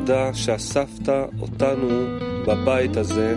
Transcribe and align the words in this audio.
תודה 0.00 0.34
שאספת 0.34 1.08
אותנו 1.40 2.18
בבית 2.46 2.96
הזה, 2.96 3.36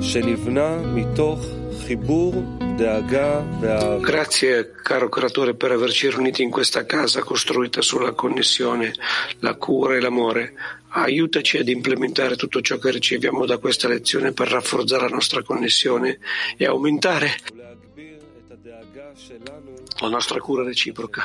שנבנה 0.00 0.76
מתוך 0.94 1.46
חיבור, 1.86 2.34
דאגה 2.78 3.40
ואהבה. 3.60 4.06
Grazie, 4.08 4.54
caro 4.88 5.08
creatore, 5.08 5.54
per 5.54 5.72
averci 5.72 6.10
riuniti 6.10 6.42
in 6.42 6.50
questa 6.50 6.84
casa 6.86 7.22
costruita 7.22 7.80
sulla 7.82 8.12
connessione, 8.12 8.92
la 9.40 9.54
cura 9.54 9.96
e 9.96 10.00
l'amore. 10.00 10.54
Aiutaci 10.88 11.58
ad 11.58 11.68
implementare 11.68 12.36
tutto 12.36 12.60
ciò 12.60 12.78
che 12.78 12.90
riceviamo 12.90 13.44
da 13.46 13.58
questa 13.58 13.88
lezione 13.88 14.32
per 14.32 14.48
rafforzare 14.48 15.08
la 15.08 15.14
nostra 15.18 15.42
connessione 15.42 16.18
e 16.56 16.64
aumentare 16.66 17.28
ולהגביר 17.52 18.18
את 18.46 18.52
הדאגה 18.52 19.08
שלנו, 19.14 19.70
la 20.00 20.08
nostra 20.08 20.38
cura 20.40 20.62
reciproca. 20.64 21.22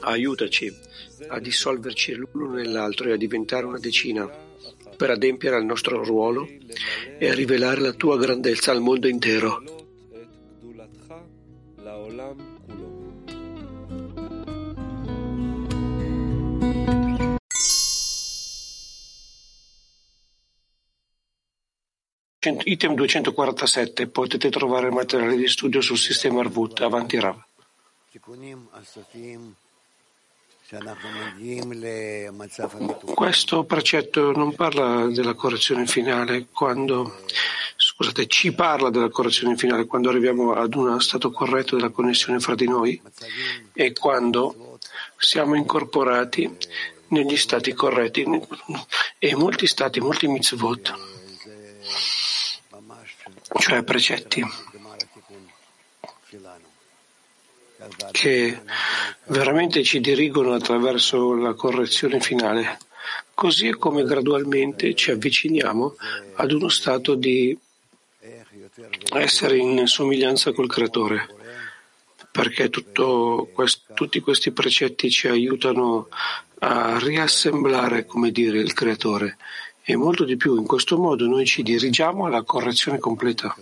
Aiutaci 0.00 0.74
a 1.28 1.38
dissolverci 1.38 2.14
l'uno 2.14 2.54
nell'altro 2.54 3.08
e 3.08 3.12
a 3.12 3.16
diventare 3.16 3.66
una 3.66 3.78
decina 3.78 4.30
per 4.96 5.10
adempiere 5.10 5.56
al 5.56 5.64
nostro 5.64 6.04
ruolo 6.04 6.48
e 7.18 7.28
a 7.28 7.34
rivelare 7.34 7.80
la 7.80 7.92
tua 7.92 8.18
grandezza 8.18 8.70
al 8.70 8.80
mondo 8.80 9.08
intero. 9.08 9.62
Item 22.64 22.94
247 22.94 24.08
potete 24.08 24.50
trovare 24.50 24.90
materiale 24.90 25.36
di 25.36 25.46
studio 25.46 25.80
sul 25.80 25.96
sistema 25.98 26.40
Arvut 26.40 26.80
avanti 26.80 27.20
Rav. 27.20 27.51
Questo 33.14 33.64
precetto 33.64 34.32
non 34.32 34.54
parla 34.54 35.06
della 35.06 35.34
correzione 35.34 35.86
finale 35.86 36.46
quando, 36.52 37.24
scusate, 37.76 38.26
ci 38.26 38.52
parla 38.52 38.90
della 38.90 39.08
correzione 39.08 39.56
finale 39.56 39.86
quando 39.86 40.08
arriviamo 40.08 40.52
ad 40.52 40.74
uno 40.74 40.98
stato 41.00 41.30
corretto 41.30 41.76
della 41.76 41.90
connessione 41.90 42.38
fra 42.38 42.54
di 42.54 42.66
noi 42.66 43.00
e 43.72 43.92
quando 43.92 44.78
siamo 45.16 45.54
incorporati 45.54 46.56
negli 47.08 47.36
stati 47.36 47.72
corretti 47.72 48.26
e 49.18 49.36
molti 49.36 49.66
stati, 49.66 50.00
molti 50.00 50.26
mitzvot, 50.26 50.94
cioè 53.58 53.82
precetti. 53.82 54.70
che 58.10 58.60
veramente 59.26 59.82
ci 59.82 60.00
dirigono 60.00 60.52
attraverso 60.52 61.34
la 61.34 61.54
correzione 61.54 62.20
finale. 62.20 62.78
Così 63.34 63.68
è 63.68 63.76
come 63.76 64.04
gradualmente 64.04 64.94
ci 64.94 65.10
avviciniamo 65.10 65.96
ad 66.34 66.52
uno 66.52 66.68
stato 66.68 67.14
di 67.14 67.56
essere 69.14 69.56
in 69.56 69.86
somiglianza 69.86 70.52
col 70.52 70.68
Creatore, 70.68 71.26
perché 72.30 72.70
questo, 73.52 73.82
tutti 73.94 74.20
questi 74.20 74.52
precetti 74.52 75.10
ci 75.10 75.28
aiutano 75.28 76.08
a 76.60 76.98
riassemblare, 76.98 78.06
come 78.06 78.30
dire, 78.30 78.58
il 78.58 78.72
Creatore 78.72 79.36
e 79.82 79.96
molto 79.96 80.24
di 80.24 80.36
più. 80.36 80.56
In 80.56 80.66
questo 80.66 80.96
modo 80.96 81.26
noi 81.26 81.44
ci 81.44 81.62
dirigiamo 81.62 82.26
alla 82.26 82.42
correzione 82.42 82.98
completa. 82.98 83.54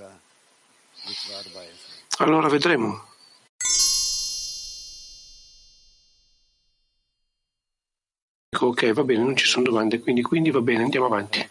Allora 2.18 2.48
vedremo. 2.48 3.08
dico 8.60 8.66
ok, 8.66 8.92
va 8.92 9.04
bene, 9.04 9.22
non 9.22 9.36
ci 9.36 9.46
sono 9.46 9.64
domande, 9.64 10.00
quindi, 10.00 10.20
quindi 10.20 10.50
va 10.50 10.60
bene, 10.60 10.82
andiamo 10.82 11.06
avanti. 11.06 11.48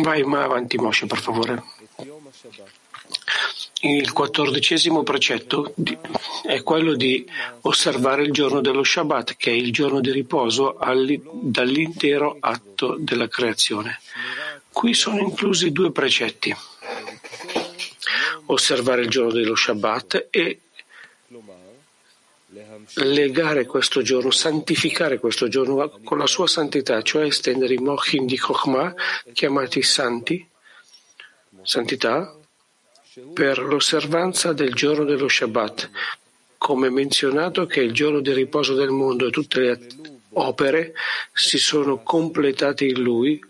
Vai 0.00 0.22
avanti 0.22 0.78
Moshe, 0.78 1.06
per 1.06 1.18
favore. 1.18 1.62
Il 3.80 4.12
quattordicesimo 4.12 5.02
precetto 5.04 5.74
è 6.42 6.62
quello 6.62 6.94
di 6.94 7.24
osservare 7.62 8.22
il 8.22 8.32
giorno 8.32 8.60
dello 8.60 8.82
Shabbat, 8.82 9.36
che 9.36 9.50
è 9.50 9.54
il 9.54 9.72
giorno 9.72 10.00
di 10.00 10.10
riposo 10.10 10.78
dall'intero 11.32 12.38
atto 12.40 12.96
della 12.98 13.28
creazione. 13.28 14.00
Qui 14.72 14.94
sono 14.94 15.18
inclusi 15.18 15.70
due 15.70 15.92
precetti, 15.92 16.54
osservare 18.46 19.02
il 19.02 19.08
giorno 19.08 19.32
dello 19.32 19.54
Shabbat 19.54 20.28
e 20.30 20.60
legare 22.94 23.66
questo 23.66 24.02
giorno, 24.02 24.30
santificare 24.30 25.18
questo 25.18 25.48
giorno 25.48 26.00
con 26.02 26.18
la 26.18 26.26
sua 26.26 26.46
santità, 26.46 27.02
cioè 27.02 27.26
estendere 27.26 27.74
i 27.74 27.78
mochin 27.78 28.26
di 28.26 28.38
Chokhmah, 28.38 28.94
chiamati 29.32 29.82
santi, 29.82 30.46
santità, 31.62 32.34
per 33.34 33.58
l'osservanza 33.58 34.52
del 34.52 34.72
giorno 34.74 35.04
dello 35.04 35.28
Shabbat, 35.28 35.90
come 36.56 36.88
menzionato 36.90 37.66
che 37.66 37.80
è 37.80 37.84
il 37.84 37.92
giorno 37.92 38.20
di 38.20 38.32
riposo 38.32 38.74
del 38.74 38.90
mondo 38.90 39.26
e 39.26 39.30
tutte 39.30 39.60
le 39.60 39.86
opere 40.30 40.94
si 41.32 41.58
sono 41.58 42.02
completate 42.02 42.84
in 42.84 43.00
lui 43.00 43.40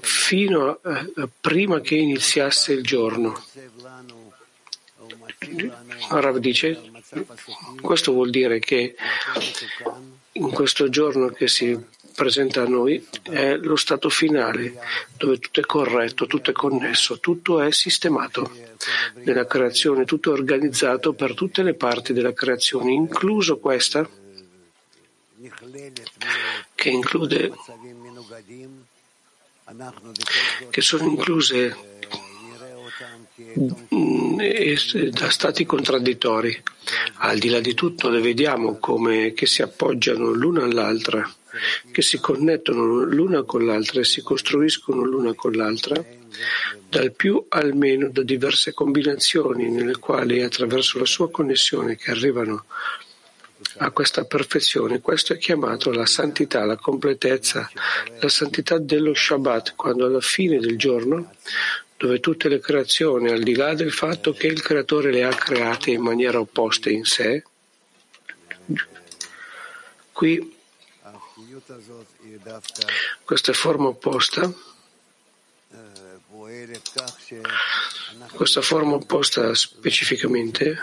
fino 0.00 0.78
a, 0.82 0.98
eh, 0.98 1.28
prima 1.40 1.80
che 1.80 1.96
iniziasse 1.96 2.72
il 2.72 2.82
giorno. 2.82 3.44
Rav 6.10 6.36
dice 6.38 6.80
questo 7.80 8.12
vuol 8.12 8.30
dire 8.30 8.60
che 8.60 8.94
in 10.32 10.50
questo 10.50 10.88
giorno 10.88 11.28
che 11.28 11.48
si 11.48 11.76
presenta 12.14 12.62
a 12.62 12.68
noi 12.68 13.04
è 13.22 13.56
lo 13.56 13.76
stato 13.76 14.08
finale, 14.08 14.74
dove 15.16 15.38
tutto 15.38 15.60
è 15.60 15.64
corretto, 15.64 16.26
tutto 16.26 16.50
è 16.50 16.52
connesso, 16.52 17.18
tutto 17.18 17.60
è 17.60 17.72
sistemato 17.72 18.50
nella 19.24 19.46
creazione, 19.46 20.04
tutto 20.04 20.30
è 20.30 20.38
organizzato 20.38 21.12
per 21.12 21.34
tutte 21.34 21.62
le 21.62 21.74
parti 21.74 22.12
della 22.12 22.32
creazione, 22.32 22.92
incluso 22.92 23.58
questa 23.58 24.08
che 26.74 26.88
include 26.90 27.52
che 30.70 30.80
sono 30.80 31.04
incluse 31.04 31.89
da 35.10 35.30
stati 35.30 35.64
contraddittori. 35.64 36.62
Al 37.18 37.38
di 37.38 37.48
là 37.48 37.60
di 37.60 37.74
tutto 37.74 38.08
le 38.08 38.20
vediamo 38.20 38.78
come 38.78 39.32
che 39.32 39.46
si 39.46 39.62
appoggiano 39.62 40.30
l'una 40.30 40.64
all'altra, 40.64 41.28
che 41.90 42.02
si 42.02 42.18
connettono 42.18 43.02
l'una 43.02 43.42
con 43.42 43.64
l'altra 43.64 44.00
e 44.00 44.04
si 44.04 44.22
costruiscono 44.22 45.02
l'una 45.02 45.34
con 45.34 45.52
l'altra, 45.52 46.02
dal 46.88 47.12
più 47.12 47.44
al 47.48 47.74
meno 47.74 48.08
da 48.08 48.22
diverse 48.22 48.72
combinazioni 48.72 49.68
nelle 49.68 49.98
quali 49.98 50.42
attraverso 50.42 50.98
la 50.98 51.06
sua 51.06 51.30
connessione 51.30 51.96
che 51.96 52.10
arrivano 52.10 52.64
a 53.78 53.90
questa 53.90 54.24
perfezione. 54.24 55.00
Questo 55.00 55.34
è 55.34 55.38
chiamato 55.38 55.92
la 55.92 56.06
santità, 56.06 56.64
la 56.64 56.76
completezza, 56.76 57.70
la 58.20 58.28
santità 58.28 58.78
dello 58.78 59.14
Shabbat, 59.14 59.74
quando 59.76 60.06
alla 60.06 60.20
fine 60.20 60.58
del 60.58 60.78
giorno, 60.78 61.32
dove 62.00 62.18
tutte 62.18 62.48
le 62.48 62.60
creazioni, 62.60 63.28
al 63.28 63.42
di 63.42 63.54
là 63.54 63.74
del 63.74 63.92
fatto 63.92 64.32
che 64.32 64.46
il 64.46 64.62
creatore 64.62 65.12
le 65.12 65.22
ha 65.22 65.34
create 65.34 65.90
in 65.90 66.00
maniera 66.00 66.40
opposta 66.40 66.88
in 66.88 67.04
sé, 67.04 67.44
qui 70.10 70.56
questa 73.22 73.52
forma 73.52 73.88
opposta 73.88 74.50
questa 78.32 78.62
forma 78.62 78.94
opposta 78.94 79.54
specificamente 79.54 80.78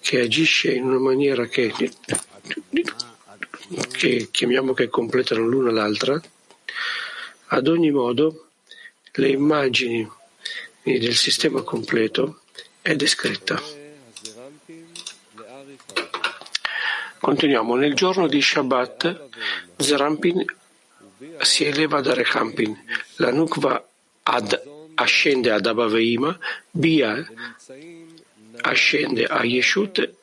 che 0.00 0.20
agisce 0.20 0.72
in 0.72 0.84
una 0.84 0.98
maniera 0.98 1.46
che, 1.46 1.72
che 3.92 4.28
chiamiamo 4.30 4.74
che 4.74 4.88
completano 4.88 5.46
l'una 5.46 5.70
l'altra, 5.70 6.20
ad 7.46 7.66
ogni 7.66 7.90
modo 7.90 8.50
le 9.12 9.28
immagini 9.30 10.22
e 10.84 10.98
del 10.98 11.16
sistema 11.16 11.62
completo 11.62 12.42
è 12.82 12.94
descritta. 12.94 13.60
Continuiamo. 17.18 17.74
Nel 17.74 17.94
giorno 17.94 18.26
di 18.26 18.42
Shabbat, 18.42 19.28
Zerampin 19.78 20.44
si 21.40 21.64
eleva 21.64 22.02
da 22.02 22.12
Rechampin, 22.12 22.78
la 23.16 23.32
Nukva 23.32 23.82
ad, 24.24 24.62
ascende 24.94 25.50
ad 25.50 25.64
Abaveima, 25.64 26.38
Bia 26.70 27.26
ascende 28.60 29.24
a 29.24 29.42
Yeshut 29.42 30.14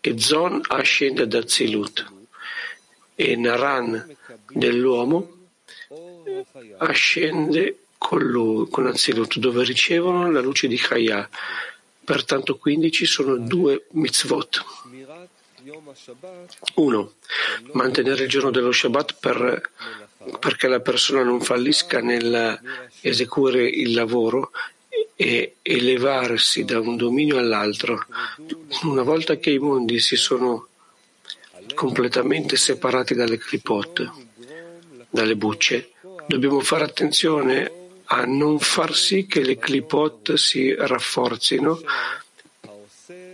e 0.00 0.18
Zon 0.18 0.60
ascende 0.66 1.22
ad 1.22 1.34
Azilut 1.34 2.12
e 3.14 3.36
Naran 3.36 4.16
dell'uomo 4.48 5.36
ascende 6.78 7.68
a 7.68 7.87
con, 7.98 8.22
lui, 8.22 8.68
con 8.70 8.86
Anzilut, 8.86 9.36
dove 9.38 9.64
ricevono 9.64 10.30
la 10.30 10.40
luce 10.40 10.68
di 10.68 10.76
Chaya. 10.76 11.28
Pertanto 12.04 12.56
15 12.56 13.04
sono 13.04 13.36
due 13.36 13.86
mitzvot. 13.90 14.64
Uno, 16.74 17.12
Mantenere 17.72 18.22
il 18.22 18.28
giorno 18.28 18.50
dello 18.50 18.72
Shabbat 18.72 19.16
per, 19.20 19.70
perché 20.38 20.68
la 20.68 20.80
persona 20.80 21.22
non 21.22 21.40
fallisca 21.40 22.00
nell'eseguire 22.00 23.68
il 23.68 23.92
lavoro 23.92 24.52
e 25.14 25.56
elevarsi 25.62 26.64
da 26.64 26.80
un 26.80 26.96
dominio 26.96 27.38
all'altro. 27.38 28.06
Una 28.84 29.02
volta 29.02 29.36
che 29.36 29.50
i 29.50 29.58
mondi 29.58 29.98
si 29.98 30.16
sono 30.16 30.68
completamente 31.74 32.56
separati 32.56 33.14
dalle 33.14 33.36
clipot, 33.36 34.10
dalle 35.10 35.36
bucce, 35.36 35.90
dobbiamo 36.26 36.60
fare 36.60 36.84
attenzione 36.84 37.77
a 38.10 38.24
non 38.24 38.58
far 38.58 38.94
sì 38.94 39.26
che 39.26 39.42
le 39.42 39.58
clipot 39.58 40.34
si 40.34 40.74
rafforzino 40.74 41.80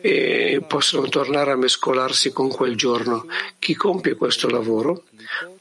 e 0.00 0.62
possano 0.66 1.08
tornare 1.08 1.52
a 1.52 1.56
mescolarsi 1.56 2.32
con 2.32 2.48
quel 2.48 2.76
giorno. 2.76 3.26
Chi 3.58 3.74
compie 3.74 4.14
questo 4.14 4.48
lavoro 4.48 5.04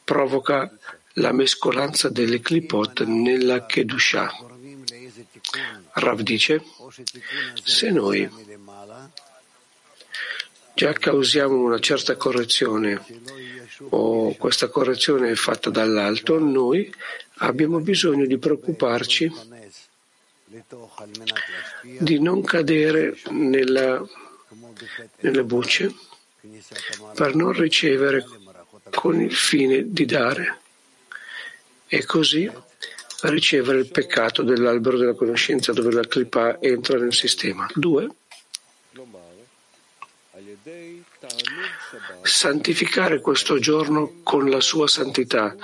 provoca 0.04 0.72
la 1.18 1.32
mescolanza 1.32 2.10
delle 2.10 2.42
clipot 2.42 3.04
nella 3.04 3.66
Kedusha. 3.66 4.32
Rav 5.94 6.22
dice, 6.22 6.64
se 7.64 7.92
noi 7.92 8.28
già 10.74 10.92
causiamo 10.92 11.56
una 11.56 11.80
certa 11.80 12.16
correzione 12.16 13.00
o 13.90 14.36
questa 14.36 14.70
correzione 14.70 15.30
è 15.30 15.36
fatta 15.36 15.70
dall'alto, 15.70 16.40
noi 16.40 16.92
abbiamo 17.38 17.80
bisogno 17.80 18.26
di 18.26 18.38
preoccuparci 18.38 19.32
di 22.00 22.20
non 22.20 22.44
cadere 22.44 23.18
nella 23.32 24.06
nelle 25.20 25.44
bucce 25.44 25.94
per 27.16 27.36
non 27.36 27.54
ricevere 27.54 28.26
con 28.92 29.20
il 29.22 29.34
fine 29.34 29.92
di 29.92 30.06
dare 30.06 30.60
e 31.88 32.06
così 32.06 32.52
ricevere 33.22 33.80
il 33.80 33.90
peccato 33.90 34.44
dell'albero 34.44 34.98
della 34.98 35.14
conoscenza 35.14 35.72
dove 35.72 35.92
la 35.92 36.06
clipa 36.06 36.60
entra 36.60 36.98
nel 36.98 37.14
sistema. 37.14 37.70
Due, 37.74 38.10
santificare 42.24 43.22
questo 43.22 43.60
giorno 43.60 44.20
con 44.24 44.50
la 44.50 44.60
sua 44.60 44.88
santità, 44.88 45.56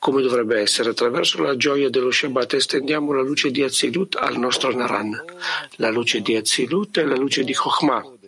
come 0.00 0.22
dovrebbe 0.22 0.58
essere. 0.58 0.90
Attraverso 0.90 1.40
la 1.42 1.56
gioia 1.56 1.90
dello 1.90 2.10
Shabbat 2.10 2.54
estendiamo 2.54 3.12
la 3.12 3.22
luce 3.22 3.52
di 3.52 3.62
Azilut 3.62 4.16
al 4.16 4.38
nostro 4.38 4.74
Naran. 4.74 5.24
La 5.76 5.90
luce 5.90 6.22
di 6.22 6.34
Azilut 6.34 6.98
è 6.98 7.04
la 7.04 7.16
luce 7.16 7.44
di 7.44 7.54
Chokhmah 7.54 8.18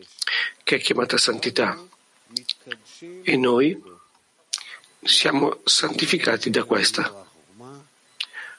che 0.63 0.77
è 0.77 0.81
chiamata 0.81 1.17
santità. 1.17 1.83
E 3.23 3.37
noi 3.37 3.83
siamo 5.03 5.61
santificati 5.65 6.51
da 6.51 6.65
questa. 6.65 7.27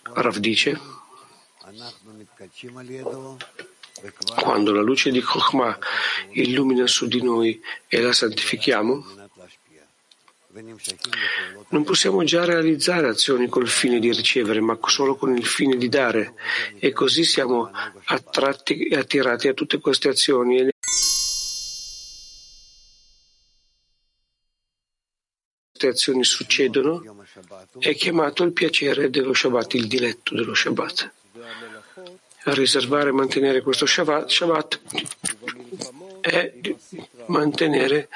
Rav 0.02 0.38
dice, 0.38 0.80
quando 4.42 4.74
la 4.74 4.82
luce 4.82 5.12
di 5.12 5.22
Chokhmah 5.22 5.80
illumina 6.32 6.88
su 6.88 7.08
di 7.08 7.22
noi 7.22 7.62
e 7.88 8.02
la 8.02 8.12
santifichiamo, 8.12 9.23
non 11.70 11.84
possiamo 11.84 12.24
già 12.24 12.46
realizzare 12.46 13.08
azioni 13.08 13.48
col 13.48 13.68
fine 13.68 14.00
di 14.00 14.12
ricevere, 14.12 14.60
ma 14.60 14.78
solo 14.86 15.16
con 15.16 15.36
il 15.36 15.46
fine 15.46 15.78
di 15.78 15.90
dare. 15.90 16.36
E 16.78 16.92
così 16.92 17.24
siamo 17.24 17.72
attratti 18.06 18.88
e 18.88 18.98
attirati 18.98 19.48
a 19.48 19.54
tutte 19.54 19.80
queste 19.80 20.10
azioni 20.10 20.72
queste 25.84 25.88
azioni 25.88 26.24
succedono 26.24 27.26
è 27.80 27.94
chiamato 27.96 28.44
il 28.44 28.54
piacere 28.54 29.10
dello 29.10 29.34
Shabbat, 29.34 29.74
il 29.74 29.88
diletto 29.88 30.34
dello 30.36 30.54
Shabbat. 30.54 31.12
A 32.46 32.54
riservare 32.54 33.10
e 33.10 33.12
mantenere 33.12 33.62
questo 33.62 33.86
Shabbat, 33.86 34.30
Shabbat 34.30 34.82
è 36.22 36.54
mantenere 37.28 38.10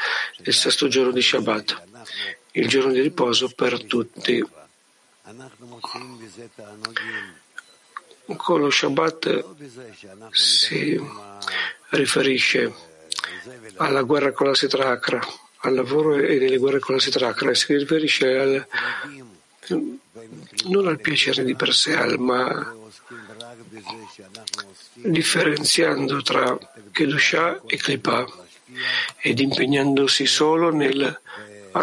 il 0.44 0.54
sesto 0.54 0.88
giorno 0.88 1.12
di 1.12 1.22
Shabbat, 1.22 1.97
il 2.52 2.68
giorno 2.68 2.92
di 2.92 3.02
riposo 3.02 3.50
per 3.50 3.84
tutti. 3.84 4.46
Con 8.36 8.60
lo 8.60 8.70
Shabbat 8.70 9.46
si 10.32 11.00
riferisce 11.90 12.74
alla 13.78 14.02
guerra 14.02 14.32
con 14.32 14.48
la 14.48 14.56
Sitra 14.56 14.90
Akra 14.90 15.20
al 15.62 15.74
lavoro 15.74 16.16
e 16.16 16.38
nelle 16.38 16.58
guerre 16.58 16.80
con 16.80 16.96
la 16.96 17.02
Sitracra 17.02 17.54
si 17.54 17.76
riferisce 17.76 18.38
al, 18.38 18.68
non 20.66 20.88
al 20.88 21.00
piacere 21.00 21.44
di 21.44 21.56
per 21.56 21.74
sé, 21.74 21.96
ma 22.18 22.76
differenziando 24.94 26.22
tra 26.22 26.58
Kedusha 26.92 27.62
e 27.66 27.78
Klipa 27.78 28.26
ed 29.18 29.40
impegnandosi 29.40 30.26
solo 30.26 30.72
nel 30.72 31.20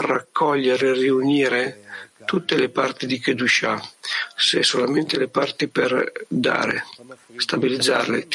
raccogliere 0.01 0.89
e 0.89 0.93
riunire 0.93 1.85
tutte 2.25 2.57
le 2.57 2.69
parti 2.69 3.07
di 3.07 3.19
Kedusha, 3.19 3.81
se 4.37 4.63
solamente 4.63 5.19
le 5.19 5.29
parti 5.29 5.69
per 5.69 6.13
dare, 6.29 6.85
stabilizzarle 7.37 8.27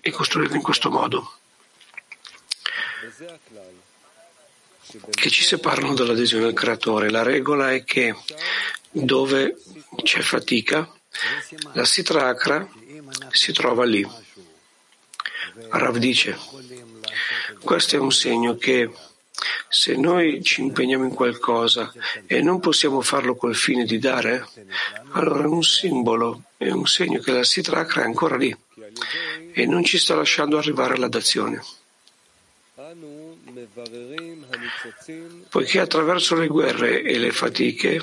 e 0.00 0.10
costruirle 0.10 0.56
in 0.56 0.62
questo 0.62 0.90
modo 0.90 1.32
che 5.10 5.30
ci 5.30 5.42
separano 5.42 5.94
dall'adesione 5.94 6.46
al 6.46 6.52
creatore. 6.52 7.10
La 7.10 7.22
regola 7.22 7.72
è 7.72 7.84
che 7.84 8.14
dove 8.90 9.56
c'è 10.02 10.20
fatica, 10.20 10.90
la 11.72 11.84
sitra 11.84 12.28
akra 12.28 12.68
si 13.30 13.52
trova 13.52 13.84
lì. 13.84 14.06
Rav 15.70 15.96
dice, 15.96 16.38
questo 17.62 17.96
è 17.96 17.98
un 17.98 18.12
segno 18.12 18.56
che 18.56 18.90
se 19.68 19.94
noi 19.96 20.42
ci 20.42 20.60
impegniamo 20.62 21.04
in 21.04 21.14
qualcosa 21.14 21.92
e 22.26 22.40
non 22.40 22.60
possiamo 22.60 23.00
farlo 23.00 23.34
col 23.34 23.54
fine 23.54 23.84
di 23.84 23.98
dare, 23.98 24.46
allora 25.12 25.44
è 25.44 25.46
un 25.46 25.62
simbolo, 25.62 26.42
è 26.56 26.70
un 26.70 26.86
segno 26.86 27.20
che 27.20 27.32
la 27.32 27.44
sitra 27.44 27.80
akra 27.80 28.02
è 28.02 28.04
ancora 28.04 28.36
lì 28.36 28.56
e 29.52 29.66
non 29.66 29.84
ci 29.84 29.98
sta 29.98 30.14
lasciando 30.14 30.58
arrivare 30.58 30.94
alla 30.94 31.08
dazione. 31.08 31.62
Poiché 35.48 35.80
attraverso 35.80 36.34
le 36.34 36.46
guerre 36.46 37.02
e 37.02 37.18
le 37.18 37.32
fatiche 37.32 38.00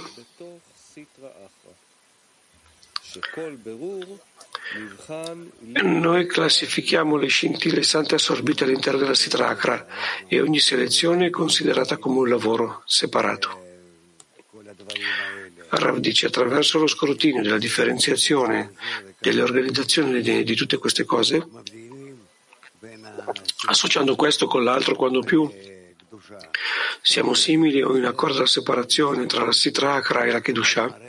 noi 5.84 6.26
classifichiamo 6.26 7.16
le 7.16 7.28
scintille 7.28 7.84
sante 7.84 8.16
assorbite 8.16 8.64
all'interno 8.64 9.00
della 9.00 9.14
Sitracra 9.14 9.86
e 10.28 10.42
ogni 10.42 10.60
selezione 10.60 11.28
è 11.28 11.30
considerata 11.30 11.98
come 11.98 12.20
un 12.20 12.30
lavoro 12.30 12.82
separato. 12.86 13.62
Rav 15.70 15.98
dice 15.98 16.28
attraverso 16.28 16.78
lo 16.78 16.88
scrutinio 16.88 17.42
della 17.42 17.58
differenziazione 17.58 18.74
delle 19.18 19.42
organizzazioni 19.42 20.22
di 20.22 20.56
tutte 20.56 20.78
queste 20.78 21.04
cose 21.04 21.48
Associando 23.66 24.16
questo 24.16 24.46
con 24.48 24.64
l'altro, 24.64 24.96
quando 24.96 25.22
più 25.22 25.50
siamo 27.02 27.34
simili 27.34 27.82
o 27.82 27.96
in 27.96 28.06
accordo 28.06 28.38
alla 28.38 28.46
separazione 28.46 29.26
tra 29.26 29.46
la 29.46 29.52
Sitra 29.52 29.94
Akra 29.94 30.24
e 30.26 30.32
la 30.32 30.42
Kedusha, 30.42 31.00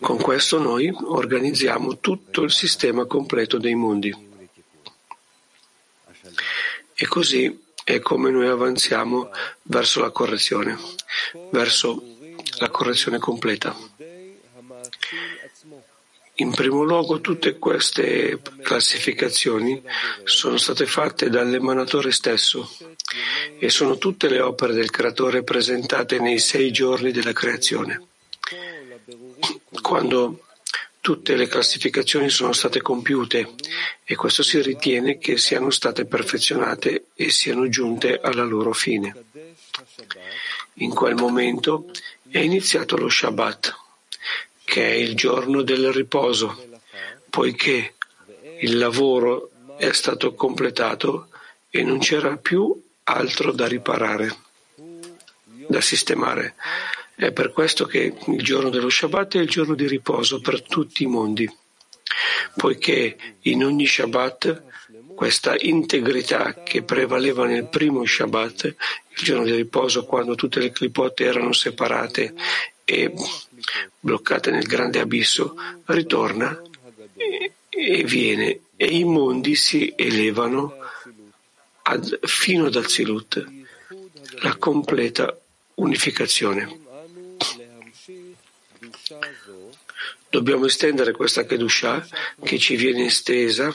con 0.00 0.18
questo 0.18 0.58
noi 0.58 0.90
organizziamo 0.92 1.98
tutto 1.98 2.42
il 2.42 2.52
sistema 2.52 3.04
completo 3.04 3.58
dei 3.58 3.74
mondi. 3.74 4.26
E 6.94 7.06
così 7.06 7.66
è 7.84 8.00
come 8.00 8.30
noi 8.30 8.48
avanziamo 8.48 9.30
verso 9.62 10.00
la 10.00 10.10
correzione, 10.10 10.76
verso 11.50 12.02
la 12.58 12.68
correzione 12.68 13.18
completa. 13.18 13.74
In 16.40 16.52
primo 16.52 16.84
luogo 16.84 17.20
tutte 17.20 17.58
queste 17.58 18.40
classificazioni 18.62 19.82
sono 20.22 20.56
state 20.56 20.86
fatte 20.86 21.30
dall'emanatore 21.30 22.12
stesso 22.12 22.70
e 23.58 23.68
sono 23.70 23.98
tutte 23.98 24.28
le 24.28 24.40
opere 24.40 24.72
del 24.72 24.90
creatore 24.90 25.42
presentate 25.42 26.20
nei 26.20 26.38
sei 26.38 26.70
giorni 26.70 27.10
della 27.10 27.32
creazione. 27.32 28.07
Quando 29.80 30.44
tutte 31.00 31.36
le 31.36 31.46
classificazioni 31.46 32.28
sono 32.28 32.52
state 32.52 32.80
compiute 32.82 33.54
e 34.04 34.14
questo 34.14 34.42
si 34.42 34.60
ritiene 34.60 35.18
che 35.18 35.38
siano 35.38 35.70
state 35.70 36.04
perfezionate 36.04 37.06
e 37.14 37.30
siano 37.30 37.68
giunte 37.68 38.20
alla 38.20 38.44
loro 38.44 38.72
fine. 38.72 39.14
In 40.74 40.90
quel 40.90 41.14
momento 41.14 41.90
è 42.28 42.38
iniziato 42.38 42.96
lo 42.96 43.08
Shabbat 43.08 43.86
che 44.64 44.86
è 44.86 44.92
il 44.92 45.14
giorno 45.16 45.62
del 45.62 45.90
riposo, 45.94 46.68
poiché 47.30 47.94
il 48.60 48.76
lavoro 48.76 49.50
è 49.78 49.90
stato 49.92 50.34
completato 50.34 51.28
e 51.70 51.82
non 51.82 51.98
c'era 52.00 52.36
più 52.36 52.78
altro 53.04 53.52
da 53.52 53.66
riparare, 53.66 54.36
da 55.66 55.80
sistemare. 55.80 56.54
È 57.18 57.32
per 57.32 57.50
questo 57.50 57.84
che 57.84 58.14
il 58.28 58.42
giorno 58.44 58.70
dello 58.70 58.88
Shabbat 58.88 59.34
è 59.34 59.40
il 59.40 59.48
giorno 59.48 59.74
di 59.74 59.88
riposo 59.88 60.40
per 60.40 60.62
tutti 60.62 61.02
i 61.02 61.06
mondi, 61.06 61.52
poiché 62.54 63.16
in 63.40 63.64
ogni 63.64 63.88
Shabbat 63.88 64.62
questa 65.16 65.56
integrità 65.58 66.62
che 66.62 66.84
prevaleva 66.84 67.44
nel 67.44 67.66
primo 67.66 68.06
Shabbat, 68.06 68.64
il 68.66 69.24
giorno 69.24 69.42
di 69.42 69.56
riposo, 69.56 70.04
quando 70.04 70.36
tutte 70.36 70.60
le 70.60 70.70
clipote 70.70 71.24
erano 71.24 71.52
separate 71.52 72.34
e 72.84 73.12
bloccate 73.98 74.52
nel 74.52 74.68
grande 74.68 75.00
abisso, 75.00 75.56
ritorna 75.86 76.62
e, 77.16 77.52
e 77.68 78.04
viene 78.04 78.60
e 78.76 78.86
i 78.86 79.02
mondi 79.02 79.56
si 79.56 79.92
elevano 79.96 80.72
ad, 81.82 82.20
fino 82.28 82.66
ad 82.66 82.76
Azilut, 82.76 83.44
la 84.42 84.54
completa 84.54 85.36
unificazione. 85.74 86.86
Dobbiamo 90.30 90.66
estendere 90.66 91.12
questa 91.12 91.44
Kedusha 91.44 92.06
che 92.42 92.58
ci 92.58 92.76
viene 92.76 93.06
estesa 93.06 93.72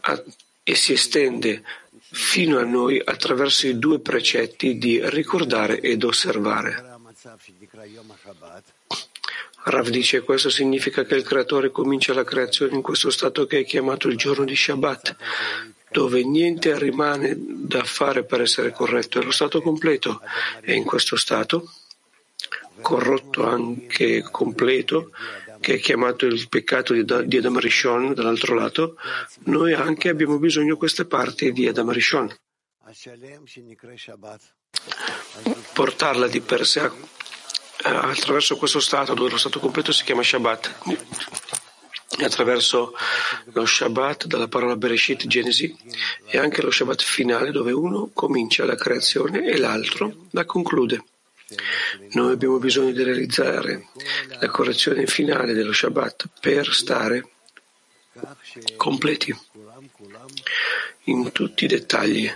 a, 0.00 0.24
e 0.62 0.74
si 0.74 0.92
estende 0.92 1.62
fino 1.98 2.58
a 2.58 2.64
noi 2.64 3.00
attraverso 3.02 3.66
i 3.66 3.78
due 3.78 4.00
precetti 4.00 4.78
di 4.78 5.00
ricordare 5.02 5.80
ed 5.80 6.04
osservare. 6.04 6.90
Rav 9.64 9.88
dice 9.88 10.22
questo 10.22 10.50
significa 10.50 11.04
che 11.04 11.14
il 11.14 11.22
creatore 11.22 11.70
comincia 11.70 12.12
la 12.12 12.24
creazione 12.24 12.74
in 12.74 12.82
questo 12.82 13.10
stato 13.10 13.46
che 13.46 13.60
è 13.60 13.64
chiamato 13.64 14.08
il 14.08 14.16
giorno 14.16 14.44
di 14.44 14.56
Shabbat, 14.56 15.16
dove 15.90 16.24
niente 16.24 16.76
rimane 16.78 17.36
da 17.38 17.84
fare 17.84 18.24
per 18.24 18.40
essere 18.40 18.72
corretto, 18.72 19.20
è 19.20 19.22
lo 19.22 19.30
stato 19.30 19.60
completo 19.60 20.20
e 20.62 20.74
in 20.74 20.84
questo 20.84 21.16
stato, 21.16 21.70
corrotto 22.82 23.46
anche 23.46 24.20
completo, 24.30 25.12
che 25.60 25.74
è 25.74 25.78
chiamato 25.78 26.26
il 26.26 26.48
peccato 26.48 26.92
di 26.92 27.36
Adam 27.36 27.58
Rishon, 27.58 28.12
dall'altro 28.12 28.54
lato, 28.54 28.96
noi 29.44 29.72
anche 29.72 30.10
abbiamo 30.10 30.38
bisogno 30.38 30.74
di 30.74 30.78
queste 30.78 31.06
parti 31.06 31.52
di 31.52 31.66
Adam 31.68 31.90
Rishon. 31.90 32.36
Portarla 35.72 36.26
di 36.28 36.40
per 36.40 36.66
sé 36.66 36.90
attraverso 37.84 38.56
questo 38.56 38.80
stato, 38.80 39.14
dove 39.14 39.30
lo 39.30 39.38
stato 39.38 39.58
completo 39.60 39.92
si 39.92 40.04
chiama 40.04 40.22
Shabbat, 40.22 40.74
e 42.18 42.24
attraverso 42.24 42.94
lo 43.52 43.64
Shabbat 43.64 44.26
dalla 44.26 44.48
parola 44.48 44.76
Bereshit, 44.76 45.26
Genesi, 45.26 45.74
e 46.26 46.38
anche 46.38 46.62
lo 46.62 46.70
Shabbat 46.70 47.02
finale, 47.02 47.50
dove 47.50 47.72
uno 47.72 48.10
comincia 48.12 48.64
la 48.64 48.76
creazione 48.76 49.44
e 49.46 49.56
l'altro 49.58 50.26
la 50.30 50.44
conclude. 50.44 51.04
Noi 52.12 52.32
abbiamo 52.32 52.58
bisogno 52.58 52.92
di 52.92 53.02
realizzare 53.02 53.88
la 54.40 54.48
correzione 54.48 55.06
finale 55.06 55.52
dello 55.52 55.72
Shabbat 55.72 56.28
per 56.40 56.72
stare 56.72 57.28
completi 58.76 59.34
in 61.04 61.32
tutti 61.32 61.64
i 61.64 61.68
dettagli, 61.68 62.30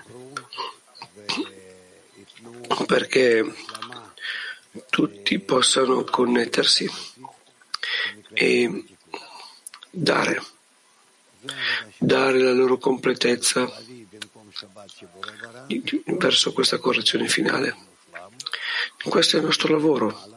perché 2.86 3.44
tutti 4.90 5.38
possano 5.38 6.04
connettersi 6.04 6.90
e 8.32 8.84
dare, 9.90 10.42
dare 11.98 12.38
la 12.38 12.52
loro 12.52 12.78
completezza 12.78 13.70
verso 16.18 16.52
questa 16.52 16.78
correzione 16.78 17.28
finale. 17.28 17.94
Questo 19.04 19.36
è 19.36 19.38
il 19.38 19.44
nostro 19.44 19.72
lavoro. 19.72 20.34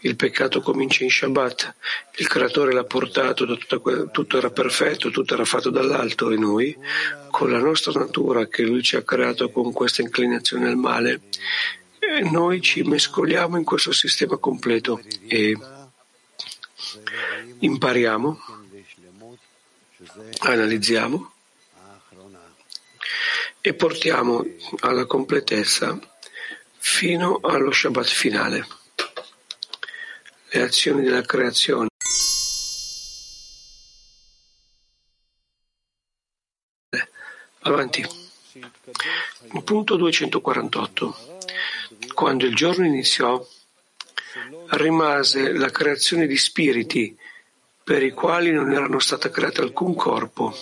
Il 0.00 0.16
peccato 0.16 0.60
comincia 0.60 1.04
in 1.04 1.10
Shabbat. 1.10 1.74
Il 2.16 2.28
creatore 2.28 2.72
l'ha 2.72 2.84
portato, 2.84 3.46
tutto 3.56 4.36
era 4.36 4.50
perfetto, 4.50 5.10
tutto 5.10 5.34
era 5.34 5.44
fatto 5.44 5.70
dall'alto 5.70 6.30
e 6.30 6.36
noi, 6.36 6.76
con 7.30 7.50
la 7.50 7.58
nostra 7.58 7.92
natura 7.92 8.46
che 8.46 8.62
lui 8.62 8.82
ci 8.82 8.96
ha 8.96 9.02
creato 9.02 9.50
con 9.50 9.72
questa 9.72 10.02
inclinazione 10.02 10.68
al 10.68 10.76
male, 10.76 11.22
noi 12.30 12.60
ci 12.60 12.82
mescoliamo 12.82 13.56
in 13.56 13.64
questo 13.64 13.92
sistema 13.92 14.36
completo 14.36 15.00
e 15.28 15.56
impariamo, 17.60 18.38
analizziamo 20.40 21.32
e 23.60 23.74
portiamo 23.74 24.44
alla 24.80 25.06
completezza 25.06 25.98
fino 26.84 27.38
allo 27.42 27.70
Shabbat 27.70 28.06
finale. 28.06 28.66
Le 30.48 30.62
azioni 30.62 31.02
della 31.02 31.22
creazione 31.22 31.88
Avanti. 37.60 38.04
Punto 39.62 39.94
248. 39.94 41.40
Quando 42.12 42.46
il 42.46 42.56
giorno 42.56 42.84
iniziò, 42.84 43.46
rimase 44.70 45.52
la 45.52 45.70
creazione 45.70 46.26
di 46.26 46.36
spiriti 46.36 47.16
per 47.84 48.02
i 48.02 48.10
quali 48.10 48.50
non 48.50 48.72
erano 48.72 48.98
state 48.98 49.30
create 49.30 49.60
alcun 49.60 49.94
corpo. 49.94 50.52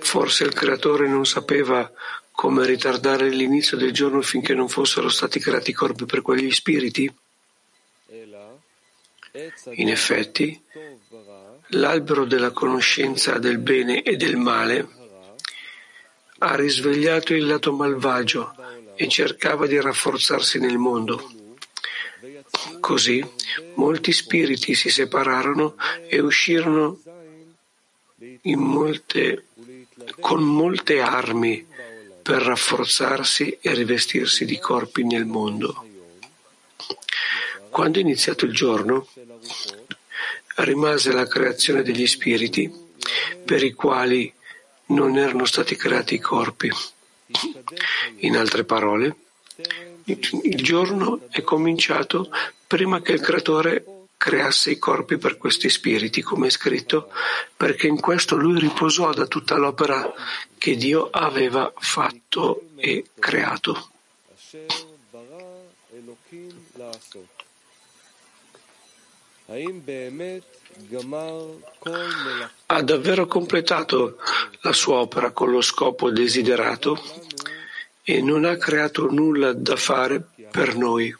Forse 0.00 0.44
il 0.44 0.54
creatore 0.54 1.06
non 1.06 1.26
sapeva 1.26 1.92
come 2.34 2.66
ritardare 2.66 3.28
l'inizio 3.28 3.76
del 3.76 3.92
giorno 3.92 4.20
finché 4.20 4.54
non 4.54 4.68
fossero 4.68 5.08
stati 5.08 5.38
creati 5.38 5.72
corpi 5.72 6.04
per 6.04 6.20
quegli 6.20 6.50
spiriti? 6.50 7.12
In 9.74 9.88
effetti, 9.88 10.60
l'albero 11.68 12.24
della 12.24 12.50
conoscenza 12.50 13.38
del 13.38 13.58
bene 13.58 14.02
e 14.02 14.16
del 14.16 14.36
male 14.36 14.88
ha 16.38 16.56
risvegliato 16.56 17.34
il 17.34 17.46
lato 17.46 17.72
malvagio 17.72 18.52
e 18.96 19.08
cercava 19.08 19.66
di 19.66 19.80
rafforzarsi 19.80 20.58
nel 20.58 20.76
mondo. 20.76 21.30
Così 22.80 23.24
molti 23.74 24.12
spiriti 24.12 24.74
si 24.74 24.90
separarono 24.90 25.76
e 26.08 26.20
uscirono 26.20 27.00
molte, 28.42 29.46
con 30.18 30.42
molte 30.42 31.00
armi 31.00 31.72
per 32.24 32.40
rafforzarsi 32.40 33.58
e 33.60 33.74
rivestirsi 33.74 34.46
di 34.46 34.58
corpi 34.58 35.04
nel 35.04 35.26
mondo. 35.26 35.84
Quando 37.68 37.98
è 37.98 38.00
iniziato 38.00 38.46
il 38.46 38.54
giorno, 38.54 39.08
rimase 40.56 41.12
la 41.12 41.26
creazione 41.26 41.82
degli 41.82 42.06
spiriti 42.06 42.72
per 43.44 43.62
i 43.62 43.74
quali 43.74 44.32
non 44.86 45.18
erano 45.18 45.44
stati 45.44 45.76
creati 45.76 46.14
i 46.14 46.18
corpi. 46.18 46.70
In 48.20 48.38
altre 48.38 48.64
parole, 48.64 49.16
il 50.04 50.62
giorno 50.62 51.28
è 51.28 51.42
cominciato 51.42 52.30
prima 52.66 53.02
che 53.02 53.12
il 53.12 53.20
creatore 53.20 53.84
creasse 54.24 54.70
i 54.70 54.78
corpi 54.78 55.18
per 55.18 55.36
questi 55.36 55.68
spiriti, 55.68 56.22
come 56.22 56.46
è 56.46 56.50
scritto, 56.50 57.12
perché 57.54 57.88
in 57.88 58.00
questo 58.00 58.36
lui 58.36 58.58
riposò 58.58 59.12
da 59.12 59.26
tutta 59.26 59.56
l'opera 59.56 60.10
che 60.56 60.76
Dio 60.76 61.10
aveva 61.10 61.70
fatto 61.76 62.68
e 62.76 63.04
creato. 63.18 63.90
Ha 72.66 72.82
davvero 72.82 73.26
completato 73.26 74.16
la 74.62 74.72
sua 74.72 75.00
opera 75.00 75.32
con 75.32 75.50
lo 75.50 75.60
scopo 75.60 76.10
desiderato 76.10 76.98
e 78.02 78.22
non 78.22 78.46
ha 78.46 78.56
creato 78.56 79.10
nulla 79.10 79.52
da 79.52 79.76
fare 79.76 80.26
per 80.50 80.76
noi 80.76 81.14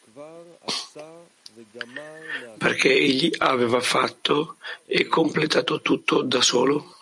perché 2.65 2.91
egli 2.91 3.31
aveva 3.41 3.81
fatto 3.81 4.57
e 4.87 5.07
completato 5.07 5.83
tutto 5.83 6.23
da 6.23 6.41
solo? 6.41 6.97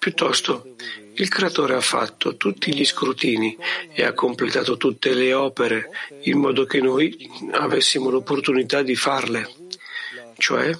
Piuttosto, 0.00 0.74
il 1.14 1.28
Creatore 1.28 1.76
ha 1.76 1.80
fatto 1.80 2.36
tutti 2.36 2.74
gli 2.74 2.84
scrutini 2.84 3.56
e 3.92 4.02
ha 4.02 4.12
completato 4.14 4.76
tutte 4.76 5.14
le 5.14 5.32
opere 5.32 5.90
in 6.22 6.38
modo 6.38 6.64
che 6.64 6.80
noi 6.80 7.30
avessimo 7.52 8.10
l'opportunità 8.10 8.82
di 8.82 8.96
farle, 8.96 9.48
cioè 10.38 10.76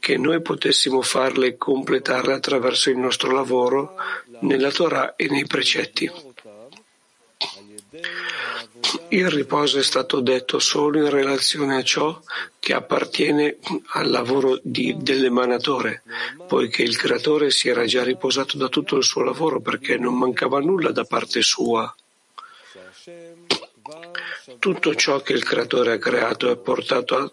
che 0.00 0.16
noi 0.16 0.42
potessimo 0.42 1.02
farle 1.02 1.46
e 1.46 1.56
completarle 1.56 2.32
attraverso 2.32 2.90
il 2.90 2.98
nostro 2.98 3.30
lavoro 3.30 3.94
nella 4.40 4.72
Torah 4.72 5.14
e 5.14 5.28
nei 5.28 5.46
precetti. 5.46 6.10
Il 9.08 9.30
riposo 9.30 9.78
è 9.78 9.82
stato 9.82 10.20
detto 10.20 10.58
solo 10.58 10.98
in 10.98 11.10
relazione 11.10 11.76
a 11.76 11.82
ciò 11.82 12.20
che 12.58 12.72
appartiene 12.72 13.58
al 13.92 14.10
lavoro 14.10 14.58
di, 14.62 14.96
dell'emanatore, 14.98 16.02
poiché 16.46 16.82
il 16.82 16.96
creatore 16.96 17.50
si 17.50 17.68
era 17.68 17.84
già 17.84 18.02
riposato 18.02 18.56
da 18.56 18.68
tutto 18.68 18.96
il 18.96 19.04
suo 19.04 19.22
lavoro 19.22 19.60
perché 19.60 19.96
non 19.96 20.16
mancava 20.16 20.60
nulla 20.60 20.90
da 20.90 21.04
parte 21.04 21.42
sua. 21.42 21.94
Tutto 24.58 24.94
ciò 24.94 25.20
che 25.20 25.32
il 25.32 25.44
creatore 25.44 25.92
ha 25.92 25.98
creato 25.98 26.50
è 26.50 26.56
portato 26.56 27.16
a 27.16 27.32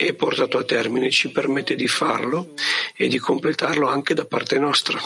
è 0.00 0.14
portato 0.14 0.56
a 0.56 0.64
termine 0.64 1.10
ci 1.10 1.30
permette 1.30 1.74
di 1.74 1.86
farlo 1.86 2.54
e 2.96 3.06
di 3.06 3.18
completarlo 3.18 3.86
anche 3.86 4.14
da 4.14 4.24
parte 4.24 4.58
nostra. 4.58 4.98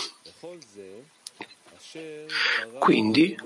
Quindi 2.79 3.37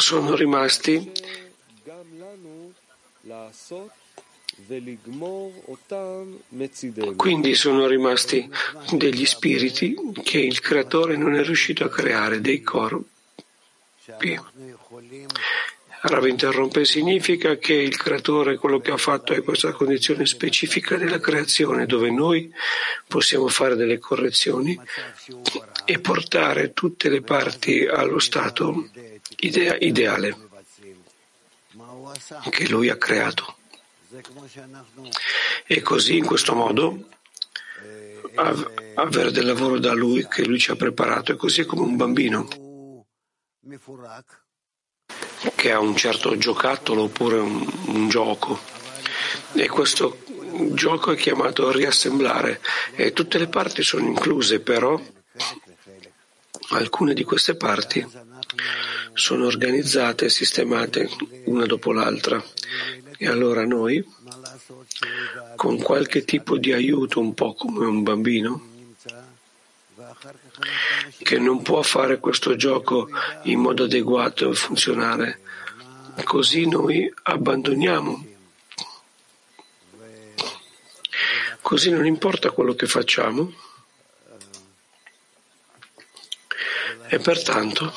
sono 0.00 0.34
rimasti 0.34 1.12
quindi 7.16 7.54
sono 7.54 7.86
rimasti 7.86 8.48
degli 8.92 9.24
spiriti 9.24 9.96
che 10.22 10.38
il 10.38 10.60
creatore 10.60 11.16
non 11.16 11.34
è 11.34 11.42
riuscito 11.42 11.84
a 11.84 11.88
creare, 11.88 12.40
dei 12.40 12.60
corpi. 12.60 13.08
Rav 16.02 16.26
interrompe 16.26 16.86
significa 16.86 17.56
che 17.56 17.74
il 17.74 17.96
creatore 17.96 18.56
quello 18.56 18.80
che 18.80 18.90
ha 18.90 18.96
fatto 18.96 19.34
è 19.34 19.42
questa 19.42 19.72
condizione 19.72 20.24
specifica 20.24 20.96
della 20.96 21.20
creazione 21.20 21.84
dove 21.84 22.10
noi 22.10 22.50
possiamo 23.06 23.48
fare 23.48 23.76
delle 23.76 23.98
correzioni 23.98 24.80
e 25.84 25.98
portare 25.98 26.72
tutte 26.72 27.10
le 27.10 27.20
parti 27.20 27.84
allo 27.84 28.18
stato 28.18 28.88
idea, 29.40 29.76
ideale 29.78 30.36
che 32.48 32.68
lui 32.68 32.88
ha 32.88 32.96
creato. 32.96 33.56
E 35.66 35.82
così, 35.82 36.16
in 36.16 36.24
questo 36.24 36.54
modo, 36.54 37.08
avere 38.94 39.30
del 39.32 39.44
lavoro 39.44 39.78
da 39.78 39.92
lui 39.92 40.26
che 40.26 40.46
lui 40.46 40.58
ci 40.58 40.70
ha 40.70 40.76
preparato 40.76 41.32
è 41.32 41.36
così 41.36 41.64
come 41.64 41.82
un 41.82 41.96
bambino 41.96 42.48
che 45.54 45.72
ha 45.72 45.80
un 45.80 45.96
certo 45.96 46.36
giocattolo 46.36 47.04
oppure 47.04 47.38
un, 47.38 47.66
un 47.86 48.08
gioco. 48.08 48.58
E 49.52 49.68
questo 49.68 50.18
gioco 50.72 51.12
è 51.12 51.16
chiamato 51.16 51.70
riassemblare 51.70 52.60
e 52.94 53.12
tutte 53.12 53.38
le 53.38 53.48
parti 53.48 53.82
sono 53.82 54.06
incluse, 54.06 54.60
però 54.60 55.00
alcune 56.70 57.14
di 57.14 57.24
queste 57.24 57.54
parti 57.56 58.06
sono 59.14 59.46
organizzate 59.46 60.26
e 60.26 60.30
sistemate 60.30 61.08
una 61.44 61.66
dopo 61.66 61.92
l'altra. 61.92 62.42
E 63.16 63.28
allora 63.28 63.66
noi, 63.66 64.02
con 65.56 65.78
qualche 65.82 66.24
tipo 66.24 66.56
di 66.56 66.72
aiuto, 66.72 67.20
un 67.20 67.34
po' 67.34 67.52
come 67.52 67.84
un 67.84 68.02
bambino, 68.02 68.69
che 71.22 71.38
non 71.38 71.62
può 71.62 71.82
fare 71.82 72.18
questo 72.18 72.56
gioco 72.56 73.08
in 73.44 73.60
modo 73.60 73.84
adeguato 73.84 74.50
e 74.50 74.54
funzionare, 74.54 75.40
così 76.24 76.68
noi 76.68 77.12
abbandoniamo. 77.24 78.26
Così 81.60 81.90
non 81.90 82.04
importa 82.06 82.50
quello 82.50 82.74
che 82.74 82.86
facciamo 82.86 83.52
e 87.06 87.18
pertanto 87.18 87.92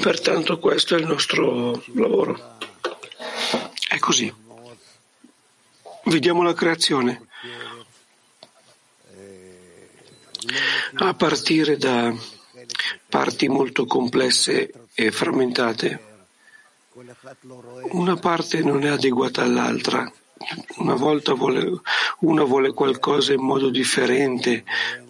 Pertanto 0.00 0.58
questo 0.60 0.94
è 0.94 0.98
il 1.00 1.06
nostro 1.06 1.82
lavoro. 1.94 2.58
È 3.88 3.98
così. 3.98 4.32
Vediamo 6.04 6.42
la 6.42 6.54
creazione. 6.54 7.26
A 10.94 11.14
partire 11.14 11.76
da 11.76 12.14
parti 13.08 13.48
molto 13.48 13.84
complesse 13.86 14.70
e 14.94 15.10
frammentate. 15.10 16.08
Una 17.92 18.16
parte 18.16 18.62
non 18.62 18.84
è 18.84 18.88
adeguata 18.88 19.42
all'altra. 19.42 20.10
Una 20.76 20.94
volta 20.94 21.34
vuole, 21.34 21.80
una 22.20 22.44
vuole 22.44 22.72
qualcosa 22.72 23.34
in 23.34 23.42
modo 23.42 23.68
differente, 23.68 24.64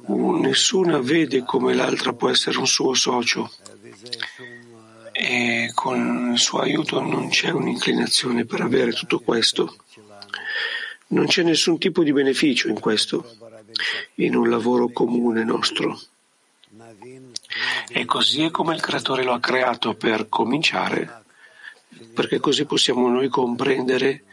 nessuna 0.06 0.98
vede 0.98 1.44
come 1.44 1.72
l'altra 1.72 2.12
può 2.12 2.28
essere 2.28 2.58
un 2.58 2.66
suo 2.66 2.94
socio 2.94 3.48
e 5.12 5.70
con 5.74 6.30
il 6.32 6.38
suo 6.38 6.60
aiuto 6.60 7.00
non 7.00 7.28
c'è 7.28 7.50
un'inclinazione 7.50 8.44
per 8.44 8.62
avere 8.62 8.92
tutto 8.92 9.20
questo. 9.20 9.76
Non 11.10 11.26
c'è 11.26 11.42
nessun 11.42 11.78
tipo 11.78 12.02
di 12.02 12.12
beneficio 12.12 12.68
in 12.68 12.78
questo, 12.78 13.36
in 14.16 14.36
un 14.36 14.48
lavoro 14.48 14.90
comune 14.90 15.42
nostro. 15.44 15.98
E 17.88 18.04
così 18.04 18.42
è 18.42 18.50
come 18.50 18.74
il 18.74 18.80
creatore 18.80 19.24
lo 19.24 19.32
ha 19.32 19.40
creato 19.40 19.94
per 19.94 20.28
cominciare, 20.28 21.24
perché 22.14 22.38
così 22.38 22.64
possiamo 22.64 23.08
noi 23.08 23.28
comprendere 23.28 24.24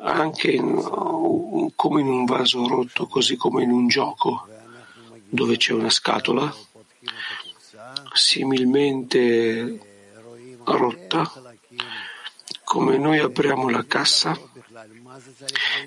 anche 0.00 0.50
in, 0.50 1.72
come 1.74 2.00
in 2.00 2.08
un 2.08 2.24
vaso 2.24 2.66
rotto, 2.66 3.06
così 3.06 3.36
come 3.36 3.62
in 3.62 3.70
un 3.70 3.86
gioco 3.88 4.48
dove 5.28 5.56
c'è 5.56 5.72
una 5.72 5.90
scatola 5.90 6.54
similmente 8.14 9.78
rotta, 10.64 11.30
come 12.62 12.96
noi 12.96 13.18
apriamo 13.18 13.68
la 13.68 13.84
cassa 13.86 14.38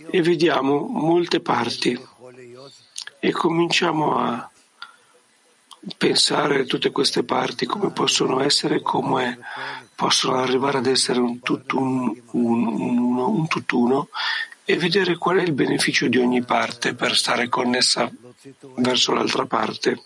e 0.09 0.21
vediamo 0.21 0.87
molte 0.87 1.39
parti 1.39 1.99
e 3.19 3.31
cominciamo 3.31 4.17
a 4.17 4.49
pensare 5.97 6.61
a 6.61 6.65
tutte 6.65 6.91
queste 6.91 7.23
parti 7.23 7.65
come 7.65 7.91
possono 7.91 8.41
essere, 8.41 8.81
come 8.81 9.39
possono 9.95 10.37
arrivare 10.37 10.77
ad 10.79 10.85
essere 10.85 11.19
un 11.19 11.39
tutt'uno, 11.39 12.15
un, 12.31 12.67
un, 12.67 13.17
un 13.17 13.47
tutt'uno 13.47 14.09
e 14.63 14.77
vedere 14.77 15.17
qual 15.17 15.37
è 15.37 15.43
il 15.43 15.53
beneficio 15.53 16.07
di 16.07 16.17
ogni 16.17 16.43
parte 16.43 16.93
per 16.93 17.15
stare 17.15 17.47
connessa 17.47 18.11
verso 18.75 19.13
l'altra 19.13 19.45
parte. 19.45 20.03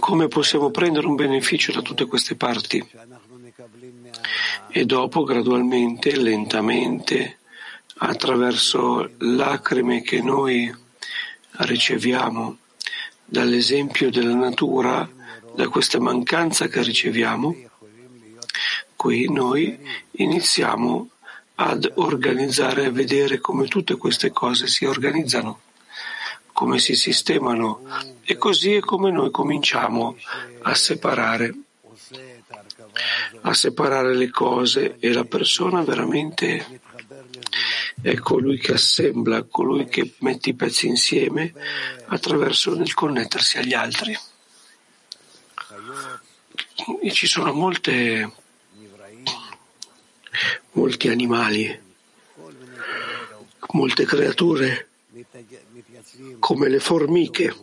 Come 0.00 0.28
possiamo 0.28 0.70
prendere 0.70 1.06
un 1.06 1.14
beneficio 1.14 1.72
da 1.72 1.82
tutte 1.82 2.06
queste 2.06 2.36
parti? 2.36 2.84
E 4.68 4.84
dopo, 4.84 5.24
gradualmente, 5.24 6.16
lentamente, 6.16 7.38
attraverso 7.98 9.10
lacrime 9.18 10.02
che 10.02 10.20
noi 10.20 10.74
riceviamo 11.58 12.58
dall'esempio 13.24 14.10
della 14.10 14.34
natura, 14.34 15.08
da 15.54 15.68
questa 15.68 15.98
mancanza 15.98 16.68
che 16.68 16.82
riceviamo, 16.82 17.56
qui 18.94 19.30
noi 19.30 19.78
iniziamo 20.12 21.10
ad 21.56 21.90
organizzare 21.94 22.84
e 22.84 22.90
vedere 22.90 23.38
come 23.38 23.66
tutte 23.66 23.96
queste 23.96 24.30
cose 24.30 24.66
si 24.66 24.84
organizzano, 24.84 25.60
come 26.52 26.78
si 26.78 26.94
sistemano 26.94 27.80
e 28.22 28.36
così 28.36 28.74
è 28.74 28.80
come 28.80 29.10
noi 29.10 29.30
cominciamo 29.30 30.16
a 30.62 30.74
separare, 30.74 31.54
a 33.42 33.54
separare 33.54 34.14
le 34.14 34.30
cose 34.30 34.96
e 34.98 35.12
la 35.12 35.24
persona 35.24 35.82
veramente 35.82 36.80
è 38.00 38.14
colui 38.18 38.58
che 38.58 38.72
assembla, 38.72 39.44
colui 39.44 39.86
che 39.86 40.14
mette 40.18 40.50
i 40.50 40.54
pezzi 40.54 40.86
insieme 40.86 41.52
attraverso 42.06 42.72
il 42.74 42.94
connettersi 42.94 43.58
agli 43.58 43.74
altri. 43.74 44.16
E 47.02 47.10
ci 47.10 47.26
sono 47.26 47.52
molte 47.52 48.32
molti 50.72 51.08
animali, 51.08 51.80
molte 53.72 54.04
creature, 54.04 54.88
come 56.38 56.68
le 56.68 56.80
formiche, 56.80 57.54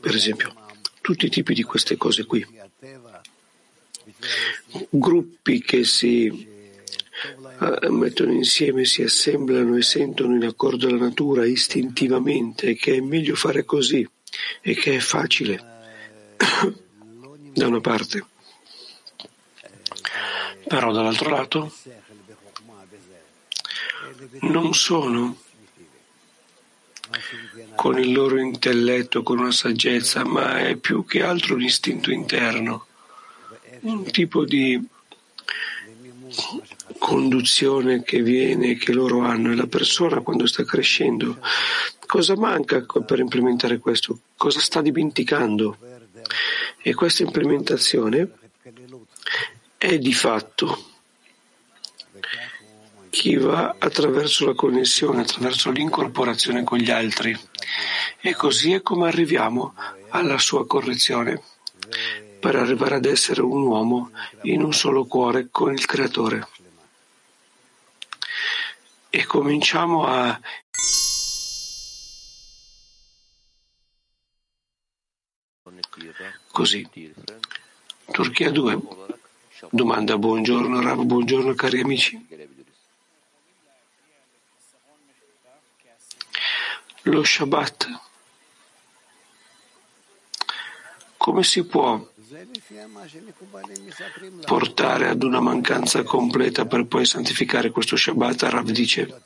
per 0.00 0.14
esempio, 0.14 0.54
tutti 1.00 1.26
i 1.26 1.30
tipi 1.30 1.54
di 1.54 1.62
queste 1.62 1.96
cose 1.96 2.24
qui. 2.24 2.46
Gruppi 4.90 5.60
che 5.60 5.84
si 5.84 6.26
eh, 7.60 7.88
mettono 7.90 8.32
insieme, 8.32 8.84
si 8.84 9.02
assemblano 9.02 9.76
e 9.76 9.82
sentono 9.82 10.34
in 10.34 10.44
accordo 10.44 10.88
alla 10.88 10.98
natura 10.98 11.46
istintivamente 11.46 12.74
che 12.74 12.96
è 12.96 13.00
meglio 13.00 13.34
fare 13.34 13.64
così 13.64 14.08
e 14.60 14.74
che 14.74 14.96
è 14.96 14.98
facile 14.98 15.62
da 17.52 17.66
una 17.66 17.80
parte. 17.80 18.26
Però 20.66 20.92
dall'altro 20.92 21.30
lato 21.30 21.72
non 24.40 24.74
sono 24.74 25.38
con 27.74 27.98
il 27.98 28.12
loro 28.12 28.38
intelletto, 28.38 29.22
con 29.22 29.38
una 29.38 29.52
saggezza, 29.52 30.24
ma 30.24 30.60
è 30.60 30.76
più 30.76 31.04
che 31.04 31.22
altro 31.22 31.54
un 31.54 31.62
istinto 31.62 32.10
interno, 32.10 32.86
un 33.84 34.04
tipo 34.10 34.44
di 34.44 34.82
conduzione 36.98 38.02
che 38.02 38.22
viene, 38.22 38.76
che 38.76 38.92
loro 38.92 39.20
hanno 39.20 39.52
e 39.52 39.54
la 39.54 39.66
persona 39.66 40.20
quando 40.20 40.46
sta 40.46 40.64
crescendo. 40.64 41.38
Cosa 42.06 42.36
manca 42.36 42.84
per 43.06 43.18
implementare 43.18 43.78
questo? 43.78 44.20
Cosa 44.36 44.60
sta 44.60 44.80
dimenticando? 44.80 45.76
E 46.82 46.94
questa 46.94 47.22
implementazione 47.22 48.30
è 49.76 49.98
di 49.98 50.12
fatto 50.12 50.92
chi 53.10 53.36
va 53.36 53.76
attraverso 53.78 54.46
la 54.46 54.54
connessione, 54.54 55.22
attraverso 55.22 55.70
l'incorporazione 55.70 56.64
con 56.64 56.78
gli 56.78 56.90
altri. 56.90 57.38
E 58.20 58.34
così 58.34 58.72
è 58.72 58.82
come 58.82 59.08
arriviamo 59.08 59.74
alla 60.08 60.38
sua 60.38 60.66
correzione, 60.66 61.42
per 62.44 62.56
arrivare 62.56 62.96
ad 62.96 63.06
essere 63.06 63.40
un 63.40 63.62
uomo 63.62 64.10
in 64.42 64.62
un 64.62 64.74
solo 64.74 65.06
cuore 65.06 65.48
con 65.50 65.72
il 65.72 65.86
Creatore. 65.86 66.46
E 69.08 69.24
cominciamo 69.24 70.04
a 70.04 70.38
Così. 76.50 76.86
Turchia 78.12 78.50
2. 78.50 78.78
Domanda, 79.70 80.18
buongiorno 80.18 80.82
Rav, 80.82 81.02
buongiorno 81.02 81.54
cari 81.54 81.80
amici. 81.80 82.26
Lo 87.04 87.24
Shabbat. 87.24 88.00
Come 91.16 91.42
si 91.42 91.64
può 91.64 92.12
portare 94.44 95.08
ad 95.08 95.22
una 95.22 95.40
mancanza 95.40 96.02
completa 96.02 96.66
per 96.66 96.86
poi 96.86 97.04
santificare 97.04 97.70
questo 97.70 97.96
Shabbat? 97.96 98.42
Rav 98.44 98.70
dice, 98.70 99.22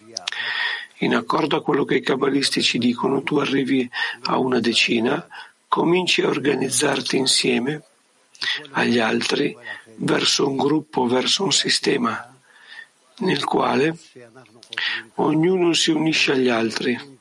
in 0.99 1.15
accordo 1.15 1.57
a 1.57 1.63
quello 1.63 1.85
che 1.85 1.97
i 1.97 2.03
cabalisti 2.03 2.63
ci 2.63 2.79
dicono, 2.79 3.23
tu 3.23 3.37
arrivi 3.37 3.89
a 4.25 4.39
una 4.39 4.61
decina, 4.61 5.27
cominci 5.69 6.23
a 6.23 6.29
organizzarti 6.29 7.17
insieme 7.17 7.83
agli 8.73 8.99
altri 8.99 9.57
verso 9.97 10.49
un 10.49 10.57
gruppo, 10.57 11.07
verso 11.07 11.45
un 11.45 11.53
sistema 11.53 12.35
nel 13.19 13.45
quale 13.45 13.97
ognuno 15.17 15.73
si 15.73 15.91
unisce 15.91 16.33
agli 16.33 16.49
altri 16.49 17.17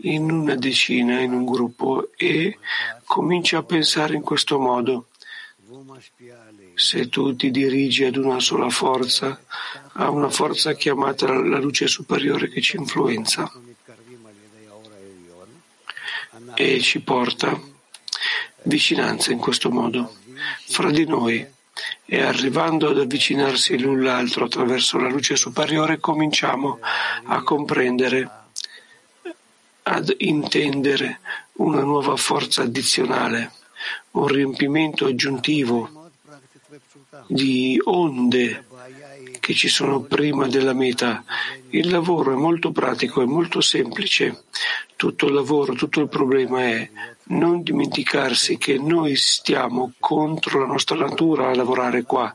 in 0.00 0.30
una 0.30 0.54
decina, 0.54 1.20
in 1.20 1.32
un 1.32 1.44
gruppo 1.44 2.10
e 2.16 2.58
comincia 3.04 3.58
a 3.58 3.62
pensare 3.62 4.14
in 4.14 4.22
questo 4.22 4.58
modo. 4.58 5.08
Se 6.74 7.08
tu 7.08 7.34
ti 7.36 7.50
dirigi 7.50 8.04
ad 8.04 8.16
una 8.16 8.40
sola 8.40 8.68
forza, 8.68 9.40
a 9.94 10.10
una 10.10 10.28
forza 10.30 10.74
chiamata 10.74 11.26
la 11.32 11.58
luce 11.58 11.86
superiore 11.86 12.48
che 12.48 12.60
ci 12.60 12.76
influenza 12.76 13.50
e 16.54 16.80
ci 16.80 17.00
porta 17.00 17.58
vicinanza 18.62 19.32
in 19.32 19.38
questo 19.38 19.70
modo 19.70 20.16
fra 20.66 20.90
di 20.90 21.04
noi 21.06 21.46
e 22.04 22.22
arrivando 22.22 22.88
ad 22.88 22.98
avvicinarsi 22.98 23.78
l'un 23.78 24.02
l'altro 24.02 24.44
attraverso 24.44 24.98
la 24.98 25.08
luce 25.08 25.36
superiore 25.36 25.98
cominciamo 25.98 26.78
a 27.24 27.42
comprendere, 27.42 28.30
ad 29.82 30.14
intendere 30.18 31.20
una 31.54 31.80
nuova 31.80 32.16
forza 32.16 32.62
addizionale, 32.62 33.52
un 34.12 34.26
riempimento 34.26 35.06
aggiuntivo 35.06 36.10
di 37.26 37.80
onde 37.84 38.64
che 39.40 39.54
ci 39.54 39.68
sono 39.68 40.00
prima 40.00 40.46
della 40.48 40.72
meta. 40.72 41.24
Il 41.70 41.90
lavoro 41.90 42.32
è 42.32 42.36
molto 42.36 42.72
pratico, 42.72 43.22
è 43.22 43.26
molto 43.26 43.60
semplice. 43.60 44.44
Tutto 44.96 45.26
il 45.26 45.34
lavoro, 45.34 45.74
tutto 45.74 46.00
il 46.00 46.08
problema 46.08 46.62
è 46.62 46.90
non 47.28 47.62
dimenticarsi 47.62 48.56
che 48.56 48.78
noi 48.78 49.16
stiamo 49.16 49.92
contro 49.98 50.60
la 50.60 50.66
nostra 50.66 50.96
natura 50.96 51.48
a 51.48 51.54
lavorare 51.54 52.02
qua 52.02 52.34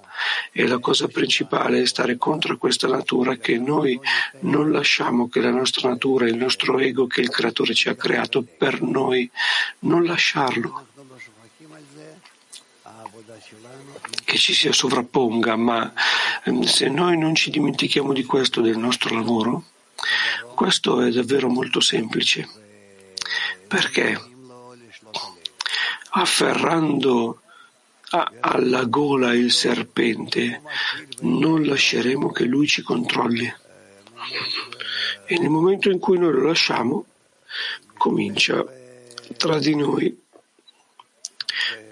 e 0.52 0.68
la 0.68 0.80
cosa 0.80 1.08
principale 1.08 1.82
è 1.82 1.86
stare 1.86 2.18
contro 2.18 2.58
questa 2.58 2.88
natura 2.88 3.36
che 3.38 3.58
noi 3.58 4.00
non 4.42 4.72
lasciamo 4.72 5.30
che 5.30 5.40
la 5.40 5.52
nostra 5.52 5.90
natura, 5.90 6.28
il 6.28 6.36
nostro 6.36 6.78
ego 6.80 7.08
che 7.08 7.22
il 7.22 7.30
creatore 7.30 7.74
ci 7.74 7.90
ha 7.90 7.96
creato 7.96 8.44
per 8.44 8.82
noi, 8.82 9.30
non 9.80 10.04
lasciarlo 10.04 10.88
che 14.32 14.38
ci 14.38 14.54
si 14.54 14.72
sovrapponga, 14.72 15.58
ma 15.58 15.92
ehm, 16.46 16.62
se 16.62 16.88
noi 16.88 17.18
non 17.18 17.36
ci 17.36 17.50
dimentichiamo 17.50 18.14
di 18.14 18.24
questo 18.24 18.62
del 18.62 18.78
nostro 18.78 19.14
lavoro, 19.14 19.66
questo 20.56 21.02
è 21.02 21.12
davvero 21.12 21.50
molto 21.50 21.82
semplice. 21.82 22.48
Perché? 23.68 24.30
afferrando 26.14 27.42
alla 28.10 28.84
gola 28.86 29.34
il 29.34 29.52
serpente, 29.52 30.62
non 31.22 31.64
lasceremo 31.64 32.32
che 32.32 32.44
lui 32.44 32.68
ci 32.68 32.82
controlli. 32.82 33.54
E 35.26 35.40
nel 35.40 35.50
momento 35.50 35.90
in 35.90 36.00
cui 36.00 36.18
noi 36.18 36.34
lo 36.34 36.48
lasciamo, 36.48 37.06
comincia 37.98 38.66
tra 39.38 39.60
di 39.60 39.76
noi 39.76 40.22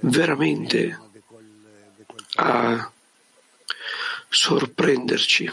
veramente 0.01 1.08
a 2.41 2.91
sorprenderci. 4.29 5.51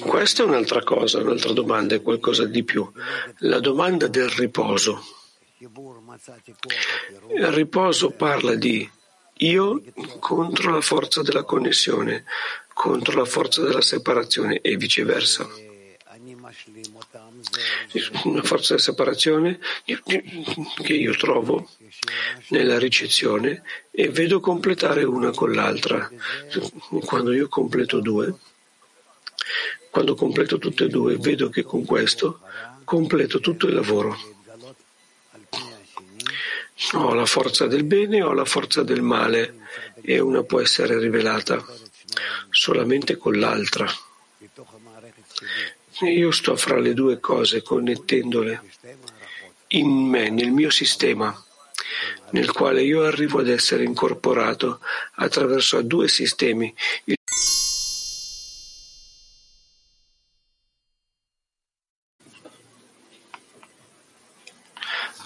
Questa 0.00 0.42
è 0.42 0.46
un'altra 0.46 0.82
cosa, 0.82 1.20
un'altra 1.20 1.52
domanda, 1.52 1.94
è 1.94 2.02
qualcosa 2.02 2.44
di 2.44 2.64
più. 2.64 2.90
La 3.38 3.60
domanda 3.60 4.08
del 4.08 4.28
riposo. 4.28 5.00
Il 5.58 7.52
riposo 7.52 8.10
parla 8.10 8.54
di 8.56 8.90
io 9.42 9.82
contro 10.18 10.72
la 10.72 10.80
forza 10.80 11.22
della 11.22 11.44
connessione, 11.44 12.24
contro 12.74 13.16
la 13.16 13.24
forza 13.24 13.62
della 13.62 13.80
separazione 13.80 14.60
e 14.60 14.76
viceversa. 14.76 15.48
Una 18.24 18.42
forza 18.42 18.68
della 18.68 18.82
separazione 18.82 19.58
che 19.84 20.92
io 20.94 21.14
trovo 21.16 21.68
nella 22.48 22.78
ricezione 22.78 23.62
e 23.90 24.08
vedo 24.08 24.40
completare 24.40 25.04
una 25.04 25.30
con 25.30 25.52
l'altra. 25.52 26.10
Quando 27.04 27.32
io 27.32 27.48
completo 27.48 28.00
due, 28.00 28.34
quando 29.90 30.14
completo 30.14 30.58
tutte 30.58 30.84
e 30.84 30.88
due, 30.88 31.16
vedo 31.18 31.48
che 31.48 31.62
con 31.62 31.84
questo 31.84 32.40
completo 32.84 33.38
tutto 33.40 33.66
il 33.66 33.74
lavoro. 33.74 34.18
Ho 36.94 37.14
la 37.14 37.26
forza 37.26 37.66
del 37.66 37.84
bene 37.84 38.22
o 38.22 38.32
la 38.32 38.44
forza 38.44 38.82
del 38.82 39.02
male 39.02 39.58
e 40.02 40.18
una 40.18 40.42
può 40.42 40.60
essere 40.60 40.98
rivelata 40.98 41.64
solamente 42.50 43.16
con 43.16 43.38
l'altra. 43.38 43.86
Io 46.02 46.30
sto 46.30 46.56
fra 46.56 46.78
le 46.78 46.94
due 46.94 47.20
cose, 47.20 47.62
connettendole 47.62 48.62
in 49.68 49.88
me, 49.88 50.30
nel 50.30 50.50
mio 50.50 50.70
sistema 50.70 51.34
nel 52.30 52.52
quale 52.52 52.82
io 52.82 53.02
arrivo 53.04 53.40
ad 53.40 53.48
essere 53.48 53.84
incorporato 53.84 54.80
attraverso 55.16 55.82
due 55.82 56.08
sistemi. 56.08 56.72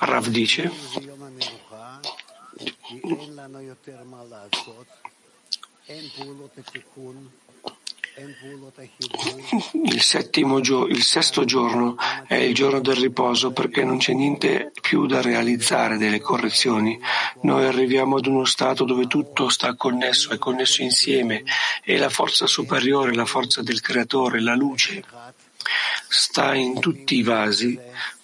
Rav 0.01 0.29
dice 0.29 0.71
il, 9.83 10.01
settimo 10.01 10.59
il 10.59 11.03
sesto 11.03 11.45
giorno 11.45 11.97
è 12.29 12.37
il 12.37 12.55
giorno 12.55 12.81
del 12.81 12.95
riposo 12.95 13.51
perché 13.51 13.83
non 13.83 13.99
c'è 13.99 14.13
niente 14.13 14.71
più 14.81 15.07
da 15.07 15.21
realizzare 15.21 15.97
delle 15.97 16.21
correzioni. 16.21 16.97
Noi 17.43 17.65
arriviamo 17.65 18.17
ad 18.17 18.27
uno 18.27 18.45
stato 18.45 18.85
dove 18.85 19.09
tutto 19.09 19.49
sta 19.49 19.75
connesso, 19.75 20.31
è 20.31 20.39
connesso 20.39 20.83
insieme 20.83 21.43
e 21.83 21.99
la 21.99 22.09
forza 22.09 22.47
superiore, 22.47 23.15
la 23.15 23.27
forza 23.27 23.63
del 23.63 23.81
creatore, 23.81 24.41
la 24.41 24.55
luce, 24.55 25.03
sta 26.09 26.55
in 26.55 26.79
tutti 26.79 27.17
i 27.17 27.23
vasi 27.23 27.77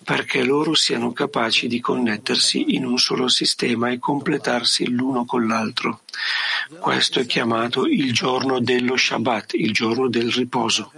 perché 0.05 0.43
loro 0.43 0.75
siano 0.75 1.13
capaci 1.13 1.67
di 1.67 1.81
connettersi 1.81 2.75
in 2.75 2.85
un 2.85 2.99
solo 2.99 3.29
sistema 3.29 3.91
e 3.91 3.99
completarsi 3.99 4.89
l'uno 4.89 5.25
con 5.25 5.47
l'altro. 5.47 6.01
Questo 6.79 7.21
è 7.21 7.27
chiamato 7.27 7.87
il 7.87 8.13
giorno 8.13 8.61
dello 8.61 8.97
Shabbat, 8.97 9.55
il 9.55 9.73
giorno 9.73 10.09
del 10.09 10.31
riposo. 10.31 10.93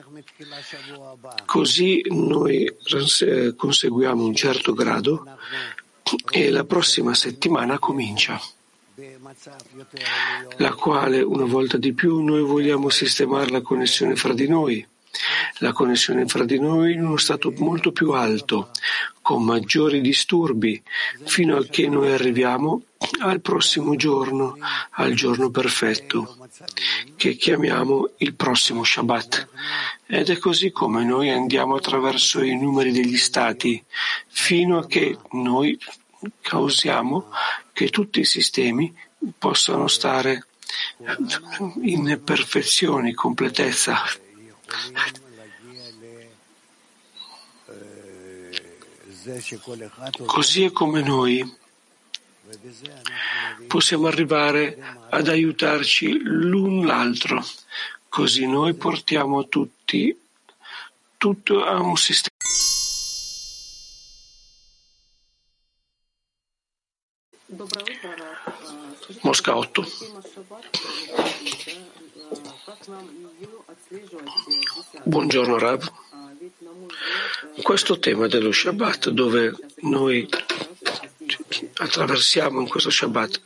Così 1.45 2.03
noi 2.09 2.75
conseguiamo 3.57 4.25
un 4.25 4.35
certo 4.35 4.73
grado 4.73 5.25
e 6.31 6.51
la 6.51 6.65
prossima 6.65 7.15
settimana 7.15 7.79
comincia 7.79 8.41
la 10.57 10.75
quale 10.75 11.23
una 11.23 11.47
volta 11.47 11.79
di 11.79 11.95
più 11.95 12.23
noi 12.23 12.43
vogliamo 12.43 12.91
sistemare 12.91 13.51
la 13.51 13.63
connessione 13.63 14.17
fra 14.17 14.35
di 14.35 14.47
noi 14.47 14.87
la 15.59 15.73
connessione 15.73 16.27
fra 16.27 16.45
di 16.45 16.59
noi 16.59 16.93
in 16.93 17.05
uno 17.05 17.17
stato 17.17 17.53
molto 17.59 17.93
più 17.93 18.13
alto, 18.13 18.71
con 19.21 19.45
maggiori 19.45 20.01
disturbi, 20.01 20.83
fino 21.25 21.57
a 21.57 21.65
che 21.65 21.89
noi 21.89 22.13
arriviamo 22.13 22.83
al 23.21 23.41
prossimo 23.41 23.95
giorno, 23.97 24.57
al 24.93 25.15
giorno 25.15 25.51
perfetto, 25.51 26.49
che 27.17 27.35
chiamiamo 27.35 28.11
il 28.19 28.35
prossimo 28.35 28.85
Shabbat. 28.85 29.49
Ed 30.07 30.29
è 30.29 30.39
così 30.39 30.71
come 30.71 31.05
noi 31.05 31.31
andiamo 31.31 31.77
attraverso 31.77 32.43
i 32.43 32.57
numeri 32.57 32.91
degli 32.93 33.17
stati, 33.17 33.83
fino 34.29 34.79
a 34.79 34.87
che 34.87 35.19
noi 35.33 35.79
causiamo 36.41 37.29
che 37.73 37.89
tutti 37.89 38.21
i 38.21 38.25
sistemi 38.25 38.95
possano 39.39 39.87
stare 39.89 40.47
in 41.83 42.21
perfezione, 42.25 43.15
completezza. 43.15 44.03
Così 50.27 50.65
è 50.65 50.73
come 50.73 51.03
noi 51.03 51.57
possiamo 53.67 54.07
arrivare 54.07 54.79
ad 55.11 55.29
aiutarci 55.29 56.19
l'un 56.23 56.87
l'altro, 56.87 57.45
così 58.09 58.47
noi 58.47 58.75
portiamo 58.75 59.49
tutti 59.49 60.17
tutto 61.23 61.63
a 61.65 61.79
un 61.81 61.97
sistema. 61.97 62.31
Mosca 69.21 69.57
8. 69.57 69.87
Buongiorno 75.05 75.59
Rav. 75.59 75.93
Questo 77.61 77.99
tema 77.99 78.27
dello 78.27 78.51
Shabbat 78.51 79.11
dove 79.11 79.55
noi 79.81 80.27
attraversiamo 81.75 82.61
in 82.61 82.69
questo 82.69 82.89
Shabbat, 82.89 83.43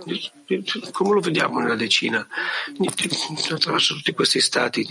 come 0.93 1.15
lo 1.15 1.21
vediamo 1.21 1.59
nella 1.59 1.75
decina, 1.75 2.25
attraverso 3.51 3.95
tutti 3.95 4.13
questi 4.13 4.41
stati 4.41 4.87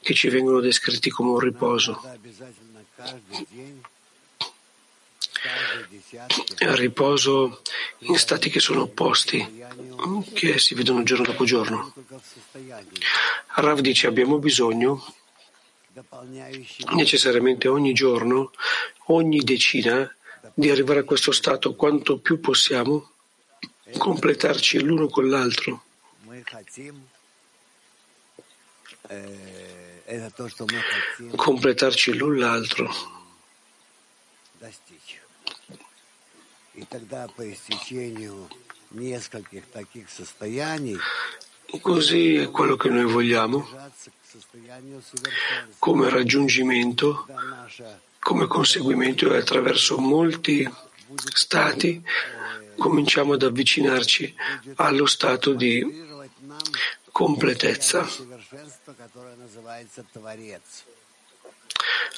che 0.00 0.14
ci 0.14 0.28
vengono 0.30 0.60
descritti 0.60 1.10
come 1.10 1.32
un 1.32 1.40
riposo. 1.40 2.00
Riposo 6.58 7.62
in 8.00 8.16
stati 8.16 8.50
che 8.50 8.60
sono 8.60 8.82
opposti, 8.82 9.64
che 10.32 10.58
si 10.58 10.74
vedono 10.74 11.02
giorno 11.02 11.24
dopo 11.24 11.44
giorno. 11.44 11.92
Rav 13.54 13.80
dice 13.80 14.06
abbiamo 14.06 14.38
bisogno 14.38 15.14
necessariamente 16.94 17.68
ogni 17.68 17.92
giorno, 17.92 18.52
ogni 19.06 19.40
decina, 19.40 20.12
di 20.54 20.70
arrivare 20.70 21.00
a 21.00 21.04
questo 21.04 21.32
stato 21.32 21.74
quanto 21.74 22.18
più 22.18 22.40
possiamo 22.40 23.12
completarci 23.96 24.80
l'uno 24.80 25.08
con 25.08 25.28
l'altro. 25.28 25.84
Completarci 31.36 32.14
l'un 32.14 32.38
l'altro. 32.38 33.17
Così 41.80 42.36
è 42.36 42.50
quello 42.50 42.76
che 42.76 42.88
noi 42.88 43.04
vogliamo 43.04 43.68
come 45.78 46.08
raggiungimento, 46.08 47.26
come 48.18 48.46
conseguimento 48.46 49.32
e 49.32 49.38
attraverso 49.38 49.98
molti 49.98 50.68
stati 51.32 52.02
cominciamo 52.76 53.34
ad 53.34 53.42
avvicinarci 53.42 54.34
allo 54.76 55.06
stato 55.06 55.52
di 55.52 56.06
completezza. 57.10 58.08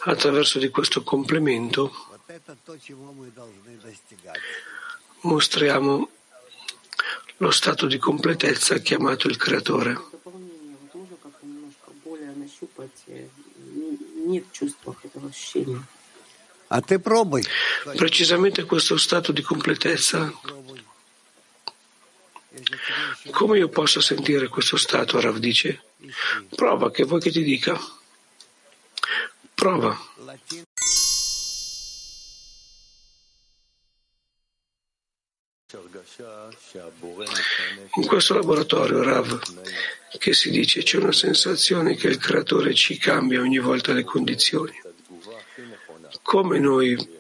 Attraverso 0.05 0.59
di 0.59 0.69
questo 0.69 1.03
complemento 1.03 1.93
mostriamo 5.23 6.09
lo 7.39 7.51
stato 7.51 7.87
di 7.87 7.99
completezza 7.99 8.79
chiamato 8.79 9.27
il 9.27 9.37
creatore. 9.37 9.99
Precisamente 17.97 18.65
questo 18.65 18.97
stato 18.97 19.33
di 19.33 19.43
completezza. 19.43 20.33
Come 23.31 23.59
io 23.59 23.69
posso 23.69 24.01
sentire 24.01 24.49
questo 24.49 24.77
stato? 24.77 25.21
Rav 25.21 25.39
dice. 25.39 25.83
Prova, 26.55 26.91
che 26.91 27.05
vuoi 27.05 27.21
che 27.21 27.31
ti 27.31 27.43
dica? 27.43 27.79
Prova. 29.55 30.10
In 37.95 38.07
questo 38.07 38.35
laboratorio, 38.35 39.03
Rav, 39.05 39.41
che 40.19 40.33
si 40.33 40.51
dice 40.51 40.83
c'è 40.83 40.99
una 40.99 41.13
sensazione 41.13 41.95
che 41.95 42.09
il 42.09 42.19
creatore 42.19 42.75
ci 42.75 42.99
cambia 42.99 43.41
ogni 43.41 43.59
volta 43.59 43.93
le 43.93 44.03
condizioni. 44.03 44.73
Come 46.23 46.59
noi 46.59 47.19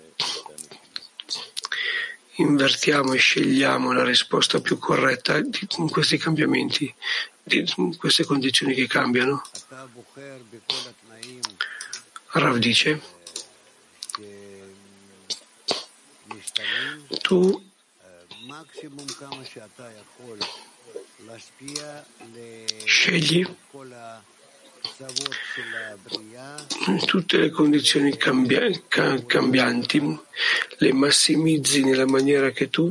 invertiamo 2.36 3.12
e 3.12 3.18
scegliamo 3.18 3.92
la 3.92 4.02
risposta 4.02 4.60
più 4.60 4.78
corretta 4.78 5.36
in 5.36 5.88
questi 5.88 6.16
cambiamenti, 6.16 6.92
in 7.44 7.96
queste 7.96 8.24
condizioni 8.24 8.74
che 8.74 8.88
cambiano? 8.88 9.44
Rav 12.32 12.56
dice, 12.56 13.00
tu 17.20 17.69
Scegli 22.84 23.46
tutte 27.06 27.36
le 27.36 27.50
condizioni 27.50 28.16
cambia- 28.16 28.68
cambianti, 28.88 30.18
le 30.78 30.92
massimizzi 30.92 31.84
nella 31.84 32.06
maniera 32.06 32.50
che 32.50 32.68
tu 32.70 32.90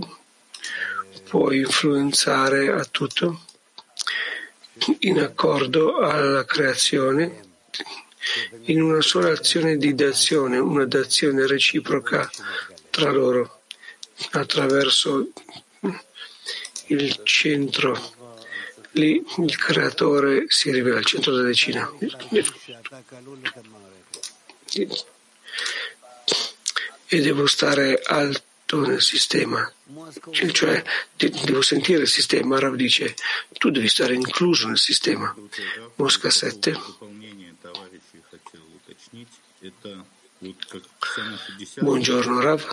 puoi 1.27 1.59
influenzare 1.59 2.71
a 2.71 2.85
tutto 2.85 3.41
in 4.99 5.19
accordo 5.19 5.97
alla 5.97 6.45
creazione 6.45 7.47
in 8.65 8.81
una 8.81 9.01
sola 9.01 9.31
azione 9.31 9.75
di 9.77 9.93
dazione, 9.93 10.57
una 10.57 10.85
dazione 10.85 11.45
reciproca 11.45 12.29
tra 12.89 13.11
loro 13.11 13.58
attraverso 14.31 15.31
il 16.87 17.21
centro. 17.23 18.17
Lì 18.91 19.23
il 19.37 19.55
creatore 19.57 20.45
si 20.47 20.71
rivela 20.71 20.97
al 20.97 21.05
centro 21.05 21.33
della 21.33 21.47
decina. 21.47 21.91
E 27.11 27.21
devo 27.21 27.47
stare 27.47 28.01
alto 28.03 28.81
nel 28.85 29.01
sistema, 29.01 29.71
cioè 30.51 30.83
devo 31.15 31.61
sentire 31.61 32.01
il 32.01 32.07
sistema. 32.07 32.59
Rav 32.59 32.75
dice, 32.75 33.15
tu 33.57 33.69
devi 33.71 33.87
stare 33.87 34.13
incluso 34.13 34.67
nel 34.67 34.77
sistema. 34.77 35.35
Mosca 35.95 36.29
7. 36.29 36.79
Buongiorno 41.79 42.39
Rav. 42.39 42.65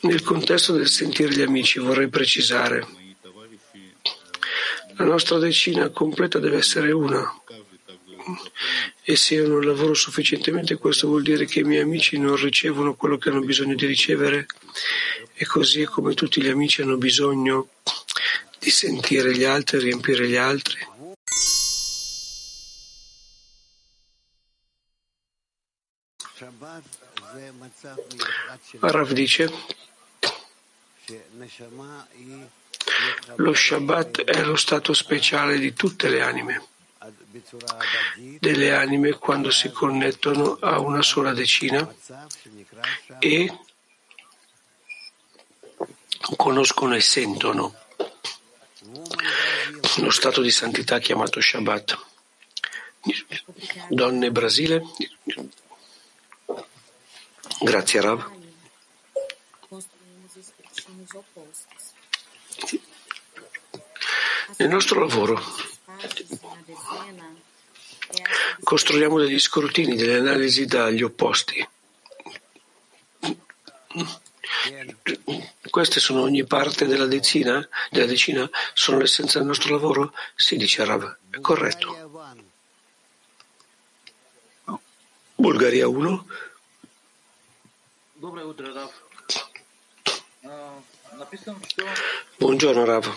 Nel 0.00 0.22
contesto 0.22 0.72
del 0.72 0.88
sentire 0.88 1.32
gli 1.32 1.42
amici 1.42 1.78
vorrei 1.78 2.08
precisare, 2.08 2.84
la 4.96 5.04
nostra 5.04 5.38
decina 5.38 5.88
completa 5.90 6.40
deve 6.40 6.56
essere 6.56 6.90
una, 6.90 7.32
E 9.04 9.14
se 9.14 9.34
io 9.34 9.46
non 9.46 9.64
lavoro 9.64 9.94
sufficientemente, 9.94 10.74
questo 10.74 11.06
vuol 11.06 11.22
dire 11.22 11.44
che 11.44 11.60
i 11.60 11.64
miei 11.64 11.82
amici 11.82 12.18
non 12.18 12.34
ricevono 12.34 12.96
quello 12.96 13.16
che 13.16 13.28
hanno 13.28 13.40
bisogno 13.40 13.76
di 13.76 13.86
ricevere? 13.86 14.46
E 15.32 15.46
così 15.46 15.82
è 15.82 15.84
come 15.84 16.14
tutti 16.14 16.42
gli 16.42 16.48
amici 16.48 16.82
hanno 16.82 16.96
bisogno 16.96 17.68
di 18.58 18.70
sentire 18.70 19.32
gli 19.36 19.44
altri, 19.44 19.78
riempire 19.78 20.26
gli 20.26 20.34
altri. 20.34 20.94
Rav 28.80 29.12
dice 29.12 29.50
lo 33.36 33.54
Shabbat 33.54 34.24
è 34.24 34.42
lo 34.42 34.56
stato 34.56 34.92
speciale 34.92 35.58
di 35.58 35.72
tutte 35.72 36.08
le 36.08 36.22
anime, 36.22 36.66
delle 38.40 38.74
anime 38.74 39.12
quando 39.12 39.50
si 39.50 39.70
connettono 39.70 40.58
a 40.60 40.80
una 40.80 41.02
sola 41.02 41.32
decina 41.32 41.88
e 43.18 43.58
conoscono 46.36 46.94
e 46.96 47.00
sentono 47.00 47.74
lo 49.98 50.10
stato 50.10 50.40
di 50.40 50.50
santità 50.50 50.98
chiamato 50.98 51.40
Shabbat. 51.40 52.04
Donne 53.88 54.30
Brasile. 54.32 54.82
Grazie 57.60 58.00
Rav. 58.00 58.30
Nel 64.58 64.68
nostro 64.68 65.00
lavoro 65.00 65.42
costruiamo 68.62 69.18
degli 69.18 69.38
scrutini, 69.38 69.96
delle 69.96 70.16
analisi 70.16 70.66
dagli 70.66 71.02
opposti. 71.02 71.66
Queste 75.70 76.00
sono 76.00 76.22
ogni 76.22 76.44
parte 76.44 76.86
della 76.86 77.06
decina, 77.06 77.66
della 77.90 78.06
decina, 78.06 78.48
sono 78.74 78.98
l'essenza 78.98 79.38
del 79.38 79.46
nostro 79.48 79.74
lavoro? 79.74 80.12
Si 80.34 80.56
dice 80.56 80.84
Rav, 80.84 81.16
è 81.30 81.40
corretto. 81.40 82.04
Bulgaria 85.34 85.86
1. 85.86 86.26
Buongiorno 92.38 92.84
Rav. 92.86 93.14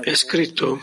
È 0.00 0.14
scritto 0.14 0.80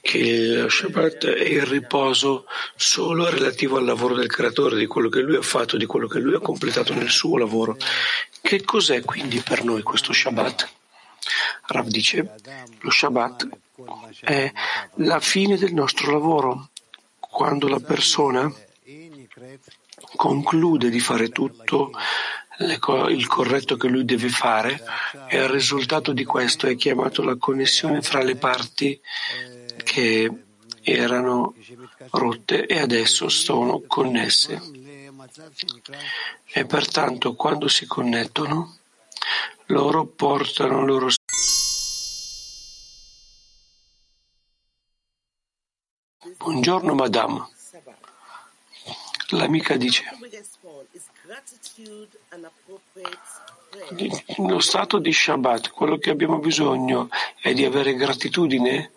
che 0.00 0.18
il 0.18 0.66
Shabbat 0.68 1.26
è 1.26 1.44
il 1.44 1.62
riposo 1.62 2.46
solo 2.74 3.30
relativo 3.30 3.76
al 3.76 3.84
lavoro 3.84 4.14
del 4.14 4.26
creatore, 4.26 4.76
di 4.76 4.86
quello 4.86 5.08
che 5.08 5.20
lui 5.20 5.36
ha 5.36 5.42
fatto, 5.42 5.76
di 5.76 5.86
quello 5.86 6.08
che 6.08 6.18
lui 6.18 6.34
ha 6.34 6.40
completato 6.40 6.94
nel 6.94 7.10
suo 7.10 7.38
lavoro. 7.38 7.76
Che 8.40 8.64
cos'è 8.64 9.02
quindi 9.02 9.40
per 9.40 9.62
noi 9.62 9.82
questo 9.82 10.12
Shabbat? 10.12 10.68
Rav 11.66 11.86
dice, 11.86 12.34
lo 12.80 12.90
Shabbat 12.90 13.48
è 14.20 14.52
la 14.96 15.20
fine 15.20 15.56
del 15.56 15.72
nostro 15.72 16.12
lavoro, 16.12 16.70
quando 17.18 17.68
la 17.68 17.80
persona 17.80 18.52
conclude 20.16 20.90
di 20.90 21.00
fare 21.00 21.30
tutto 21.30 21.90
il 22.58 23.26
corretto 23.26 23.76
che 23.76 23.88
lui 23.88 24.04
deve 24.04 24.28
fare 24.28 24.82
e 25.28 25.38
il 25.38 25.48
risultato 25.48 26.12
di 26.12 26.24
questo 26.24 26.66
è 26.66 26.76
chiamato 26.76 27.22
la 27.22 27.36
connessione 27.36 28.02
fra 28.02 28.22
le 28.22 28.36
parti 28.36 29.00
che 29.82 30.30
erano 30.82 31.54
rotte 32.10 32.66
e 32.66 32.78
adesso 32.78 33.28
sono 33.28 33.82
connesse. 33.86 34.60
E 36.52 36.66
pertanto 36.66 37.34
quando 37.34 37.68
si 37.68 37.86
connettono, 37.86 38.76
loro 39.66 40.04
portano 40.04 40.84
loro 40.84 41.08
Buongiorno 46.52 46.92
madame. 46.92 47.48
L'amica 49.30 49.74
dice 49.76 50.04
lo 54.36 54.60
stato 54.60 54.98
di 54.98 55.14
Shabbat, 55.14 55.70
quello 55.70 55.96
che 55.96 56.10
abbiamo 56.10 56.40
bisogno 56.40 57.08
è 57.40 57.54
di 57.54 57.64
avere 57.64 57.94
gratitudine. 57.94 58.92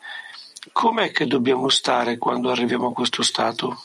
Com'è 0.74 1.12
che 1.12 1.28
dobbiamo 1.28 1.70
stare 1.70 2.18
quando 2.18 2.52
arriviamo 2.52 2.90
a 2.90 2.94
questo 2.94 3.24
stato? 3.24 3.82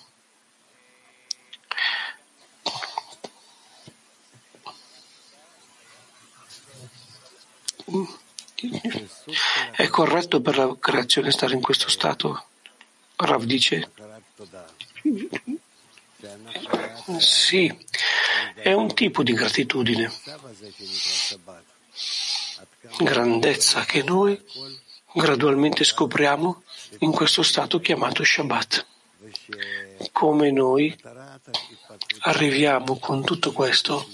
È 9.76 9.86
corretto 9.86 10.40
per 10.40 10.56
la 10.56 10.76
creazione 10.76 11.30
stare 11.30 11.54
in 11.54 11.60
questo 11.60 11.88
stato? 11.88 12.49
Rav 13.20 13.44
dice 13.44 13.90
sì, 17.18 17.86
è 18.54 18.72
un 18.72 18.94
tipo 18.94 19.22
di 19.22 19.32
gratitudine, 19.32 20.12
grandezza 22.98 23.84
che 23.84 24.02
noi 24.02 24.40
gradualmente 25.12 25.84
scopriamo 25.84 26.62
in 26.98 27.12
questo 27.12 27.42
stato 27.42 27.80
chiamato 27.80 28.24
Shabbat. 28.24 28.86
Come 30.12 30.50
noi 30.50 30.96
arriviamo 32.20 32.98
con 32.98 33.24
tutto 33.24 33.52
questo 33.52 34.06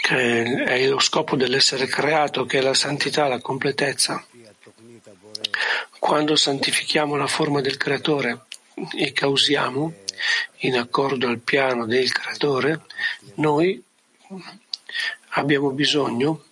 che 0.00 0.64
è 0.64 0.86
lo 0.86 0.98
scopo 0.98 1.36
dell'essere 1.36 1.86
creato, 1.86 2.44
che 2.44 2.58
è 2.58 2.62
la 2.62 2.74
santità, 2.74 3.26
la 3.26 3.40
completezza. 3.40 4.24
Quando 5.98 6.36
santifichiamo 6.36 7.16
la 7.16 7.26
forma 7.26 7.60
del 7.60 7.76
creatore 7.76 8.46
e 8.96 9.12
causiamo, 9.12 9.92
in 10.58 10.76
accordo 10.76 11.28
al 11.28 11.38
piano 11.38 11.86
del 11.86 12.12
creatore, 12.12 12.82
noi 13.34 13.82
abbiamo 15.30 15.70
bisogno 15.70 16.44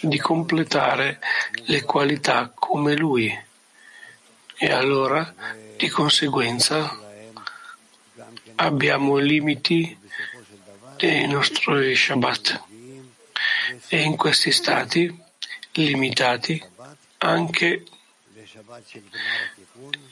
di 0.00 0.18
completare 0.18 1.20
le 1.66 1.82
qualità 1.82 2.52
come 2.54 2.96
lui 2.96 3.44
e 4.58 4.72
allora 4.72 5.34
di 5.76 5.88
conseguenza 5.88 6.98
abbiamo 8.56 9.16
limiti 9.16 9.96
dei 10.96 11.26
nostri 11.26 11.94
Shabbat. 11.94 12.62
E 13.88 14.00
in 14.00 14.16
questi 14.16 14.50
stati 14.50 15.14
limitati 15.72 16.62
anche 17.18 17.84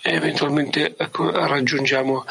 eventualmente 0.02 0.94
raggiungiamo 0.96 2.24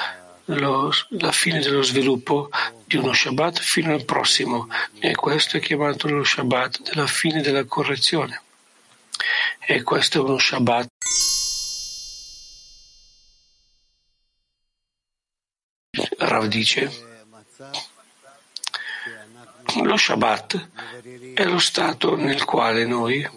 lo, 0.46 0.92
la 1.10 1.32
fine 1.32 1.60
dello 1.60 1.82
sviluppo 1.82 2.50
di 2.86 2.98
uno 2.98 3.14
Shabbat 3.14 3.60
fino 3.60 3.94
al 3.94 4.06
prossimo. 4.06 4.68
E 5.00 5.16
questo 5.16 5.58
è 5.58 5.60
chiamato 5.60 6.08
lo 6.08 6.24
Shabbat 6.24 6.82
della 6.82 7.08
fine 7.08 7.42
della 7.42 7.66
correzione. 7.66 8.42
E 9.60 9.84
questo 9.84 10.20
è 10.20 10.22
uno 10.22 10.38
Shabbat 10.38 10.88
Rav 16.18 16.46
dice 16.46 16.90
lo 19.82 19.98
Shabbat 19.98 20.70
è 21.34 21.44
lo 21.46 21.60
stato 21.60 22.16
nel 22.16 22.44
quale 22.46 22.86
noi 22.86 23.28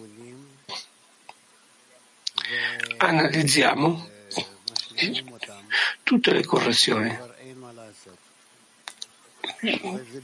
analizziamo 2.99 4.09
tutte 6.03 6.33
le 6.33 6.45
correzioni 6.45 7.17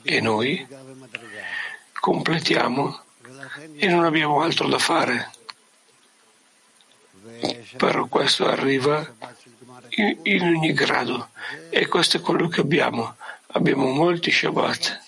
e 0.02 0.20
noi 0.20 0.66
completiamo 2.00 3.00
e 3.76 3.86
non 3.88 4.04
abbiamo 4.04 4.40
altro 4.42 4.68
da 4.68 4.78
fare. 4.78 5.30
Però 7.76 8.06
questo 8.06 8.46
arriva 8.46 9.14
in, 9.90 10.18
in 10.24 10.42
ogni 10.42 10.72
grado 10.72 11.30
e 11.70 11.86
questo 11.86 12.18
è 12.18 12.20
quello 12.20 12.48
che 12.48 12.60
abbiamo. 12.60 13.16
Abbiamo 13.54 13.86
molti 13.88 14.30
Shabbat 14.30 15.00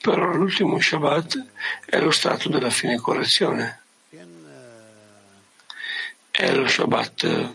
però 0.00 0.32
l'ultimo 0.32 0.80
Shabbat 0.80 1.44
è 1.86 2.00
lo 2.00 2.10
stato 2.10 2.48
della 2.48 2.70
fine 2.70 2.96
correzione. 2.96 3.82
È 6.30 6.52
lo 6.52 6.66
Shabbat 6.66 7.54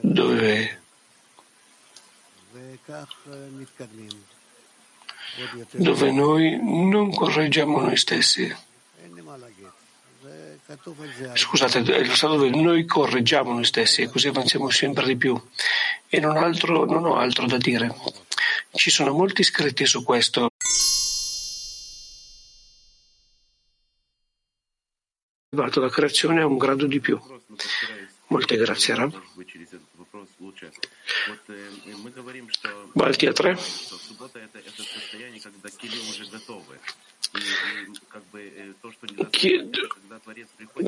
dove, 0.00 0.80
dove 5.72 6.10
noi 6.10 6.58
non 6.62 7.14
correggiamo 7.14 7.80
noi 7.80 7.96
stessi. 7.96 8.54
Scusate, 11.32 11.82
è 11.82 12.04
lo 12.04 12.14
stato 12.14 12.36
dove 12.36 12.50
noi 12.50 12.84
correggiamo 12.84 13.52
noi 13.52 13.64
stessi 13.64 14.02
e 14.02 14.08
così 14.08 14.28
avanziamo 14.28 14.68
sempre 14.68 15.06
di 15.06 15.16
più. 15.16 15.40
E 16.08 16.20
non, 16.20 16.36
altro, 16.36 16.84
non 16.84 17.06
ho 17.06 17.16
altro 17.16 17.46
da 17.46 17.56
dire. 17.56 17.94
Ci 18.72 18.90
sono 18.90 19.12
molti 19.12 19.42
scritti 19.42 19.86
su 19.86 20.02
questo. 20.04 20.50
La 25.50 25.88
creazione 25.88 26.42
a 26.42 26.46
un 26.46 26.58
grado 26.58 26.84
di 26.84 27.00
più. 27.00 27.18
Molte 28.26 28.56
grazie, 28.58 28.94
Rab. 28.94 29.18
Baltia 32.92 33.32
3. 33.32 33.58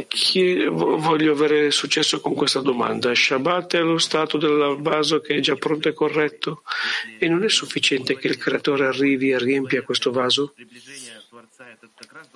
Chi, 0.09 0.65
voglio 0.67 1.33
avere 1.33 1.71
successo 1.71 2.21
con 2.21 2.35
questa 2.35 2.61
domanda. 2.61 3.15
Shabbat 3.15 3.77
è 3.77 3.81
lo 3.81 3.97
stato 3.97 4.37
del 4.37 4.77
vaso 4.81 5.23
che 5.23 5.37
è 5.37 5.41
già 5.41 5.57
pronto 5.57 5.89
e 5.89 5.95
corretto 5.95 6.65
e 7.19 7.29
non 7.29 7.45
è 7.45 7.49
sufficiente 7.49 8.19
che 8.19 8.27
il 8.27 8.37
creatore 8.37 8.87
arrivi 8.87 9.31
e 9.31 9.39
riempia 9.39 9.83
questo 9.83 10.11
vaso 10.11 10.53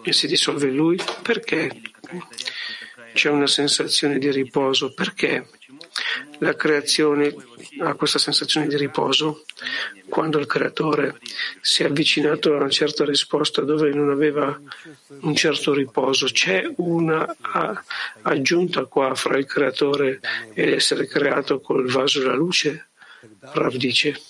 e 0.02 0.12
si 0.12 0.26
dissolve 0.26 0.70
lui? 0.70 0.98
Perché? 1.22 1.70
C'è 3.12 3.30
una 3.30 3.46
sensazione 3.46 4.18
di 4.18 4.30
riposo. 4.30 4.92
Perché? 4.92 5.48
La 6.38 6.54
creazione 6.54 7.34
ha 7.80 7.94
questa 7.94 8.18
sensazione 8.18 8.66
di 8.66 8.76
riposo 8.76 9.44
quando 10.08 10.38
il 10.38 10.46
creatore 10.46 11.18
si 11.60 11.82
è 11.82 11.86
avvicinato 11.86 12.52
a 12.52 12.56
una 12.56 12.70
certa 12.70 13.04
risposta 13.04 13.62
dove 13.62 13.90
non 13.90 14.10
aveva 14.10 14.60
un 15.20 15.34
certo 15.34 15.72
riposo. 15.72 16.26
C'è 16.26 16.70
una 16.76 17.36
aggiunta 18.22 18.84
qua 18.84 19.14
fra 19.14 19.38
il 19.38 19.46
creatore 19.46 20.20
e 20.52 20.66
l'essere 20.66 21.06
creato 21.06 21.60
col 21.60 21.90
vaso 21.90 22.20
della 22.20 22.34
luce? 22.34 22.88
Rav 23.40 23.74
dice 23.76 24.20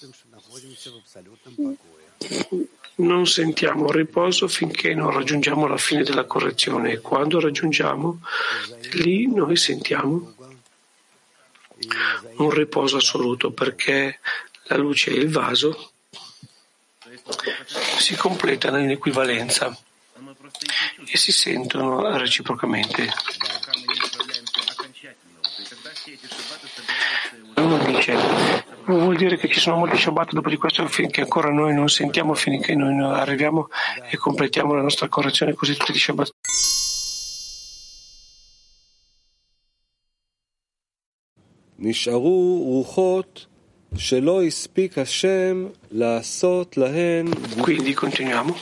non 2.96 3.26
sentiamo 3.26 3.90
riposo 3.90 4.46
finché 4.46 4.94
non 4.94 5.10
raggiungiamo 5.10 5.66
la 5.66 5.76
fine 5.76 6.04
della 6.04 6.24
correzione 6.24 6.92
e 6.92 7.00
quando 7.00 7.40
raggiungiamo 7.40 8.20
lì 8.92 9.26
noi 9.26 9.56
sentiamo 9.56 10.34
un 12.36 12.50
riposo 12.50 12.96
assoluto 12.98 13.50
perché 13.50 14.20
la 14.64 14.76
luce 14.76 15.10
e 15.10 15.18
il 15.18 15.28
vaso 15.28 15.90
si 17.98 18.14
completano 18.16 18.78
in 18.78 18.90
equivalenza 18.90 19.76
e 21.06 21.16
si 21.16 21.32
sentono 21.32 22.16
reciprocamente. 22.16 23.12
Uno 27.56 27.78
dice, 27.84 28.12
non 28.86 28.98
vuol 28.98 29.16
dire 29.16 29.36
che 29.36 29.48
ci 29.48 29.60
sono 29.60 29.76
molti 29.76 29.96
Shabbat 29.96 30.32
dopo 30.32 30.48
di 30.48 30.56
questo 30.56 30.86
finché 30.88 31.22
ancora 31.22 31.50
noi 31.50 31.74
non 31.74 31.88
sentiamo 31.88 32.34
finché 32.34 32.74
noi 32.74 32.94
non 32.94 33.12
arriviamo 33.12 33.68
e 34.10 34.16
completiamo 34.16 34.74
la 34.74 34.82
nostra 34.82 35.08
correzione 35.08 35.54
così 35.54 35.74
tutti 35.74 35.92
i 35.92 35.98
Shabbat. 35.98 36.32
Quindi 47.60 47.94
continuiamo. 47.94 48.56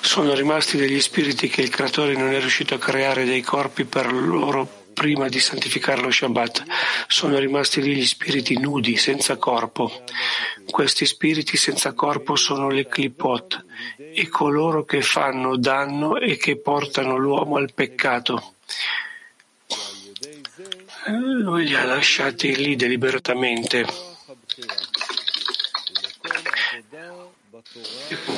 Sono 0.00 0.34
rimasti 0.34 0.76
degli 0.76 1.00
spiriti 1.00 1.48
che 1.48 1.62
il 1.62 1.68
creatore 1.68 2.14
non 2.14 2.32
è 2.32 2.40
riuscito 2.40 2.74
a 2.74 2.78
creare 2.78 3.24
dei 3.24 3.42
corpi 3.42 3.84
per 3.84 4.12
loro 4.12 4.84
prima 4.96 5.28
di 5.28 5.38
santificare 5.38 6.00
lo 6.00 6.10
Shabbat. 6.10 6.64
Sono 7.06 7.38
rimasti 7.38 7.82
lì 7.82 7.96
gli 7.96 8.06
spiriti 8.06 8.58
nudi, 8.58 8.96
senza 8.96 9.36
corpo. 9.36 9.92
Questi 10.64 11.04
spiriti 11.04 11.58
senza 11.58 11.92
corpo 11.92 12.34
sono 12.34 12.70
le 12.70 12.86
clipot 12.88 13.64
e 13.98 14.26
coloro 14.28 14.84
che 14.84 15.02
fanno 15.02 15.58
danno 15.58 16.16
e 16.16 16.38
che 16.38 16.56
portano 16.56 17.18
l'uomo 17.18 17.56
al 17.56 17.74
peccato. 17.74 18.54
Lui 21.08 21.66
li 21.66 21.74
ha 21.74 21.84
lasciati 21.84 22.56
lì 22.56 22.74
deliberatamente. 22.74 23.84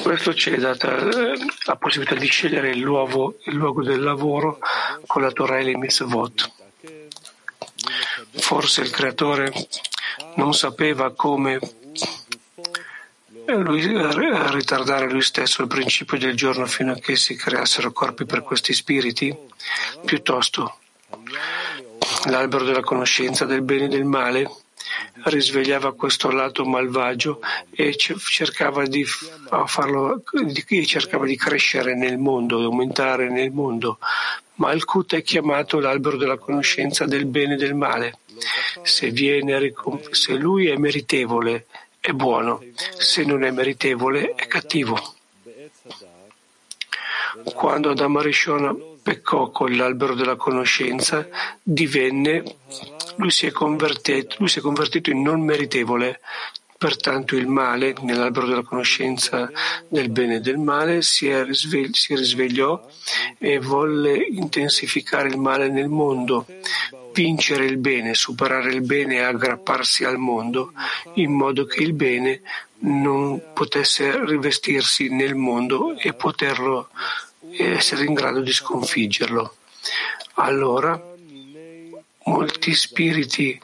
Questo 0.03 0.35
ci 0.35 0.51
è 0.51 0.57
data 0.57 0.97
eh, 0.97 1.39
la 1.65 1.77
possibilità 1.77 2.17
di 2.17 2.27
scegliere 2.27 2.71
il 2.71 2.81
luogo, 2.81 3.39
il 3.45 3.55
luogo 3.55 3.83
del 3.83 4.03
lavoro 4.03 4.59
con 5.07 5.23
la 5.23 5.31
Torah 5.31 5.59
e 5.59 5.65
le. 5.65 5.79
Forse 8.31 8.81
il 8.81 8.91
creatore 8.91 9.53
non 10.37 10.55
sapeva 10.55 11.13
come 11.13 11.59
lui, 13.47 13.81
ritardare 14.51 15.11
lui 15.11 15.23
stesso 15.23 15.63
il 15.63 15.69
principio 15.69 16.19
del 16.19 16.35
giorno 16.35 16.67
fino 16.67 16.93
a 16.93 16.97
che 16.97 17.17
si 17.17 17.37
creassero 17.37 17.93
corpi 17.93 18.25
per 18.25 18.43
questi 18.43 18.73
spiriti? 18.73 19.35
Piuttosto, 20.05 20.79
l'albero 22.27 22.65
della 22.65 22.83
conoscenza 22.83 23.45
del 23.45 23.63
bene 23.63 23.85
e 23.85 23.89
del 23.89 24.05
male 24.05 24.51
risvegliava 25.25 25.95
questo 25.95 26.31
lato 26.31 26.65
malvagio 26.65 27.41
e 27.71 27.97
cercava 27.97 28.87
di, 28.87 29.05
farlo, 29.05 30.23
cercava 30.85 31.27
di 31.27 31.37
crescere 31.37 31.95
nel 31.95 32.19
mondo, 32.19 32.59
di 32.59 32.65
aumentare 32.65 33.29
nel 33.29 33.51
mondo. 33.51 33.99
Malkut 34.55 35.15
è 35.15 35.23
chiamato 35.23 35.79
l'albero 35.79 36.17
della 36.17 36.39
conoscenza 36.39 37.05
del 37.05 37.27
bene 37.27 37.55
e 37.55 37.57
del 37.57 37.75
male. 37.75 38.19
Se, 38.83 39.11
viene, 39.11 39.73
se 40.11 40.35
lui 40.35 40.69
è 40.69 40.77
meritevole, 40.77 41.67
è 42.01 42.13
buono, 42.13 42.63
se 42.97 43.25
non 43.25 43.45
è 43.45 43.51
meritevole, 43.51 44.35
è 44.35 44.47
cattivo. 44.47 45.15
Quando 47.55 47.91
Adamo 47.91 48.21
Rishon 48.21 48.98
peccò 49.09 49.49
con 49.49 49.75
l'albero 49.75 50.15
della 50.15 50.37
conoscenza, 50.37 51.27
divenne, 51.63 52.43
lui 53.17 53.31
si, 53.31 53.51
lui 53.57 54.49
si 54.49 54.59
è 54.59 54.61
convertito 54.61 55.09
in 55.09 55.23
non 55.23 55.41
meritevole. 55.41 56.21
Pertanto 56.77 57.35
il 57.35 57.47
male, 57.47 57.95
nell'albero 58.03 58.47
della 58.47 58.63
conoscenza 58.63 59.51
del 59.89 60.11
bene 60.11 60.37
e 60.37 60.41
del 60.41 60.59
male, 60.59 61.01
si, 61.01 61.27
risvegli- 61.43 61.95
si 61.95 62.15
risvegliò 62.15 62.87
e 63.39 63.59
volle 63.59 64.27
intensificare 64.31 65.29
il 65.29 65.39
male 65.39 65.71
nel 65.71 65.89
mondo, 65.89 66.45
vincere 67.15 67.65
il 67.65 67.79
bene, 67.79 68.13
superare 68.13 68.75
il 68.75 68.83
bene 68.83 69.15
e 69.15 69.23
aggrapparsi 69.23 70.05
al 70.05 70.19
mondo, 70.19 70.73
in 71.15 71.33
modo 71.33 71.65
che 71.65 71.83
il 71.83 71.95
bene 71.95 72.43
non 72.81 73.43
potesse 73.55 74.23
rivestirsi 74.27 75.09
nel 75.09 75.35
mondo 75.35 75.97
e 75.97 76.13
poterlo 76.13 76.91
essere 77.65 78.05
in 78.05 78.15
grado 78.15 78.41
di 78.41 78.53
sconfiggerlo. 78.53 79.55
Allora 80.35 81.01
molti 82.25 82.75
spiriti 82.75 83.61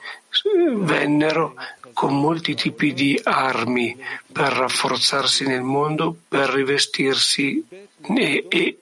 vennero 0.76 1.54
con 1.92 2.18
molti 2.18 2.54
tipi 2.54 2.92
di 2.92 3.18
armi 3.22 3.96
per 4.30 4.52
rafforzarsi 4.52 5.46
nel 5.46 5.62
mondo, 5.62 6.16
per 6.28 6.50
rivestirsi 6.50 7.64
e, 8.02 8.46
e 8.48 8.78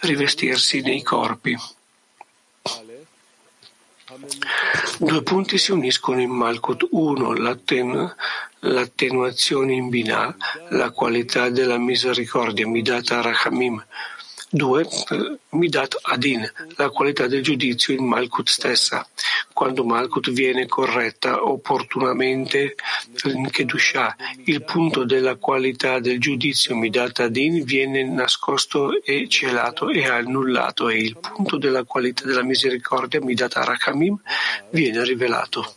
rivestirsi 0.00 0.80
nei 0.80 1.02
corpi. 1.02 1.56
Due 4.98 5.22
punti 5.22 5.58
si 5.58 5.72
uniscono 5.72 6.20
in 6.20 6.30
Malkut. 6.30 6.86
Uno, 6.90 7.32
l'atten- 7.32 8.14
l'attenuazione 8.60 9.72
in 9.72 9.88
Binah, 9.88 10.36
la 10.70 10.90
qualità 10.90 11.48
della 11.48 11.78
misericordia, 11.78 12.68
Midata 12.68 13.20
Rachamim, 13.20 13.84
2. 14.54 14.88
Midat 15.50 15.98
Adin, 16.02 16.48
la 16.76 16.90
qualità 16.90 17.26
del 17.26 17.42
giudizio 17.42 17.92
in 17.92 18.04
Malkut 18.06 18.48
stessa. 18.48 19.04
Quando 19.52 19.84
Malkut 19.84 20.30
viene 20.30 20.66
corretta 20.66 21.44
opportunamente 21.44 22.76
in 23.24 23.50
Kedushah, 23.50 24.14
il 24.44 24.62
punto 24.62 25.04
della 25.04 25.34
qualità 25.34 25.98
del 25.98 26.20
giudizio 26.20 26.76
Midat 26.76 27.18
Adin 27.18 27.64
viene 27.64 28.04
nascosto 28.04 29.02
e 29.02 29.28
celato 29.28 29.88
e 29.88 30.06
annullato 30.08 30.88
e 30.88 30.98
il 30.98 31.16
punto 31.18 31.56
della 31.56 31.82
qualità 31.82 32.24
della 32.24 32.44
misericordia 32.44 33.20
Midat 33.20 33.56
Arakamim 33.56 34.16
viene 34.70 35.02
rivelato. 35.02 35.74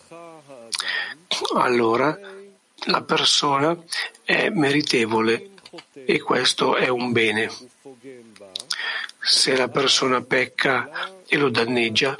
Allora 1.56 2.16
la 2.86 3.02
persona 3.02 3.76
è 4.24 4.50
meritevole 4.50 5.50
e 6.06 6.20
questo 6.22 6.76
è 6.76 6.90
un 6.90 7.12
bene 7.12 7.50
se 9.28 9.56
la 9.58 9.68
persona 9.68 10.22
pecca 10.22 10.90
e 11.28 11.38
lo 11.38 11.50
danneggia, 11.50 12.18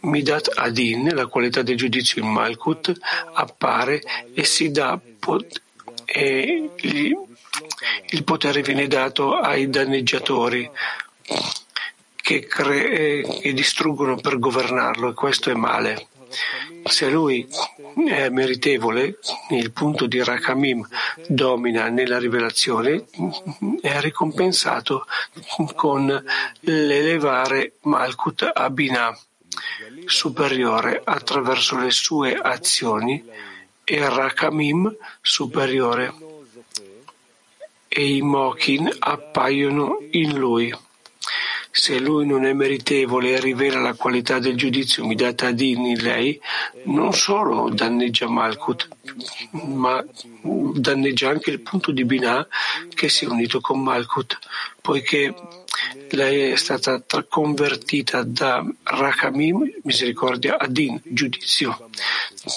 Midat 0.00 0.52
Adin, 0.54 1.10
la 1.14 1.26
qualità 1.26 1.62
del 1.62 1.76
giudizio 1.76 2.22
in 2.22 2.30
Malkut, 2.30 2.92
appare 3.32 4.02
e 4.34 4.44
si 4.44 4.70
dà 4.70 5.00
pot- 5.18 5.62
e 6.04 6.70
il, 6.76 7.16
il 8.10 8.24
potere 8.24 8.60
viene 8.62 8.86
dato 8.86 9.34
ai 9.34 9.68
danneggiatori 9.68 10.70
che, 12.14 12.46
cre- 12.46 13.22
che 13.40 13.52
distruggono 13.54 14.16
per 14.16 14.38
governarlo 14.38 15.10
e 15.10 15.14
questo 15.14 15.50
è 15.50 15.54
male. 15.54 16.08
Se 16.88 17.08
lui 17.08 17.46
è 18.06 18.28
meritevole, 18.30 19.18
il 19.50 19.70
punto 19.72 20.06
di 20.06 20.22
Rakamim 20.22 20.86
domina 21.26 21.88
nella 21.88 22.18
rivelazione, 22.18 23.04
è 23.80 24.00
ricompensato 24.00 25.06
con 25.74 26.24
l'elevare 26.60 27.74
Malkut 27.82 28.50
a 28.52 28.70
Binah 28.70 29.16
superiore 30.06 31.00
attraverso 31.04 31.78
le 31.78 31.90
sue 31.90 32.34
azioni 32.34 33.22
e 33.84 34.08
Rakamim 34.08 34.96
superiore 35.20 36.12
e 37.88 38.16
i 38.16 38.22
Mokin 38.22 38.90
appaiono 38.98 39.98
in 40.10 40.38
lui. 40.38 40.74
Se 41.80 41.96
lui 42.00 42.26
non 42.26 42.44
è 42.44 42.52
meritevole 42.54 43.34
e 43.34 43.40
rivela 43.40 43.78
la 43.78 43.94
qualità 43.94 44.40
del 44.40 44.56
giudizio 44.56 45.06
Midat 45.06 45.42
Adin 45.42 45.86
in 45.86 46.02
lei, 46.02 46.38
non 46.86 47.12
solo 47.12 47.70
danneggia 47.70 48.28
Malkut, 48.28 48.88
ma 49.52 50.04
danneggia 50.42 51.30
anche 51.30 51.50
il 51.50 51.60
punto 51.60 51.92
di 51.92 52.04
Binah 52.04 52.48
che 52.92 53.08
si 53.08 53.26
è 53.26 53.28
unito 53.28 53.60
con 53.60 53.80
Malkut, 53.80 54.38
poiché 54.80 55.32
lei 56.10 56.50
è 56.50 56.56
stata 56.56 57.00
convertita 57.28 58.24
da 58.24 58.60
Rakamim, 58.82 59.74
misericordia, 59.84 60.58
Adin, 60.58 61.00
giudizio, 61.04 61.90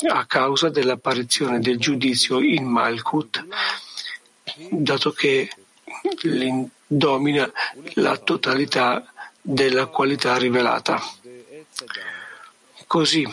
a 0.09 0.26
causa 0.26 0.69
dell'apparizione 0.69 1.59
del 1.59 1.78
giudizio 1.78 2.39
in 2.39 2.65
Malkut, 2.65 3.45
dato 4.72 5.11
che 5.11 5.47
domina 6.88 7.49
la 7.93 8.17
totalità 8.17 9.11
della 9.42 9.88
qualità 9.88 10.38
rivelata. 10.38 11.02
Così, 12.88 13.28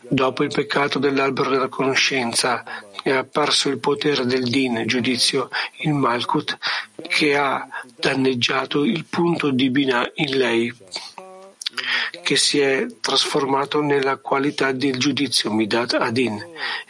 dopo 0.00 0.42
il 0.42 0.52
peccato 0.52 0.98
dell'albero 0.98 1.50
della 1.50 1.68
conoscenza, 1.68 2.64
è 3.02 3.10
apparso 3.10 3.68
il 3.68 3.78
potere 3.78 4.24
del 4.26 4.48
Din, 4.48 4.84
giudizio, 4.86 5.48
il 5.78 5.92
Malkut, 5.92 6.58
che 7.08 7.36
ha 7.36 7.66
danneggiato 7.96 8.84
il 8.84 9.04
punto 9.06 9.50
di 9.50 9.70
Binah 9.70 10.10
in 10.16 10.36
lei, 10.36 10.74
che 12.22 12.36
si 12.36 12.60
è 12.60 12.86
trasformato 13.00 13.80
nella 13.80 14.16
qualità 14.18 14.72
del 14.72 14.98
giudizio 14.98 15.50
Midat 15.52 15.94
Adin. 15.94 16.40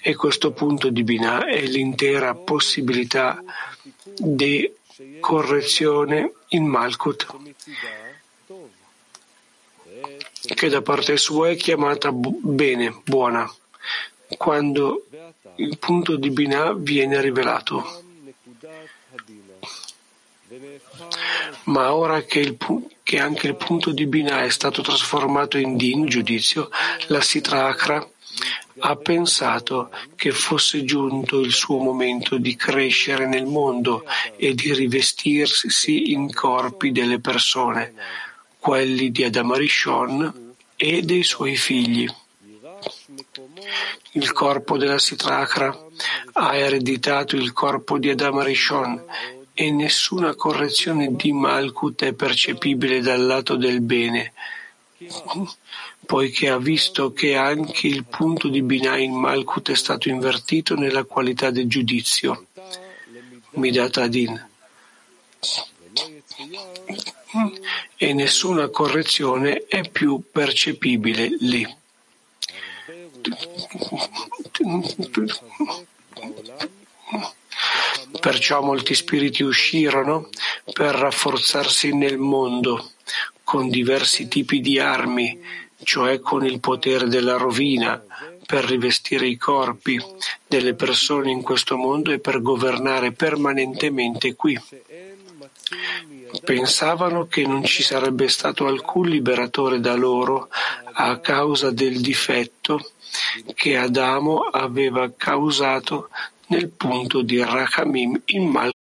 E 0.01 0.15
questo 0.15 0.53
punto 0.53 0.91
di 0.91 1.03
Binah 1.03 1.47
è 1.47 1.61
l'intera 1.63 2.35
possibilità 2.35 3.43
di 4.03 4.71
correzione 5.21 6.33
in 6.49 6.67
Malkut, 6.67 7.27
che 10.55 10.69
da 10.69 10.83
parte 10.83 11.17
sua 11.17 11.51
è 11.51 11.57
chiamata 11.57 12.11
bene, 12.13 13.01
buona, 13.05 13.51
quando 14.37 15.07
il 15.57 15.79
punto 15.79 16.17
di 16.17 16.31
Binah 16.31 16.75
viene 16.75 17.21
rivelato. 17.21 18.01
Ma 21.65 21.95
ora 21.95 22.23
che, 22.23 22.41
il, 22.41 22.59
che, 23.03 23.19
anche 23.19 23.47
il 23.47 23.57
punto 23.57 23.93
di 23.93 24.07
Binah 24.07 24.43
è 24.43 24.51
stato 24.51 24.83
trasformato 24.83 25.57
in 25.57 25.77
Din, 25.77 26.07
giudizio, 26.07 26.69
la 27.07 27.21
Sitra 27.21 27.69
Akra 27.69 28.07
ha 28.79 28.97
pensato 28.97 29.91
che 30.17 30.31
fosse 30.31 30.85
giunto 30.85 31.41
il 31.41 31.53
suo 31.53 31.79
momento 31.79 32.39
di 32.39 32.57
crescere 32.57 33.27
nel 33.27 33.47
mondo 33.47 34.05
e 34.37 34.55
di 34.55 34.73
rivestirsi 34.73 36.13
in 36.13 36.33
corpi 36.33 36.93
delle 36.93 37.21
persone, 37.21 37.95
quelli 38.59 39.11
di 39.11 39.25
Adamarishon 39.25 40.55
e 40.77 41.03
dei 41.03 41.23
suoi 41.23 41.57
figli. 41.57 42.09
Il 44.13 44.33
corpo 44.33 44.77
della 44.77 44.99
Sitrakra 44.99 45.77
ha 46.33 46.57
ereditato 46.57 47.37
il 47.37 47.53
corpo 47.53 47.99
di 47.99 48.11
Adamarishon 48.11 49.05
e 49.55 49.71
nessuna 49.71 50.35
correzione 50.35 51.15
di 51.15 51.33
Malkut 51.33 52.05
è 52.05 52.13
percepibile 52.15 53.01
dal 53.01 53.25
lato 53.25 53.55
del 53.55 53.81
bene 53.81 54.33
poiché 56.07 56.49
ha 56.49 56.59
visto 56.59 57.13
che 57.13 57.37
anche 57.37 57.87
il 57.87 58.05
punto 58.05 58.49
di 58.49 58.63
Binah 58.63 58.99
in 58.99 59.13
Malkut 59.13 59.71
è 59.71 59.77
stato 59.77 60.09
invertito 60.09 60.75
nella 60.75 61.05
qualità 61.05 61.51
del 61.51 61.67
giudizio. 61.67 62.47
Midat 63.53 63.97
Adin. 63.99 64.49
E 67.97 68.13
nessuna 68.13 68.69
correzione 68.69 69.65
è 69.67 69.89
più 69.89 70.23
percepibile 70.31 71.37
lì. 71.41 71.77
Perciò 78.21 78.63
molti 78.63 78.95
spiriti 78.95 79.43
uscirono 79.43 80.29
per 80.73 80.95
rafforzarsi 80.95 81.95
nel 81.95 82.19
mondo 82.19 82.91
con 83.45 83.69
diversi 83.69 84.29
tipi 84.29 84.61
di 84.61 84.79
armi 84.79 85.39
cioè 85.83 86.21
con 86.21 86.45
il 86.45 86.61
potere 86.61 87.09
della 87.09 87.37
rovina, 87.37 88.03
per 88.45 88.65
rivestire 88.65 89.27
i 89.27 89.37
corpi 89.37 90.01
delle 90.47 90.75
persone 90.75 91.31
in 91.31 91.43
questo 91.43 91.77
mondo 91.77 92.11
e 92.11 92.19
per 92.19 92.43
governare 92.43 93.13
permanentemente 93.13 94.35
qui. 94.35 94.61
Pensavano 96.45 97.27
che 97.27 97.47
non 97.47 97.65
ci 97.65 97.83
sarebbe 97.83 98.29
stato 98.29 98.67
alcun 98.67 99.09
liberatore 99.09 99.81
da 99.81 99.95
loro 99.95 100.49
a 100.93 101.19
causa 101.19 101.71
del 101.71 102.01
difetto 102.01 102.91
che 103.55 103.77
Adamo 103.77 104.41
aveva 104.41 105.11
causato 105.17 106.09
nel 106.49 106.69
punto 106.69 107.23
di 107.23 107.43
Rachamim 107.43 108.21
in 108.27 108.49
Mal 108.49 108.73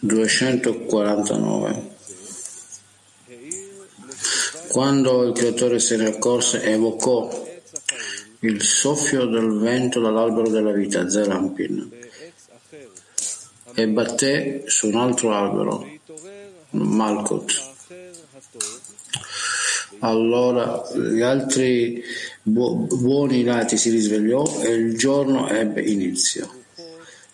249 0.00 1.96
Quando 4.68 5.24
il 5.24 5.32
creatore 5.32 5.78
se 5.78 5.96
ne 5.96 6.06
accorse 6.06 6.62
evocò 6.62 7.46
il 8.40 8.62
soffio 8.62 9.26
del 9.26 9.58
vento 9.58 10.00
dall'albero 10.00 10.48
della 10.48 10.70
vita, 10.70 11.08
Zerampin, 11.08 11.90
e 13.74 13.88
batté 13.88 14.64
su 14.66 14.88
un 14.88 14.96
altro 14.96 15.32
albero, 15.32 15.88
Malkut. 16.70 17.66
Allora 20.00 20.88
gli 20.94 21.22
altri 21.22 22.04
bu- 22.42 22.86
buoni 22.86 23.42
lati 23.42 23.76
si 23.76 23.90
risvegliò 23.90 24.60
e 24.60 24.70
il 24.70 24.96
giorno 24.96 25.48
ebbe 25.48 25.82
inizio. 25.82 26.57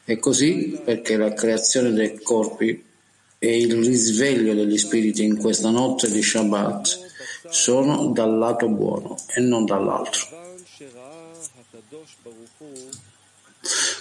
E 0.05 0.19
così 0.19 0.81
perché 0.85 1.17
la 1.17 1.33
creazione 1.33 1.93
dei 1.93 2.21
corpi 2.21 2.85
e 3.39 3.59
il 3.59 3.75
risveglio 3.75 4.55
degli 4.55 4.79
spiriti 4.79 5.23
in 5.25 5.37
questa 5.37 5.71
notte 5.71 6.11
di 6.11 6.23
Shabbat 6.23 7.01
sono 7.49 8.07
dal 8.09 8.37
lato 8.37 8.69
buono 8.69 9.17
e 9.35 9.41
non 9.41 9.65
dall'altro. 9.65 10.43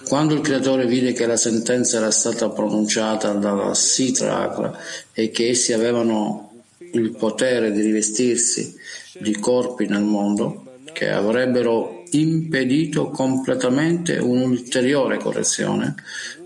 Quando 0.08 0.34
il 0.34 0.42
creatore 0.42 0.86
vide 0.86 1.14
che 1.14 1.26
la 1.26 1.38
sentenza 1.38 1.98
era 1.98 2.12
stata 2.12 2.50
pronunciata 2.50 3.32
dalla 3.34 3.74
Sitra 3.74 4.40
Akra 4.40 4.78
e 5.14 5.30
che 5.30 5.50
essi 5.50 5.72
avevano 5.72 6.64
il 6.92 7.12
potere 7.12 7.72
di 7.72 7.82
rivestirsi 7.82 8.76
di 9.20 9.34
corpi 9.40 9.88
nel 9.88 10.04
mondo, 10.04 10.66
che 10.92 11.10
avrebbero 11.10 12.03
impedito 12.20 13.10
completamente 13.10 14.18
un'ulteriore 14.18 15.18
correzione, 15.18 15.96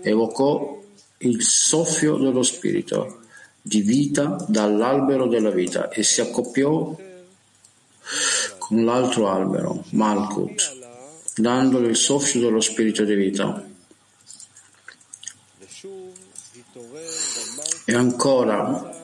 evocò 0.02 0.82
il 1.18 1.42
soffio 1.42 2.16
dello 2.16 2.42
spirito 2.42 3.20
di 3.60 3.80
vita 3.80 4.44
dall'albero 4.48 5.26
della 5.26 5.50
vita 5.50 5.88
e 5.90 6.02
si 6.02 6.20
accoppiò 6.20 6.96
con 8.58 8.84
l'altro 8.84 9.28
albero, 9.28 9.84
Malkut, 9.90 10.76
dandole 11.34 11.88
il 11.88 11.96
soffio 11.96 12.40
dello 12.40 12.60
spirito 12.60 13.04
di 13.04 13.14
vita. 13.14 13.66
E 17.84 17.94
ancora 17.94 18.97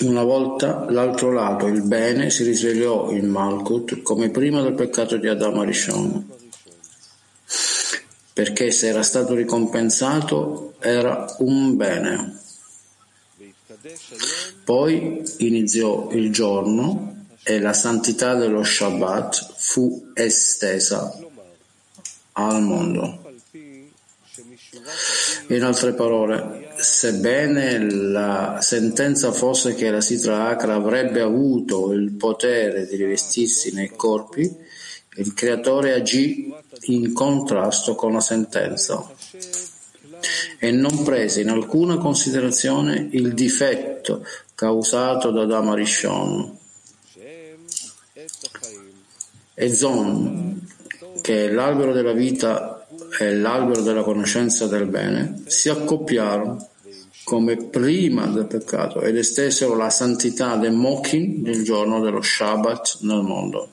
una 0.00 0.22
volta 0.22 0.86
l'altro 0.90 1.32
lato, 1.32 1.66
il 1.66 1.82
bene, 1.82 2.30
si 2.30 2.42
risvegliò 2.44 3.10
in 3.10 3.28
Malkut 3.28 4.02
come 4.02 4.30
prima 4.30 4.62
del 4.62 4.74
peccato 4.74 5.16
di 5.16 5.28
Adamo 5.28 5.60
Arishon. 5.60 6.30
perché 8.32 8.70
se 8.70 8.88
era 8.88 9.02
stato 9.02 9.34
ricompensato 9.34 10.74
era 10.80 11.34
un 11.38 11.76
bene. 11.76 12.40
Poi 14.64 15.22
iniziò 15.38 16.08
il 16.12 16.32
giorno 16.32 17.26
e 17.42 17.58
la 17.60 17.72
santità 17.72 18.34
dello 18.34 18.62
Shabbat 18.62 19.54
fu 19.56 20.12
estesa 20.14 21.18
al 22.32 22.62
mondo. 22.62 23.20
In 25.48 25.62
altre 25.64 25.92
parole, 25.92 26.61
sebbene 26.82 27.78
la 27.78 28.58
sentenza 28.60 29.30
fosse 29.30 29.74
che 29.74 29.88
la 29.88 30.00
Sitra 30.00 30.48
Akra 30.48 30.74
avrebbe 30.74 31.20
avuto 31.20 31.92
il 31.92 32.12
potere 32.12 32.86
di 32.86 32.96
rivestirsi 32.96 33.72
nei 33.72 33.90
corpi, 33.94 34.52
il 35.16 35.32
creatore 35.32 35.92
agì 35.92 36.52
in 36.86 37.12
contrasto 37.12 37.94
con 37.94 38.12
la 38.12 38.20
sentenza 38.20 39.08
e 40.58 40.70
non 40.72 41.04
prese 41.04 41.42
in 41.42 41.50
alcuna 41.50 41.98
considerazione 41.98 43.08
il 43.12 43.32
difetto 43.32 44.26
causato 44.54 45.30
da 45.30 45.44
Damarishon 45.44 46.58
e 49.54 49.74
Zon, 49.74 50.66
che 51.20 51.46
è 51.46 51.52
l'albero 51.52 51.92
della 51.92 52.12
vita 52.12 52.86
e 53.20 53.36
l'albero 53.36 53.82
della 53.82 54.02
conoscenza 54.02 54.66
del 54.66 54.86
bene, 54.86 55.42
si 55.46 55.68
accoppiarono 55.68 56.70
come 57.32 57.56
prima 57.56 58.26
del 58.26 58.44
peccato 58.44 59.00
ed 59.00 59.16
estesero 59.16 59.74
la 59.74 59.88
santità 59.88 60.56
del 60.56 60.72
Mokin 60.72 61.42
del 61.42 61.64
giorno 61.64 62.02
dello 62.02 62.20
Shabbat 62.20 62.98
nel 63.00 63.22
mondo. 63.22 63.70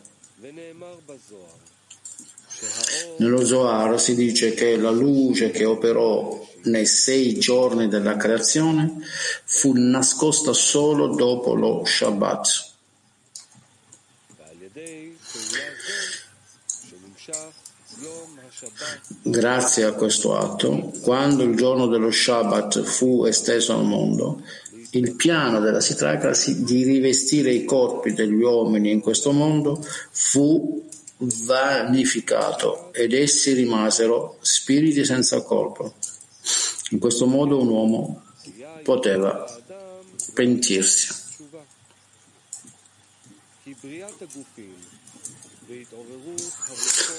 Nello 3.17 3.43
Zohar 3.43 3.99
si 3.99 4.15
dice 4.15 4.53
che 4.53 4.77
la 4.77 4.91
luce 4.91 5.51
che 5.51 5.65
operò 5.65 6.39
nei 6.63 6.85
sei 6.85 7.37
giorni 7.37 7.89
della 7.89 8.15
creazione 8.15 8.99
fu 9.43 9.73
nascosta 9.75 10.53
solo 10.53 11.07
dopo 11.07 11.53
lo 11.53 11.83
Shabbat. 11.83 12.68
Grazie 19.21 19.85
a 19.85 19.93
questo 19.93 20.35
atto, 20.35 20.91
quando 21.01 21.43
il 21.43 21.55
giorno 21.55 21.87
dello 21.87 22.11
Shabbat 22.11 22.81
fu 22.81 23.23
esteso 23.25 23.73
al 23.73 23.85
mondo, 23.85 24.41
il 24.91 25.15
piano 25.15 25.59
della 25.59 25.79
Sitraka 25.79 26.33
di 26.47 26.83
rivestire 26.83 27.51
i 27.51 27.63
corpi 27.63 28.13
degli 28.13 28.41
uomini 28.41 28.91
in 28.91 29.01
questo 29.01 29.31
mondo 29.31 29.85
fu 30.11 30.87
vanificato 31.17 32.91
ed 32.93 33.13
essi 33.13 33.53
rimasero 33.53 34.37
spiriti 34.41 35.05
senza 35.05 35.41
corpo. 35.41 35.93
In 36.91 36.99
questo 36.99 37.27
modo 37.27 37.59
un 37.59 37.67
uomo 37.67 38.23
poteva 38.83 39.45
pentirsi. 40.33 41.07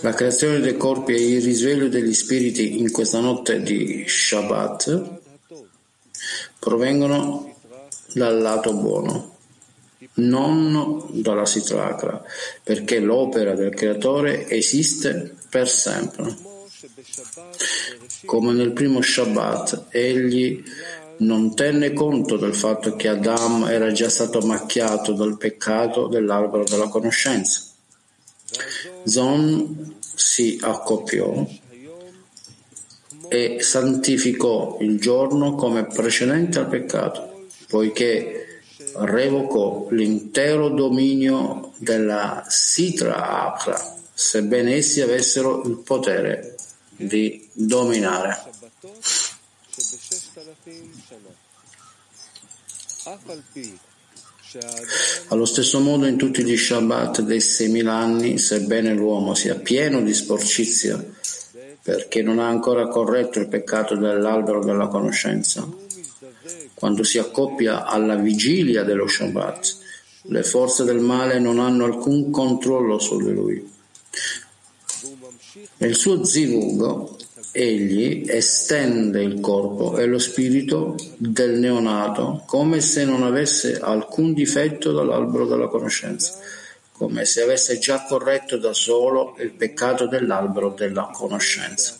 La 0.00 0.12
creazione 0.12 0.58
dei 0.58 0.76
corpi 0.76 1.14
e 1.14 1.36
il 1.36 1.42
risveglio 1.42 1.88
degli 1.88 2.12
spiriti 2.12 2.80
in 2.80 2.90
questa 2.90 3.20
notte 3.20 3.62
di 3.62 4.04
Shabbat 4.08 5.18
provengono 6.58 7.54
dal 8.12 8.40
lato 8.40 8.74
buono 8.74 9.36
non 10.14 11.06
dalla 11.10 11.46
Sitracra, 11.46 12.22
perché 12.62 12.98
l'opera 12.98 13.54
del 13.54 13.72
creatore 13.72 14.48
esiste 14.48 15.36
per 15.48 15.68
sempre. 15.68 16.36
Come 18.24 18.52
nel 18.52 18.72
primo 18.72 19.00
Shabbat, 19.00 19.86
egli 19.90 20.62
non 21.18 21.54
tenne 21.54 21.92
conto 21.92 22.36
del 22.36 22.54
fatto 22.54 22.96
che 22.96 23.08
Adam 23.08 23.66
era 23.68 23.92
già 23.92 24.08
stato 24.08 24.40
macchiato 24.40 25.12
dal 25.12 25.36
peccato 25.36 26.08
dell'albero 26.08 26.64
della 26.64 26.88
conoscenza. 26.88 27.69
Zon 29.04 29.98
si 30.00 30.58
accoppiò 30.60 31.46
e 33.28 33.62
santificò 33.62 34.78
il 34.80 34.98
giorno 34.98 35.54
come 35.54 35.84
precedente 35.84 36.58
al 36.58 36.68
peccato, 36.68 37.46
poiché 37.68 38.62
revocò 38.96 39.86
l'intero 39.90 40.68
dominio 40.68 41.72
della 41.78 42.44
Sitra 42.48 43.52
Akra, 43.52 43.96
sebbene 44.12 44.74
essi 44.74 45.00
avessero 45.00 45.62
il 45.64 45.78
potere 45.78 46.56
di 46.96 47.48
dominare. 47.52 48.48
Allo 55.28 55.44
stesso 55.44 55.78
modo 55.78 56.06
in 56.06 56.16
tutti 56.16 56.42
gli 56.42 56.56
Shabbat 56.56 57.20
dei 57.20 57.38
6.000 57.38 57.86
anni, 57.86 58.36
sebbene 58.36 58.92
l'uomo 58.92 59.32
sia 59.34 59.54
pieno 59.54 60.02
di 60.02 60.12
sporcizia, 60.12 61.00
perché 61.80 62.20
non 62.22 62.40
ha 62.40 62.48
ancora 62.48 62.88
corretto 62.88 63.38
il 63.38 63.46
peccato 63.46 63.94
dell'albero 63.94 64.64
della 64.64 64.88
conoscenza, 64.88 65.68
quando 66.74 67.04
si 67.04 67.18
accoppia 67.18 67.84
alla 67.84 68.16
vigilia 68.16 68.82
dello 68.82 69.06
Shabbat, 69.06 69.76
le 70.22 70.42
forze 70.42 70.82
del 70.82 70.98
male 70.98 71.38
non 71.38 71.60
hanno 71.60 71.84
alcun 71.84 72.30
controllo 72.30 72.98
su 72.98 73.22
di 73.22 73.32
lui. 73.32 73.72
Nel 75.76 75.94
suo 75.94 76.24
zivug, 76.24 77.08
egli 77.52 78.24
estende 78.28 79.22
il 79.22 79.40
corpo 79.40 79.98
e 79.98 80.06
lo 80.06 80.18
spirito 80.18 80.94
del 81.16 81.58
neonato 81.58 82.44
come 82.46 82.80
se 82.80 83.04
non 83.04 83.22
avesse 83.22 83.78
alcun 83.78 84.32
difetto 84.32 84.92
dall'albero 84.92 85.46
della 85.46 85.66
conoscenza, 85.66 86.38
come 86.92 87.24
se 87.24 87.42
avesse 87.42 87.78
già 87.78 88.04
corretto 88.04 88.56
da 88.56 88.72
solo 88.72 89.36
il 89.38 89.52
peccato 89.52 90.06
dell'albero 90.06 90.70
della 90.70 91.10
conoscenza. 91.12 91.98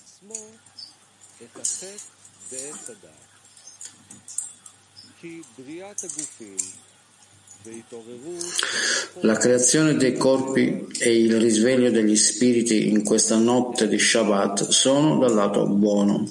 La 9.21 9.37
creazione 9.37 9.95
dei 9.97 10.17
corpi 10.17 10.87
e 10.99 11.15
il 11.15 11.39
risveglio 11.39 11.91
degli 11.91 12.17
spiriti 12.17 12.89
in 12.89 13.05
questa 13.05 13.37
notte 13.37 13.87
di 13.87 13.99
Shabbat 13.99 14.69
sono 14.69 15.19
dal 15.19 15.35
lato 15.35 15.67
buono, 15.67 16.27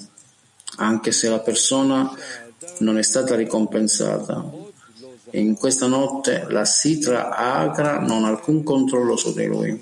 anche 0.78 1.12
se 1.12 1.28
la 1.28 1.38
persona 1.38 2.12
non 2.78 2.98
è 2.98 3.02
stata 3.02 3.36
ricompensata. 3.36 4.44
in 5.32 5.54
questa 5.54 5.86
notte 5.86 6.46
la 6.48 6.64
Sitra 6.64 7.36
Agra 7.36 8.00
non 8.00 8.24
ha 8.24 8.28
alcun 8.28 8.64
controllo 8.64 9.14
su 9.14 9.32
di 9.32 9.46
lui 9.46 9.80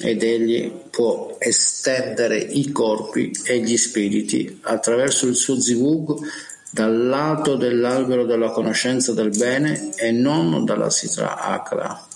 ed 0.00 0.22
egli 0.24 0.68
può 0.90 1.36
estendere 1.38 2.38
i 2.38 2.72
corpi 2.72 3.30
e 3.44 3.60
gli 3.60 3.76
spiriti 3.76 4.58
attraverso 4.62 5.28
il 5.28 5.36
suo 5.36 5.60
zivug 5.60 6.18
dal 6.70 7.06
lato 7.06 7.56
dell'albero 7.56 8.24
della 8.24 8.50
conoscenza 8.50 9.12
del 9.12 9.30
bene 9.30 9.90
e 9.96 10.10
non 10.10 10.64
dalla 10.64 10.90
Sitra 10.90 11.38
Akra. 11.38 12.06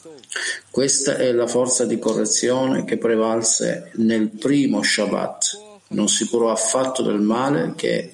Questa 0.71 1.17
è 1.17 1.33
la 1.33 1.47
forza 1.47 1.85
di 1.85 1.99
correzione 1.99 2.85
che 2.85 2.97
prevalse 2.97 3.91
nel 3.97 4.29
primo 4.29 4.83
Shabbat. 4.83 5.61
Non 5.89 6.09
si 6.09 6.27
curò 6.27 6.51
affatto 6.51 7.03
del 7.03 7.21
male 7.21 7.75
che 7.77 8.13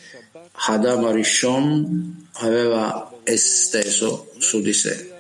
Hadam 0.52 1.04
Arishon 1.04 2.28
aveva 2.34 3.12
esteso 3.22 4.32
su 4.38 4.60
di 4.60 4.72
sé. 4.72 5.12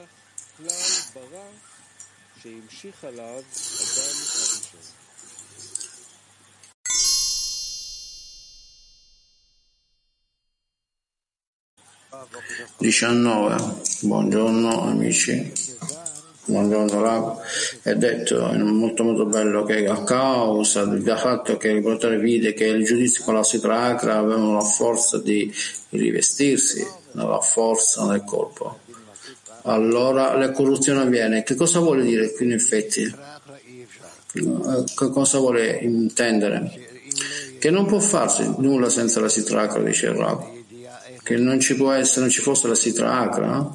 19. 12.76 13.56
Buongiorno 14.00 14.82
amici, 14.82 15.52
buongiorno 16.46 17.00
Rav. 17.00 17.40
È 17.82 17.94
detto 17.94 18.42
un 18.42 18.76
molto 18.76 19.04
molto 19.04 19.26
bello 19.26 19.62
che 19.62 19.86
a 19.86 20.02
causa 20.02 20.84
del 20.84 21.02
fatto 21.16 21.56
che 21.56 21.68
il 21.68 21.82
portatore 21.82 22.18
vide 22.18 22.54
che 22.54 22.64
il 22.64 22.84
giudizio 22.84 23.22
con 23.22 23.34
la 23.34 23.42
Akra 23.86 24.16
avevano 24.16 24.54
la 24.54 24.62
forza 24.62 25.18
di 25.18 25.52
rivestirsi 25.90 26.84
nella 27.12 27.40
forza 27.40 28.06
del 28.06 28.24
corpo. 28.24 28.80
Allora 29.62 30.36
la 30.36 30.50
corruzione 30.50 31.02
avviene. 31.02 31.44
Che 31.44 31.54
cosa 31.54 31.78
vuole 31.78 32.02
dire 32.02 32.32
qui 32.32 32.46
in 32.46 32.52
effetti? 32.52 33.14
Che 34.32 35.10
cosa 35.10 35.38
vuole 35.38 35.78
intendere? 35.80 36.86
Che 37.60 37.70
non 37.70 37.86
può 37.86 38.00
farsi 38.00 38.52
nulla 38.58 38.88
senza 38.88 39.20
la 39.20 39.28
Sitra 39.28 39.62
Akra, 39.62 39.82
dice 39.82 40.06
il 40.06 40.14
Rav 40.14 40.56
che 41.28 41.36
non 41.36 41.60
ci 41.60 41.76
può 41.76 41.92
essere, 41.92 42.22
non 42.22 42.30
ci 42.30 42.40
fosse 42.40 42.68
la 42.68 42.74
Sitra 42.74 43.18
Akra, 43.18 43.70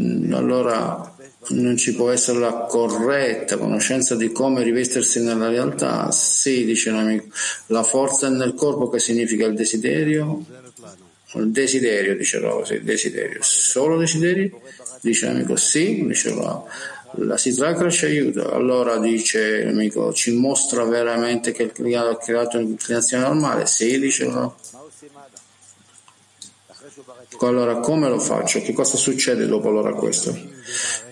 mm, 0.00 0.32
allora 0.32 1.16
non 1.48 1.76
ci 1.76 1.96
può 1.96 2.12
essere 2.12 2.38
la 2.38 2.52
corretta 2.68 3.56
conoscenza 3.56 4.14
di 4.14 4.30
come 4.30 4.62
rivestirsi 4.62 5.20
nella 5.20 5.48
realtà? 5.48 6.12
Sì, 6.12 6.64
dice 6.64 6.92
l'amico. 6.92 7.26
La 7.66 7.82
forza 7.82 8.28
nel 8.28 8.54
corpo 8.54 8.88
che 8.88 9.00
significa 9.00 9.46
il 9.46 9.56
desiderio? 9.56 10.44
Il 11.34 11.50
desiderio, 11.50 12.16
dice 12.16 12.38
Rava, 12.38 12.64
sì, 12.64 12.80
desiderio. 12.84 13.38
Solo 13.42 13.98
desiderio? 13.98 14.60
Dice 15.00 15.26
l'amico, 15.26 15.56
sì, 15.56 16.04
dice 16.06 16.28
Rava. 16.32 16.64
La 17.14 17.36
Sitrakra 17.36 17.90
ci 17.90 18.04
aiuta. 18.04 18.52
Allora 18.52 18.96
dice 18.98 19.64
l'amico, 19.64 20.12
ci 20.12 20.36
mostra 20.36 20.84
veramente 20.84 21.50
che 21.50 21.72
il 21.74 21.96
ha 21.96 22.16
creato 22.16 22.58
un'inclinazione 22.58 23.24
normale? 23.24 23.66
Sì, 23.66 23.98
dice 23.98 24.26
Rava. 24.26 24.54
Allora 27.40 27.80
come 27.80 28.08
lo 28.08 28.18
faccio? 28.18 28.60
Che 28.60 28.72
cosa 28.72 28.96
succede 28.96 29.46
dopo 29.46 29.68
allora 29.68 29.94
questo? 29.94 30.36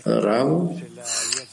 Rav, 0.02 0.80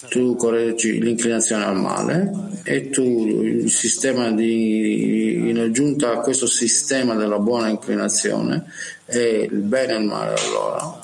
tu 0.09 0.35
correggi 0.35 1.01
l'inclinazione 1.01 1.63
al 1.65 1.77
male 1.77 2.31
e 2.63 2.89
tu 2.89 3.27
il 3.27 3.69
sistema 3.69 4.31
di 4.31 5.49
in 5.49 5.59
aggiunta 5.59 6.11
a 6.11 6.19
questo 6.19 6.47
sistema 6.47 7.15
della 7.15 7.39
buona 7.39 7.69
inclinazione 7.69 8.65
e 9.05 9.47
il 9.49 9.59
bene 9.59 9.93
e 9.93 9.97
il 9.97 10.05
male 10.05 10.33
allora 10.33 10.99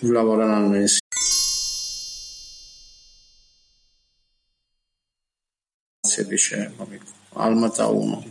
lavoreranno 0.00 0.76
insieme. 0.76 1.04
dice 6.28 6.72
Almata 7.34 7.86
1 7.88 8.24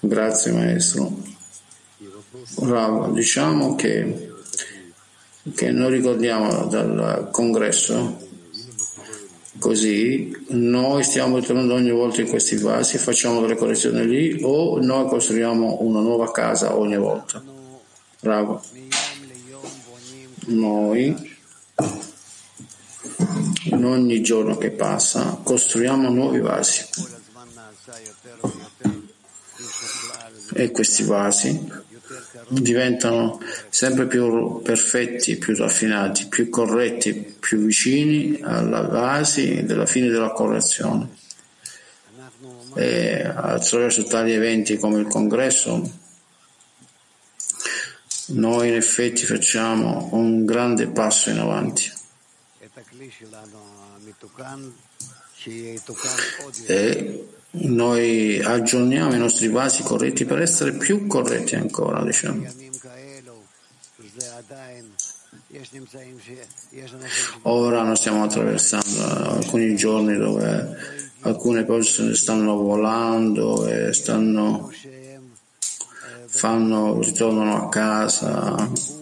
Grazie 0.00 0.52
maestro. 0.52 1.12
Bravo, 2.60 3.08
diciamo 3.08 3.74
che, 3.74 4.32
che 5.54 5.70
noi 5.72 5.90
ricordiamo 5.90 6.66
dal 6.66 7.28
congresso 7.32 8.26
così 9.58 10.32
noi 10.50 11.02
stiamo 11.02 11.38
ritornando 11.38 11.74
ogni 11.74 11.90
volta 11.90 12.20
in 12.20 12.28
questi 12.28 12.56
vasi, 12.56 12.96
facciamo 12.96 13.40
delle 13.40 13.56
correzioni 13.56 14.06
lì 14.06 14.38
o 14.42 14.80
noi 14.80 15.08
costruiamo 15.08 15.78
una 15.80 16.00
nuova 16.00 16.30
casa 16.30 16.76
ogni 16.76 16.96
volta. 16.96 17.42
Bravo. 18.20 18.62
Noi 20.46 21.36
in 23.70 23.84
ogni 23.84 24.20
giorno 24.22 24.56
che 24.56 24.70
passa 24.70 25.40
costruiamo 25.42 26.08
nuovi 26.10 26.40
vasi 26.40 26.84
e 30.54 30.70
questi 30.70 31.02
vasi 31.04 31.86
diventano 32.48 33.40
sempre 33.68 34.06
più 34.06 34.62
perfetti, 34.62 35.36
più 35.36 35.54
raffinati, 35.54 36.26
più 36.28 36.48
corretti, 36.48 37.12
più 37.38 37.58
vicini 37.58 38.40
alla 38.42 38.82
vasi 38.82 39.64
della 39.64 39.86
fine 39.86 40.08
della 40.08 40.30
correzione. 40.30 41.16
E 42.74 43.22
attraverso 43.24 44.04
tali 44.04 44.32
eventi 44.32 44.76
come 44.76 45.00
il 45.00 45.06
congresso 45.06 46.06
noi 48.28 48.68
in 48.68 48.74
effetti 48.74 49.24
facciamo 49.24 50.10
un 50.12 50.44
grande 50.44 50.86
passo 50.88 51.30
in 51.30 51.38
avanti. 51.38 51.90
E 56.66 57.28
noi 57.50 58.40
aggiorniamo 58.42 59.14
i 59.14 59.18
nostri 59.18 59.48
vasi 59.48 59.82
corretti 59.82 60.24
per 60.24 60.40
essere 60.40 60.72
più 60.72 61.06
corretti 61.06 61.54
ancora, 61.54 62.02
diciamo. 62.02 62.44
Ora 67.42 67.82
noi 67.82 67.96
stiamo 67.96 68.24
attraversando 68.24 69.02
alcuni 69.04 69.76
giorni 69.76 70.16
dove 70.16 70.76
alcune 71.20 71.64
persone 71.64 72.14
stanno 72.14 72.56
volando 72.56 73.66
e 73.66 73.92
stanno 73.92 74.70
fanno, 76.26 77.00
ritornano 77.00 77.64
a 77.64 77.68
casa 77.68 78.97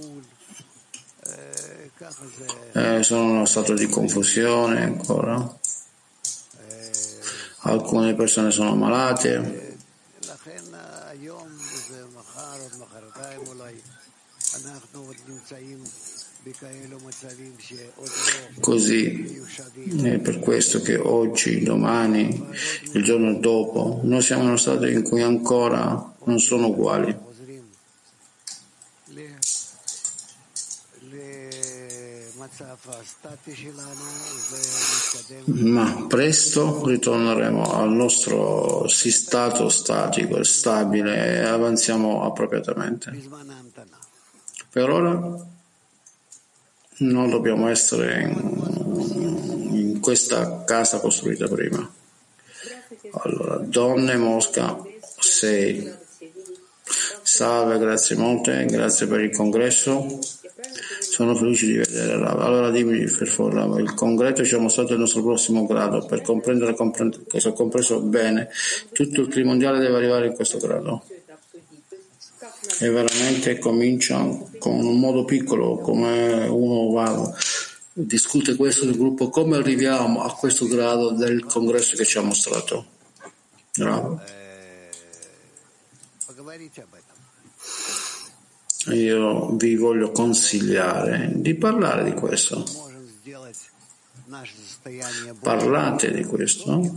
eh, 2.72 3.03
sono 3.03 3.22
in 3.22 3.31
uno 3.31 3.45
stato 3.45 3.74
di 3.74 3.87
confusione 3.87 4.83
ancora. 4.83 5.59
Alcune 7.61 8.14
persone 8.14 8.51
sono 8.51 8.74
malate. 8.77 9.77
Così 18.61 19.43
è 20.03 20.18
per 20.18 20.39
questo 20.39 20.81
che 20.81 20.97
oggi, 20.97 21.62
domani, 21.64 22.49
il 22.93 23.03
giorno 23.03 23.35
dopo, 23.35 24.01
noi 24.05 24.22
siamo 24.22 24.43
in 24.43 24.49
uno 24.49 24.57
stato 24.57 24.87
in 24.87 25.03
cui 25.03 25.22
ancora 25.22 26.14
non 26.24 26.39
sono 26.39 26.68
uguali. 26.68 27.26
Ma 35.45 36.07
presto 36.09 36.87
ritorneremo 36.87 37.63
al 37.73 37.93
nostro 37.93 38.87
stato 38.89 39.69
statico 39.69 40.39
e 40.39 40.45
stabile 40.45 41.39
e 41.39 41.45
avanziamo 41.45 42.25
appropriatamente. 42.25 43.13
Per 44.71 44.91
ora 44.91 45.47
non 46.99 47.31
dobbiamo 47.31 47.69
essere 47.69 48.23
in, 48.23 49.69
in 49.73 50.01
questa 50.01 50.65
casa 50.65 51.01
costruita 51.01 51.47
prima. 51.49 51.91
Allora, 53.23 53.57
donne 53.57 54.17
Mosca 54.17 54.77
6. 55.19 55.95
Salve, 57.23 57.79
grazie 57.79 58.17
molte, 58.17 58.65
grazie 58.67 59.07
per 59.07 59.21
il 59.21 59.35
congresso. 59.35 60.19
Sono 61.17 61.35
felice 61.35 61.64
di 61.64 61.79
vedere 61.79 62.19
Rav. 62.19 62.43
Allora 62.43 62.69
dimmi 62.69 63.03
per 63.11 63.27
favore, 63.27 63.81
il 63.81 63.95
congresso 63.95 64.45
ci 64.45 64.55
ha 64.55 64.59
mostrato 64.59 64.93
il 64.93 64.99
nostro 64.99 65.23
prossimo 65.23 65.64
grado. 65.64 66.05
Per 66.05 66.21
comprendere 66.21 66.75
cosa 66.75 67.49
ho 67.49 67.53
compreso 67.55 68.01
bene, 68.01 68.51
tutto 68.93 69.23
il 69.23 69.29
clima 69.29 69.49
mondiale 69.49 69.79
deve 69.79 69.97
arrivare 69.97 70.27
in 70.27 70.35
questo 70.35 70.59
grado. 70.59 71.05
E 72.81 72.91
veramente 72.91 73.59
comincia 73.59 74.29
con 74.59 74.85
un 74.85 75.01
modo 75.01 75.25
piccolo, 75.25 75.79
come 75.79 76.47
uno 76.49 76.93
va, 76.93 77.35
discute 77.95 78.55
questo 78.55 78.85
nel 78.85 78.99
gruppo, 78.99 79.31
come 79.31 79.57
arriviamo 79.57 80.23
a 80.23 80.35
questo 80.35 80.67
grado 80.67 81.12
del 81.12 81.47
congresso 81.47 81.97
che 81.97 82.05
ci 82.05 82.19
ha 82.19 82.23
mostrato. 82.23 82.85
Bravo. 83.75 84.21
Io 88.93 89.51
vi 89.57 89.74
voglio 89.74 90.12
consigliare 90.12 91.32
di 91.34 91.55
parlare 91.55 92.05
di 92.05 92.12
questo. 92.12 92.64
Parlate 95.41 96.12
di 96.12 96.24
questo. 96.24 96.95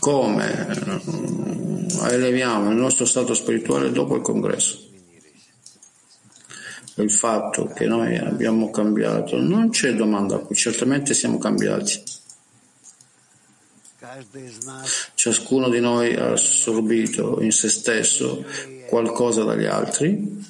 Come 0.00 0.66
eleviamo 2.10 2.70
il 2.70 2.76
nostro 2.76 3.04
stato 3.04 3.34
spirituale 3.34 3.92
dopo 3.92 4.16
il 4.16 4.22
congresso? 4.22 4.90
Il 6.96 7.10
fatto 7.10 7.66
che 7.66 7.86
noi 7.86 8.16
abbiamo 8.16 8.70
cambiato, 8.70 9.36
non 9.40 9.70
c'è 9.70 9.94
domanda 9.94 10.38
qui, 10.38 10.54
certamente 10.56 11.14
siamo 11.14 11.38
cambiati. 11.38 12.13
Ciascuno 15.14 15.68
di 15.70 15.80
noi 15.80 16.14
ha 16.14 16.32
assorbito 16.32 17.40
in 17.40 17.52
se 17.52 17.68
stesso 17.68 18.44
qualcosa 18.86 19.44
dagli 19.44 19.64
altri, 19.64 20.44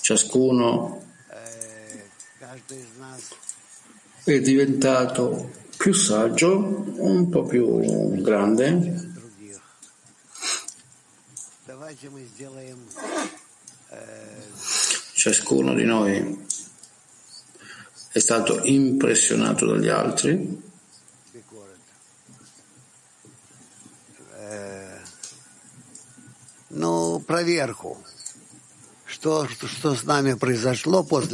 ciascuno 0.00 1.02
è 4.24 4.40
diventato 4.40 5.52
più 5.76 5.92
saggio, 5.92 6.56
un 6.96 7.28
po' 7.28 7.44
più 7.44 8.20
grande. 8.22 9.12
Ciascuno 15.14 15.74
di 15.74 15.84
noi 15.84 16.46
è 18.10 18.18
stato 18.18 18.60
impressionato 18.64 19.66
dagli 19.66 19.88
altri 19.88 20.72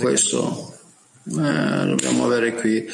Questo 0.03 0.79
eh, 1.25 1.87
dobbiamo 1.87 2.25
avere 2.25 2.55
qui 2.55 2.87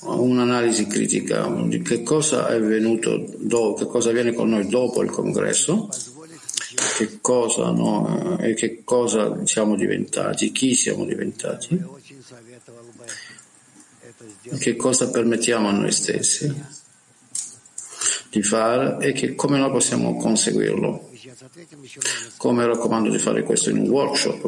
un'analisi 0.00 0.86
critica. 0.86 1.46
Di 1.66 1.82
che 1.82 2.02
cosa 2.02 2.48
è 2.48 2.60
venuto 2.60 3.24
dopo, 3.38 3.74
che 3.74 3.86
cosa 3.86 4.10
avviene 4.10 4.32
con 4.32 4.48
noi 4.48 4.66
dopo 4.68 5.02
il 5.02 5.10
congresso, 5.10 5.88
che 6.96 7.18
cosa 7.20 7.70
no, 7.70 8.38
e 8.38 8.54
che 8.54 8.82
cosa 8.84 9.44
siamo 9.46 9.76
diventati, 9.76 10.52
chi 10.52 10.74
siamo 10.74 11.04
diventati, 11.04 11.82
che 14.58 14.76
cosa 14.76 15.10
permettiamo 15.10 15.68
a 15.68 15.72
noi 15.72 15.92
stessi 15.92 16.82
di 18.30 18.42
fare 18.42 18.96
e 18.98 19.12
che, 19.12 19.34
come 19.34 19.58
noi 19.58 19.70
possiamo 19.70 20.16
conseguirlo. 20.16 21.12
Come 22.36 22.66
raccomando 22.66 23.10
di 23.10 23.18
fare 23.18 23.42
questo 23.42 23.70
in 23.70 23.78
un 23.78 23.88
workshop. 23.88 24.44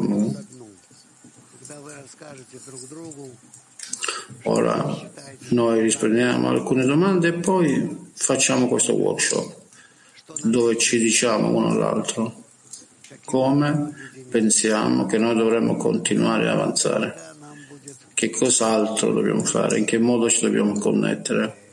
Ora 4.43 5.11
noi 5.49 5.81
rispondiamo 5.81 6.47
a 6.47 6.51
alcune 6.51 6.85
domande 6.85 7.29
e 7.29 7.33
poi 7.33 8.09
facciamo 8.13 8.67
questo 8.67 8.93
workshop 8.93 9.55
dove 10.43 10.77
ci 10.77 10.99
diciamo 10.99 11.49
uno 11.49 11.69
all'altro 11.69 12.43
come 13.23 13.93
pensiamo 14.29 15.05
che 15.05 15.17
noi 15.17 15.35
dovremmo 15.35 15.75
continuare 15.75 16.47
ad 16.47 16.57
avanzare, 16.57 17.15
che 18.13 18.29
cos'altro 18.29 19.11
dobbiamo 19.11 19.43
fare, 19.43 19.79
in 19.79 19.85
che 19.85 19.97
modo 19.97 20.29
ci 20.29 20.41
dobbiamo 20.41 20.77
connettere. 20.79 21.65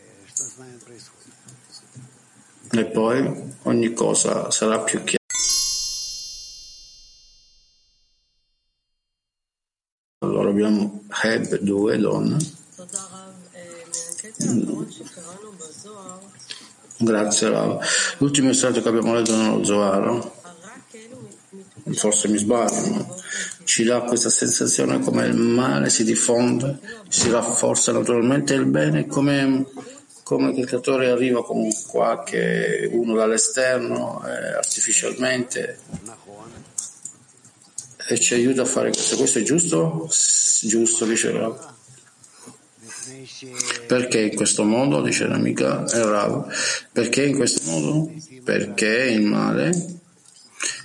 E 2.71 2.85
poi 2.87 3.53
ogni 3.65 3.93
cosa 3.93 4.51
sarà 4.51 4.81
più 4.81 5.03
chiara. 5.05 5.19
Allora 10.21 10.49
abbiamo 10.49 11.05
Heb, 11.23 11.59
due 11.59 11.99
donne. 11.99 12.37
Grazie 16.97 17.51
Rav. 17.51 17.85
L'ultimo 18.19 18.51
estratto 18.51 18.81
che 18.81 18.89
abbiamo 18.89 19.15
letto 19.15 19.37
nello 19.37 19.65
Zohar, 19.65 20.33
forse 21.93 22.29
mi 22.29 22.39
sbaglio, 22.39 22.89
ma 22.91 23.07
ci 23.65 23.85
dà 23.85 24.01
questa 24.03 24.31
sensazione 24.31 25.01
come 25.01 25.27
il 25.27 25.37
male 25.37 25.91
si 25.91 26.05
diffonde, 26.05 26.79
si 27.09 27.31
rafforza 27.31 27.93
naturalmente 27.93 28.55
il 28.55 28.67
bene, 28.67 29.07
come, 29.07 29.67
come 30.25 30.53
il 30.53 30.64
creatore 30.64 31.11
arriva 31.11 31.45
con 31.45 31.68
qualche 31.87 32.89
uno 32.91 33.14
dall'esterno 33.14 34.27
eh, 34.27 34.55
artificialmente 34.55 35.79
e 38.09 38.18
ci 38.18 38.35
aiuta 38.35 38.62
a 38.62 38.64
fare 38.64 38.91
questo. 38.91 39.16
Questo 39.16 39.39
è 39.39 39.43
giusto? 39.43 40.09
Giusto, 40.62 41.05
dice 41.05 41.31
Rav. 41.31 41.72
Perché 43.87 44.20
in 44.22 44.35
questo 44.35 44.64
modo, 44.64 45.03
dice 45.03 45.27
l'amica 45.27 45.85
Rav, 45.87 46.51
perché 46.91 47.27
in 47.27 47.37
questo 47.37 47.70
modo? 47.70 48.11
Perché 48.43 49.11
il 49.11 49.22
male 49.22 50.01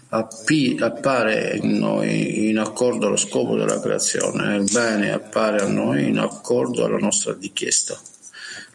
appare 0.09 1.57
in 1.61 1.77
noi 1.77 2.49
in 2.49 2.57
accordo 2.57 3.07
allo 3.07 3.15
scopo 3.15 3.55
della 3.55 3.79
creazione, 3.79 4.57
il 4.57 4.69
bene 4.69 5.13
appare 5.13 5.61
a 5.61 5.67
noi 5.67 6.09
in 6.09 6.17
accordo 6.17 6.83
alla 6.83 6.97
nostra 6.97 7.37
richiesta 7.39 7.97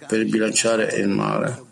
per 0.07 0.25
bilanciare 0.27 0.95
il 0.97 1.09
male. 1.09 1.63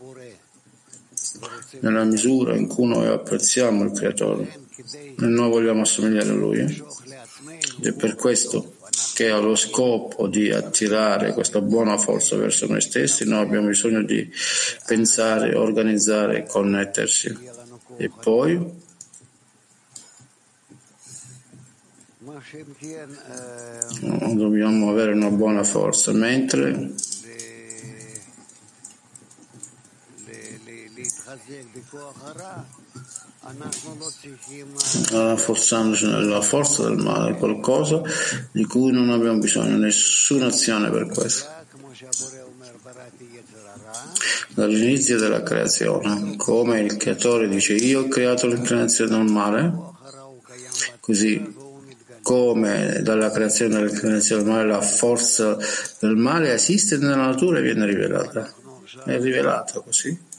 Nella 1.80 2.04
misura 2.04 2.54
in 2.54 2.68
cui 2.68 2.86
noi 2.86 3.06
apprezziamo 3.06 3.84
il 3.84 3.92
creatore 3.92 4.60
e 4.94 5.26
noi 5.26 5.50
vogliamo 5.50 5.82
assomigliare 5.82 6.28
a 6.28 6.34
lui, 6.34 6.60
ed 6.60 7.86
è 7.86 7.92
per 7.92 8.14
questo 8.14 8.74
che 9.14 9.30
ha 9.30 9.38
lo 9.38 9.54
scopo 9.54 10.26
di 10.28 10.50
attirare 10.50 11.32
questa 11.32 11.60
buona 11.60 11.96
forza 11.96 12.36
verso 12.36 12.66
noi 12.66 12.80
stessi, 12.80 13.26
noi 13.26 13.40
abbiamo 13.40 13.68
bisogno 13.68 14.02
di 14.02 14.30
pensare, 14.86 15.54
organizzare, 15.54 16.46
connettersi. 16.46 17.50
E 17.96 18.10
poi 18.10 18.80
dobbiamo 24.34 24.90
avere 24.90 25.12
una 25.12 25.30
buona 25.30 25.64
forza, 25.64 26.12
mentre 26.12 26.92
rafforzandoci 35.10 36.06
nella 36.06 36.40
forza 36.42 36.82
del 36.84 36.98
male, 36.98 37.34
qualcosa 37.34 38.02
di 38.50 38.64
cui 38.64 38.92
non 38.92 39.10
abbiamo 39.10 39.38
bisogno, 39.38 39.76
nessuna 39.76 40.46
azione 40.46 40.90
per 40.90 41.06
questo. 41.06 41.48
Dall'inizio 44.54 45.18
della 45.18 45.42
creazione, 45.42 46.36
come 46.36 46.80
il 46.80 46.96
creatore 46.96 47.48
dice 47.48 47.74
io 47.74 48.02
ho 48.02 48.08
creato 48.08 48.46
l'inclinazione 48.46 49.16
del 49.16 49.32
male, 49.32 49.72
così 51.00 51.60
come 52.22 53.00
dalla 53.02 53.30
creazione 53.30 53.76
dell'inclinazione 53.76 54.42
del 54.42 54.52
male 54.52 54.66
la 54.68 54.80
forza 54.80 55.56
del 55.98 56.16
male 56.16 56.52
esiste 56.52 56.96
nella 56.98 57.16
natura 57.16 57.58
e 57.58 57.62
viene 57.62 57.86
rivelata. 57.86 58.52
È 59.04 59.18
rivelata 59.18 59.80
così. 59.80 60.30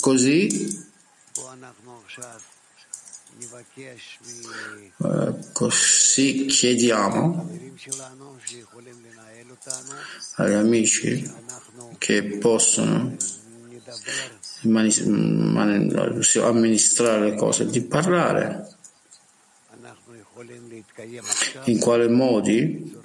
Così? 0.00 0.88
Eh, 5.02 5.34
così 5.52 6.46
chiediamo 6.46 7.48
agli 10.36 10.52
amici 10.52 11.32
che 11.98 12.22
possono 12.38 13.16
amministrare 16.42 17.30
le 17.30 17.36
cose, 17.36 17.66
di 17.66 17.82
parlare. 17.82 18.68
In 21.64 21.78
quale 21.78 22.08
modi? 22.08 22.98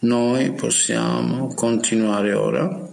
Noi 0.00 0.52
possiamo 0.52 1.52
continuare 1.54 2.32
ora 2.32 2.89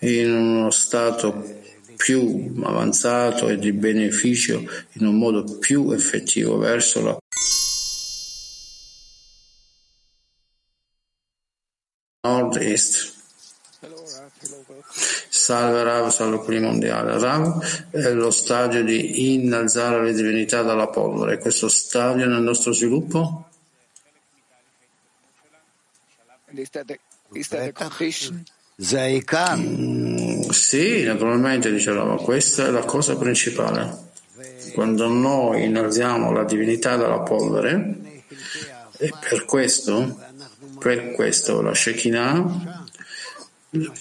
in 0.00 0.32
uno 0.32 0.70
stato 0.70 1.64
più 1.96 2.52
avanzato 2.62 3.48
e 3.48 3.58
di 3.58 3.72
beneficio 3.72 4.62
in 4.92 5.06
un 5.06 5.16
modo 5.16 5.58
più 5.58 5.90
effettivo 5.92 6.58
verso 6.58 7.02
la 7.02 7.16
nord-est. 12.22 13.14
Salve 15.28 15.82
Rav, 15.84 16.10
salve 16.10 16.38
quelli 16.38 16.60
mondiale. 16.60 17.18
Rav 17.18 17.90
è 17.90 18.10
lo 18.10 18.30
stadio 18.30 18.82
di 18.82 19.34
innalzare 19.34 20.02
le 20.02 20.12
divinità 20.12 20.62
dalla 20.62 20.88
polvere. 20.88 21.38
Questo 21.38 21.68
stadio 21.68 22.26
nel 22.26 22.42
nostro 22.42 22.72
sviluppo? 22.72 23.48
Mm, 28.32 28.42
sì, 30.50 31.02
naturalmente 31.04 31.72
dicevamo, 31.72 32.16
questa 32.16 32.66
è 32.66 32.70
la 32.70 32.84
cosa 32.84 33.16
principale. 33.16 34.04
Quando 34.74 35.08
noi 35.08 35.64
innalziamo 35.64 36.30
la 36.30 36.44
divinità 36.44 36.96
dalla 36.96 37.20
polvere, 37.20 38.24
e 38.98 39.12
per 39.18 39.46
questo, 39.46 40.18
per 40.78 41.12
questo 41.12 41.62
la 41.62 41.72
Shekinah 41.72 42.84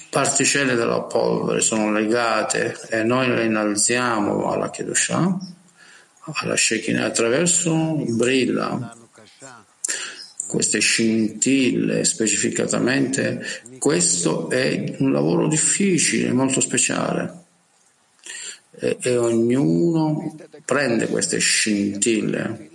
particelle 0.09 0.75
della 0.75 1.03
polvere 1.03 1.61
sono 1.61 1.93
legate 1.93 2.77
e 2.89 3.03
noi 3.03 3.29
le 3.29 3.45
innalziamo 3.45 4.51
alla 4.51 4.69
Kedushah, 4.69 5.37
alla 6.33 6.57
Shekinah 6.57 7.05
attraverso 7.05 7.95
brilla 8.09 8.93
queste 10.47 10.79
scintille 10.79 12.03
specificatamente, 12.03 13.43
questo 13.79 14.49
è 14.49 14.95
un 14.99 15.11
lavoro 15.11 15.47
difficile, 15.47 16.31
molto 16.31 16.59
speciale 16.59 17.43
e, 18.79 18.97
e 19.01 19.17
ognuno 19.17 20.35
prende 20.65 21.07
queste 21.07 21.39
scintille 21.39 22.73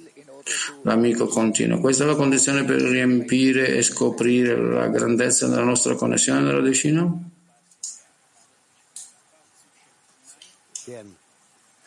L'amico 0.82 1.26
continua. 1.26 1.78
Questa 1.78 2.04
è 2.04 2.06
la 2.06 2.14
condizione 2.14 2.64
per 2.64 2.80
riempire 2.80 3.76
e 3.76 3.82
scoprire 3.82 4.56
la 4.56 4.88
grandezza 4.88 5.46
della 5.46 5.62
nostra 5.62 5.94
connessione 5.94 6.40
nella 6.40 6.60
decina? 6.60 7.06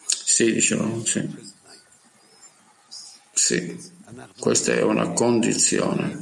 Sì, 0.06 0.54
dicevamo, 0.54 1.04
sì. 1.04 1.52
Sì, 3.34 3.78
questa 4.39 4.74
è 4.74 4.82
una 4.82 5.11
condizione. 5.11 6.20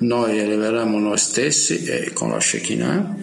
Noi 0.00 0.38
eleveremo 0.38 0.98
noi 0.98 1.18
stessi 1.18 1.84
e 1.84 2.12
con 2.12 2.30
la 2.30 2.40
Shekinah 2.40 3.16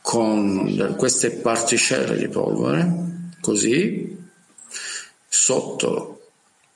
con 0.00 0.94
queste 0.96 1.30
particelle 1.32 2.16
di 2.16 2.28
polvere, 2.28 2.90
così 3.40 4.16
sotto 5.28 6.30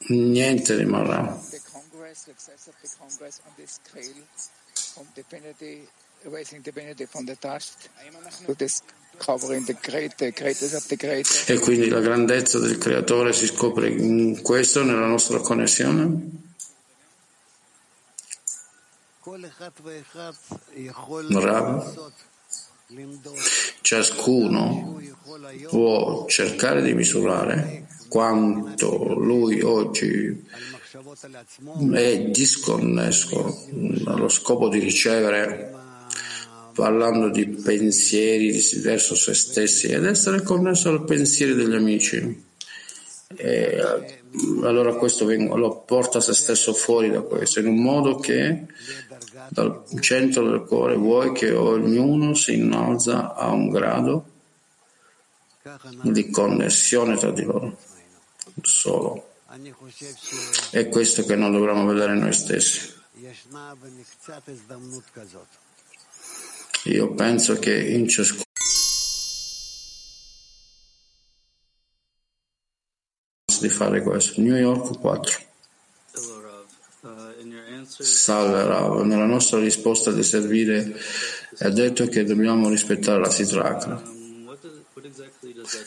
niente 0.09 0.77
rimarrà. 0.77 1.41
E 11.47 11.59
quindi 11.59 11.89
la 11.89 12.01
grandezza 12.01 12.59
del 12.59 12.79
creatore 12.79 13.33
si 13.33 13.47
scopre 13.47 13.89
in 13.89 14.41
questo, 14.43 14.83
nella 14.83 15.07
nostra 15.07 15.39
connessione? 15.41 16.49
Rav, 21.29 22.13
ciascuno 23.81 25.01
può 25.69 26.27
cercare 26.27 26.83
di 26.83 26.93
misurare 26.95 27.87
quanto 28.09 29.15
lui 29.15 29.61
oggi 29.61 30.45
è 31.93 32.19
disconnesso 32.31 33.69
allo 34.07 34.29
scopo 34.29 34.69
di 34.69 34.81
ricevere 34.81 35.80
parlando 36.73 37.29
di 37.29 37.47
pensieri 37.47 38.59
verso 38.83 39.15
se 39.15 39.35
stessi 39.35 39.89
ed 39.89 40.05
essere 40.05 40.43
connesso 40.43 40.91
al 40.91 41.05
pensiero 41.05 41.55
degli 41.55 41.75
amici. 41.75 42.49
E 43.37 43.77
eh, 43.77 44.21
allora 44.63 44.95
questo 44.95 45.25
lo 45.27 45.81
porta 45.81 46.21
se 46.21 46.33
stesso 46.35 46.73
fuori 46.73 47.11
da 47.11 47.21
questo, 47.21 47.61
in 47.61 47.67
un 47.67 47.83
modo 47.83 48.19
che 48.19 48.67
dal 49.49 49.85
centro 50.01 50.49
del 50.49 50.63
cuore 50.63 50.97
vuoi 50.97 51.33
che 51.33 51.53
ognuno 51.53 52.35
si 52.35 52.55
innalza 52.55 53.35
a 53.35 53.51
un 53.51 53.69
grado 53.69 54.25
di 56.03 56.31
connessione 56.31 57.17
tra 57.17 57.31
di 57.31 57.43
loro, 57.43 57.77
solo. 58.63 59.29
È 60.71 60.89
questo 60.89 61.25
che 61.25 61.35
non 61.35 61.53
dovremmo 61.53 61.85
vedere 61.87 62.15
noi 62.15 62.33
stessi. 62.33 62.99
Io 66.85 67.13
penso 67.13 67.59
che 67.59 67.77
in 67.77 68.09
ciascuno 68.09 68.43
di 73.61 73.69
fare 73.69 74.03
questo. 74.03 74.41
New 74.41 74.57
York 74.57 74.99
4. 74.99 75.39
Hello, 76.13 76.41
Rav. 76.41 76.65
Uh, 77.03 77.43
in 77.43 77.51
your 77.51 77.65
answer, 77.71 78.05
Salve 78.05 78.65
Rav, 78.65 79.03
nella 79.03 79.27
nostra 79.27 79.59
risposta 79.59 80.11
di 80.11 80.23
servire 80.23 80.99
è 81.59 81.71
detto 81.71 82.07
che 82.07 82.25
dobbiamo 82.25 82.69
rispettare 82.69 83.21
la 83.21 83.31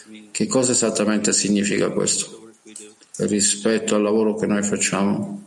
mean? 0.08 0.30
Che 0.32 0.48
cosa 0.48 0.72
esattamente 0.72 1.34
significa 1.34 1.90
questo 1.90 2.52
rispetto 3.18 3.96
al 3.96 4.02
lavoro 4.02 4.36
che 4.36 4.46
noi 4.46 4.64
facciamo? 4.64 5.43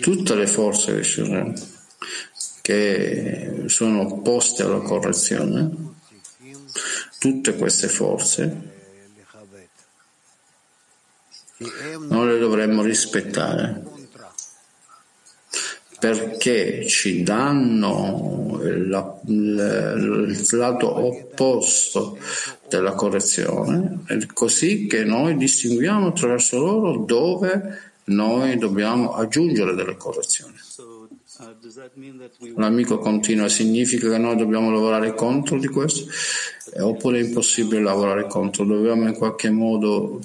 Tutte 0.00 0.34
le 0.34 0.46
forze 0.46 1.00
che 2.62 3.62
sono 3.66 4.00
opposte 4.00 4.62
alla 4.62 4.80
correzione, 4.80 5.70
tutte 7.18 7.56
queste 7.56 7.88
forze 7.88 8.78
noi 12.08 12.26
le 12.26 12.38
dovremmo 12.38 12.82
rispettare 12.82 13.82
perché 15.98 16.86
ci 16.86 17.22
danno 17.22 18.58
la, 18.62 19.18
la, 19.26 19.92
il 19.92 20.46
lato 20.52 21.04
opposto 21.04 22.18
della 22.76 22.92
correzione, 22.92 24.00
è 24.06 24.18
così 24.32 24.86
che 24.86 25.04
noi 25.04 25.36
distinguiamo 25.36 26.08
attraverso 26.08 26.58
loro 26.58 27.04
dove 27.04 27.90
noi 28.04 28.56
dobbiamo 28.56 29.14
aggiungere 29.14 29.74
delle 29.74 29.96
correzioni. 29.96 30.54
Uh, 30.78 31.08
L'amico 32.56 32.98
continua, 32.98 33.48
significa 33.48 34.10
che 34.10 34.18
noi 34.18 34.36
dobbiamo 34.36 34.70
lavorare 34.70 35.14
contro 35.14 35.58
di 35.58 35.68
questo? 35.68 36.10
Eh, 36.74 36.82
Oppure 36.82 37.18
è 37.18 37.22
impossibile 37.22 37.82
lavorare 37.82 38.26
contro? 38.26 38.64
Dobbiamo 38.64 39.06
in 39.06 39.14
qualche 39.14 39.50
modo 39.50 40.20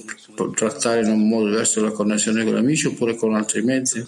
trattare 0.54 1.02
in 1.02 1.12
un 1.12 1.28
modo 1.28 1.50
diverso 1.50 1.82
la 1.82 1.92
connessione 1.92 2.44
con 2.44 2.54
gli 2.54 2.58
amici 2.58 2.88
oppure 2.88 3.16
con 3.16 3.34
altri 3.34 3.62
mezzi? 3.62 4.06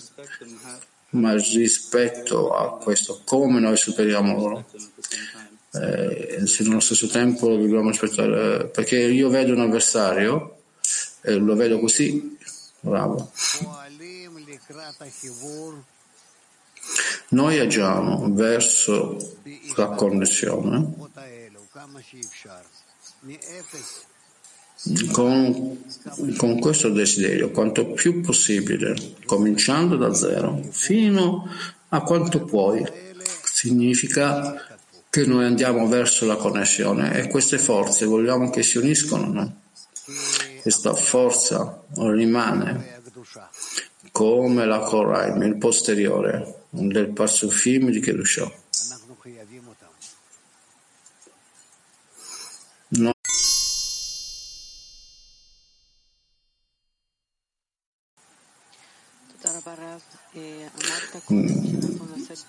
Ma 1.12 1.34
rispetto 1.34 2.54
a 2.54 2.78
questo, 2.78 3.22
come 3.24 3.60
noi 3.60 3.78
superiamo 3.78 4.38
loro? 4.38 4.66
eh, 5.82 6.46
se 6.46 6.64
nello 6.64 6.80
stesso 6.80 7.08
tempo 7.08 7.56
dobbiamo 7.56 7.90
aspettare, 7.90 8.60
eh, 8.60 8.66
perché 8.66 8.98
io 8.98 9.30
vedo 9.30 9.54
un 9.54 9.62
avversario, 9.62 10.58
eh, 11.22 11.36
lo 11.36 11.56
vedo 11.56 11.80
così, 11.80 12.38
bravo. 12.80 13.32
Noi 17.30 17.60
agiamo 17.60 18.34
verso 18.34 19.36
la 19.76 19.88
connessione 19.88 20.96
con, 25.12 25.84
con, 26.38 26.60
questo 26.60 26.90
desiderio, 26.90 27.52
quanto 27.52 27.92
più 27.92 28.22
possibile, 28.22 29.16
cominciando 29.26 29.98
da 29.98 30.14
zero, 30.14 30.62
fino 30.70 31.50
a 31.90 32.02
quanto 32.02 32.44
puoi. 32.46 32.86
Significa 33.44 34.77
che 35.18 35.26
noi 35.26 35.46
andiamo 35.46 35.88
verso 35.88 36.28
la 36.28 36.36
connessione 36.36 37.20
e 37.20 37.28
queste 37.28 37.58
forze 37.58 38.06
vogliamo 38.06 38.52
che 38.52 38.62
si 38.62 38.78
uniscono. 38.78 39.26
No? 39.26 39.62
Questa 40.62 40.94
forza 40.94 41.82
rimane 41.96 43.02
come 44.12 44.66
la 44.68 44.78
Koraim, 44.78 45.42
il 45.42 45.58
posteriore 45.58 46.66
del 46.70 47.10
Parsufim 47.10 47.90
di 47.90 48.00
Kedushah. 48.00 48.52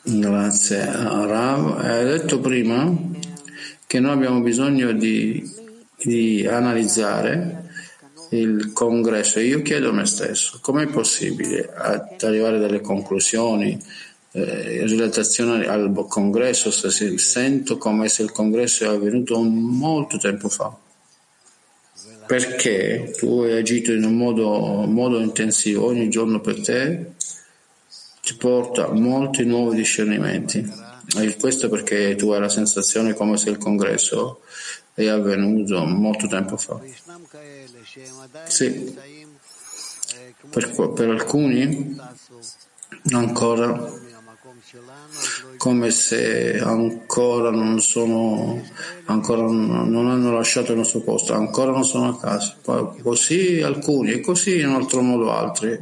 Grazie 0.02 0.82
a 0.82 1.26
Rav. 1.26 1.78
Hai 1.80 2.04
detto 2.04 2.38
prima 2.40 2.96
che 3.86 4.00
noi 4.00 4.12
abbiamo 4.12 4.40
bisogno 4.40 4.92
di, 4.92 5.42
di 5.96 6.46
analizzare 6.46 7.70
il 8.30 8.72
congresso. 8.72 9.40
Io 9.40 9.62
chiedo 9.62 9.88
a 9.88 9.92
me 9.92 10.06
stesso, 10.06 10.58
com'è 10.60 10.86
possibile 10.86 11.72
arrivare 11.74 12.56
a 12.56 12.60
delle 12.60 12.80
conclusioni 12.80 13.78
eh, 14.32 14.80
in 14.80 14.88
relazione 14.88 15.66
al 15.66 15.92
congresso 16.08 16.70
se 16.70 17.18
sento 17.18 17.78
come 17.78 18.08
se 18.08 18.22
il 18.22 18.32
congresso 18.32 18.84
è 18.84 18.88
avvenuto 18.88 19.40
molto 19.40 20.18
tempo 20.18 20.48
fa? 20.48 20.86
perché 22.28 23.14
tu 23.16 23.40
hai 23.40 23.56
agito 23.56 23.90
in 23.90 24.04
un 24.04 24.14
modo, 24.14 24.84
modo 24.86 25.18
intensivo 25.18 25.86
ogni 25.86 26.10
giorno 26.10 26.40
per 26.40 26.60
te, 26.60 27.12
ti 28.20 28.34
porta 28.34 28.92
molti 28.92 29.46
nuovi 29.46 29.76
discernimenti. 29.76 30.86
E 31.16 31.36
questo 31.36 31.70
perché 31.70 32.14
tu 32.16 32.30
hai 32.30 32.40
la 32.40 32.50
sensazione 32.50 33.14
come 33.14 33.38
se 33.38 33.48
il 33.48 33.56
congresso 33.56 34.42
è 34.92 35.06
avvenuto 35.06 35.82
molto 35.86 36.26
tempo 36.26 36.58
fa. 36.58 36.78
Sì, 38.44 38.94
per, 40.50 40.92
per 40.92 41.08
alcuni 41.08 41.96
ancora 43.12 43.90
come 45.56 45.90
se 45.90 46.58
ancora 46.58 47.50
non 47.50 47.80
sono, 47.80 48.62
ancora 49.06 49.42
non 49.42 50.08
hanno 50.08 50.32
lasciato 50.32 50.72
il 50.72 50.78
nostro 50.78 51.00
posto, 51.00 51.34
ancora 51.34 51.70
non 51.70 51.84
sono 51.84 52.08
a 52.08 52.18
casa. 52.18 52.56
Così 53.02 53.60
alcuni 53.60 54.12
e 54.12 54.20
così 54.20 54.60
in 54.60 54.68
un 54.68 54.74
altro 54.74 55.00
modo 55.00 55.32
altri. 55.32 55.80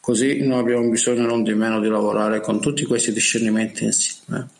Così 0.00 0.46
noi 0.46 0.60
abbiamo 0.60 0.88
bisogno 0.88 1.26
non 1.26 1.42
di 1.42 1.54
meno 1.54 1.80
di 1.80 1.88
lavorare 1.88 2.40
con 2.40 2.60
tutti 2.60 2.84
questi 2.84 3.12
discernimenti 3.12 3.84
insieme. 3.84 4.48
Eh. 4.50 4.54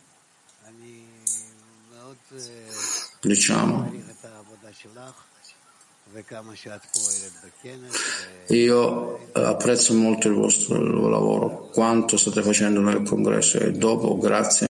Diciamo. 3.20 4.05
Io 8.47 9.19
eh, 9.33 9.43
apprezzo 9.43 9.93
molto 9.93 10.27
il 10.27 10.33
vostro 10.33 11.09
lavoro, 11.09 11.69
quanto 11.73 12.17
state 12.17 12.41
facendo 12.41 12.81
nel 12.81 13.03
congresso 13.03 13.57
e 13.59 13.71
dopo 13.71 14.17
grazie. 14.17 14.67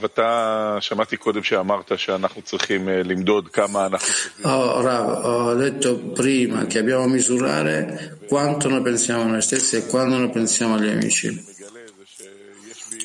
ואתה, 0.00 0.76
שמעתי 0.80 1.16
קודם 1.16 1.42
שאמרת 1.42 1.92
שאנחנו 1.98 2.42
צריכים 2.42 2.88
אה, 2.88 3.02
למדוד 3.02 3.48
כמה 3.48 3.86
אנחנו 3.86 4.08
טובים. 4.42 4.52
Oh, 4.52 4.80
Rav, 4.80 5.24
ho 5.24 5.54
detto 5.54 5.96
prima 6.14 6.66
che 6.66 6.80
dobbiamo 6.80 7.06
misurare 7.06 8.18
quanto 8.28 8.68
noi 8.68 8.82
pensiamo 8.82 9.22
a 9.22 9.26
noi 9.26 9.42
stessi 9.42 9.76
e 9.76 9.86
quando 9.86 10.16
noi 10.18 10.30
pensiamo 10.30 10.74
agli 10.74 10.90
amici. 10.90 11.28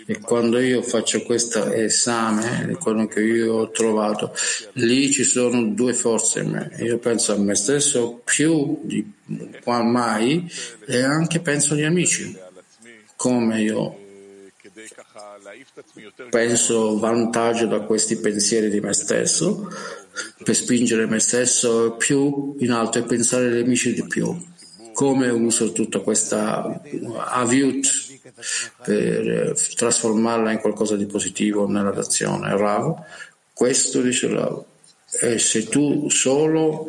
E 0.08 0.20
quando 0.20 0.60
io 0.60 0.82
faccio 0.82 1.22
questo 1.22 1.70
esame, 1.72 2.76
quello 2.80 3.06
che 3.08 3.20
io 3.20 3.54
ho 3.54 3.70
trovato, 3.70 4.32
lì 4.74 5.10
ci 5.10 5.24
sono 5.24 5.64
due 5.64 5.94
forze 5.94 6.40
in 6.40 6.50
me. 6.50 6.76
Io 6.78 6.98
penso 6.98 7.32
a 7.32 7.38
me 7.38 7.56
stesso 7.56 8.20
più 8.24 8.78
di 8.82 9.12
qua 9.62 9.82
mai 9.82 10.48
e 10.86 11.02
anche 11.02 11.40
penso 11.40 11.74
agli 11.74 11.82
amici, 11.82 12.38
come 13.16 13.62
io 13.62 14.04
penso 16.30 16.98
vantaggio 16.98 17.66
da 17.66 17.80
questi 17.80 18.16
pensieri 18.18 18.70
di 18.70 18.80
me 18.80 18.92
stesso 18.92 19.70
per 20.42 20.54
spingere 20.54 21.06
me 21.06 21.18
stesso 21.18 21.92
più 21.92 22.54
in 22.58 22.70
alto 22.70 22.98
e 22.98 23.02
pensare 23.02 23.46
agli 23.46 23.62
amici 23.62 23.92
di 23.92 24.06
più 24.06 24.34
come 24.92 25.28
uso 25.28 25.72
tutta 25.72 26.00
questa 26.00 26.80
uh, 26.82 27.12
aviut 27.16 28.05
per 28.84 29.28
eh, 29.28 29.54
trasformarla 29.74 30.52
in 30.52 30.58
qualcosa 30.58 30.96
di 30.96 31.06
positivo 31.06 31.68
nella 31.68 31.90
d'azione. 31.90 32.56
Rav, 32.56 33.02
questo 33.52 34.00
dice 34.00 34.28
Rav, 34.28 34.64
e 35.20 35.32
eh, 35.32 35.38
se 35.38 35.68
tu 35.68 36.08
solo 36.10 36.86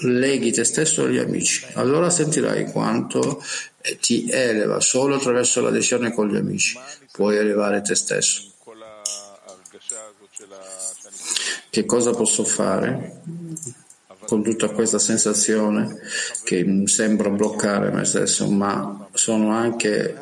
leghi 0.00 0.52
te 0.52 0.64
stesso 0.64 1.04
agli 1.04 1.18
amici, 1.18 1.66
allora 1.74 2.10
sentirai 2.10 2.70
quanto 2.70 3.42
eh, 3.80 3.98
ti 3.98 4.28
eleva 4.30 4.80
solo 4.80 5.16
attraverso 5.16 5.60
l'adesione 5.60 6.12
con 6.12 6.28
gli 6.28 6.36
amici, 6.36 6.78
puoi 7.12 7.36
elevare 7.36 7.80
te 7.82 7.94
stesso. 7.94 8.52
Che 11.70 11.84
cosa 11.84 12.12
posso 12.12 12.44
fare 12.44 13.20
con 14.26 14.42
tutta 14.42 14.68
questa 14.70 14.98
sensazione 14.98 15.98
che 16.44 16.64
mm, 16.64 16.84
sembra 16.84 17.30
bloccare 17.30 17.90
me 17.90 18.04
stesso, 18.04 18.48
ma 18.50 19.08
sono 19.12 19.50
anche 19.50 20.20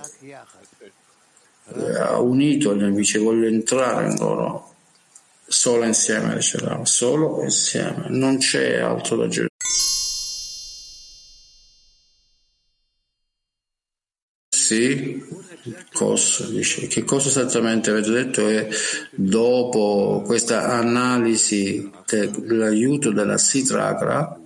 eh, 1.74 2.14
unito 2.16 2.70
agli 2.70 2.84
amici, 2.84 3.18
voglio 3.18 3.46
entrare 3.46 4.10
in 4.10 4.16
loro 4.18 4.72
solo 5.46 5.84
insieme, 5.84 6.38
Rav, 6.40 6.82
solo 6.82 7.42
insieme, 7.42 8.06
non 8.08 8.38
c'è 8.38 8.78
altro 8.78 9.16
da 9.16 9.24
aggiungere. 9.24 9.48
Sì, 14.48 15.22
cosa, 15.92 16.46
dice, 16.48 16.86
che 16.86 17.04
cosa 17.04 17.28
esattamente 17.28 17.90
avete 17.90 18.10
detto? 18.10 18.48
È 18.48 18.66
dopo 19.10 20.22
questa 20.24 20.70
analisi 20.70 21.90
dell'aiuto 22.06 23.12
della 23.12 23.36
Sitragra 23.36 24.40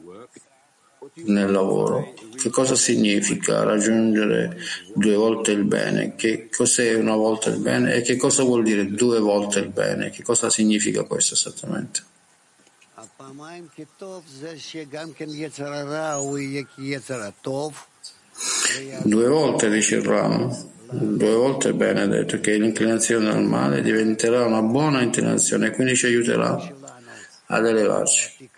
nel 1.26 1.50
lavoro, 1.50 2.14
che 2.38 2.50
cosa 2.50 2.76
significa 2.76 3.64
raggiungere 3.64 4.56
due 4.94 5.16
volte 5.16 5.50
il 5.50 5.64
bene? 5.64 6.14
Che 6.14 6.48
cos'è 6.48 6.94
una 6.94 7.16
volta 7.16 7.50
il 7.50 7.58
bene? 7.58 7.94
E 7.94 8.02
che 8.02 8.16
cosa 8.16 8.44
vuol 8.44 8.62
dire 8.62 8.86
due 8.86 9.18
volte 9.18 9.58
il 9.58 9.70
bene? 9.70 10.10
Che 10.10 10.22
cosa 10.22 10.48
significa 10.48 11.02
questo 11.02 11.34
esattamente? 11.34 12.02
Due 19.02 19.28
volte 19.28 19.68
dice 19.68 19.96
il 19.96 20.04
ramo, 20.04 20.72
due 20.90 21.34
volte 21.34 21.74
bene 21.74 22.06
detto 22.06 22.38
che 22.40 22.56
l'inclinazione 22.56 23.30
al 23.30 23.42
male 23.42 23.82
diventerà 23.82 24.46
una 24.46 24.62
buona 24.62 25.02
inclinazione 25.02 25.66
e 25.66 25.70
quindi 25.72 25.96
ci 25.96 26.06
aiuterà 26.06 26.56
ad 27.46 27.66
elevarci 27.66 28.48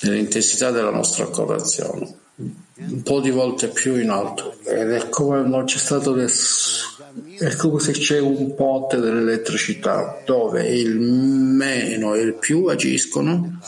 nell'intensità 0.00 0.70
della 0.70 0.90
nostra 0.90 1.26
colazione, 1.26 2.14
un 2.36 3.02
po' 3.02 3.20
di 3.20 3.30
volte 3.30 3.68
più 3.68 3.96
in 3.96 4.10
alto, 4.10 4.58
ed 4.64 4.90
è 4.90 5.08
come 5.08 5.46
non 5.46 5.64
c'è 5.64 5.78
stato 5.78 6.14
nessuno 6.14 6.90
è 7.38 7.56
come 7.56 7.80
se 7.80 7.92
c'è 7.92 8.20
un 8.20 8.54
ponte 8.54 8.98
dell'elettricità 8.98 10.22
dove 10.24 10.68
il 10.68 10.98
meno 11.00 12.14
e 12.14 12.20
il 12.20 12.34
più 12.34 12.66
agiscono 12.66 13.58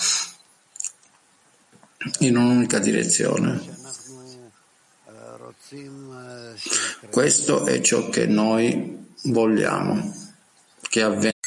in 2.21 2.37
un'unica 2.37 2.79
direzione. 2.79 3.61
Questo 7.11 7.67
è 7.67 7.81
ciò 7.81 8.09
che 8.11 8.27
noi 8.27 9.07
vogliamo 9.25 10.15
che 10.89 11.03
avvenga. 11.03 11.42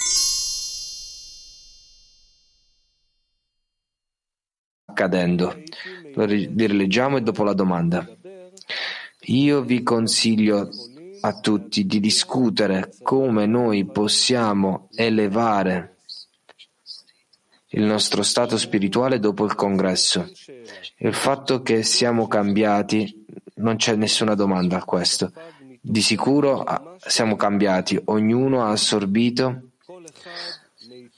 Accadendo. 4.95 5.61
Lo 6.13 6.23
rileggiamo 6.23 7.17
e 7.17 7.21
dopo 7.21 7.43
la 7.43 7.53
domanda. 7.53 8.07
Io 9.27 9.61
vi 9.61 9.83
consiglio 9.83 10.69
a 11.19 11.39
tutti 11.39 11.85
di 11.85 11.99
discutere 11.99 12.93
come 13.01 13.45
noi 13.45 13.85
possiamo 13.85 14.87
elevare 14.95 15.97
il 17.69 17.83
nostro 17.83 18.23
stato 18.23 18.57
spirituale 18.57 19.19
dopo 19.19 19.43
il 19.43 19.55
congresso. 19.55 20.31
Il 20.97 21.13
fatto 21.13 21.61
che 21.61 21.83
siamo 21.83 22.27
cambiati, 22.27 23.25
non 23.55 23.75
c'è 23.75 23.95
nessuna 23.95 24.33
domanda 24.33 24.77
a 24.77 24.85
questo. 24.85 25.33
Di 25.81 26.01
sicuro 26.01 26.63
ah, 26.63 26.95
siamo 26.97 27.35
cambiati, 27.35 27.99
ognuno 28.05 28.63
ha 28.63 28.69
assorbito 28.69 29.71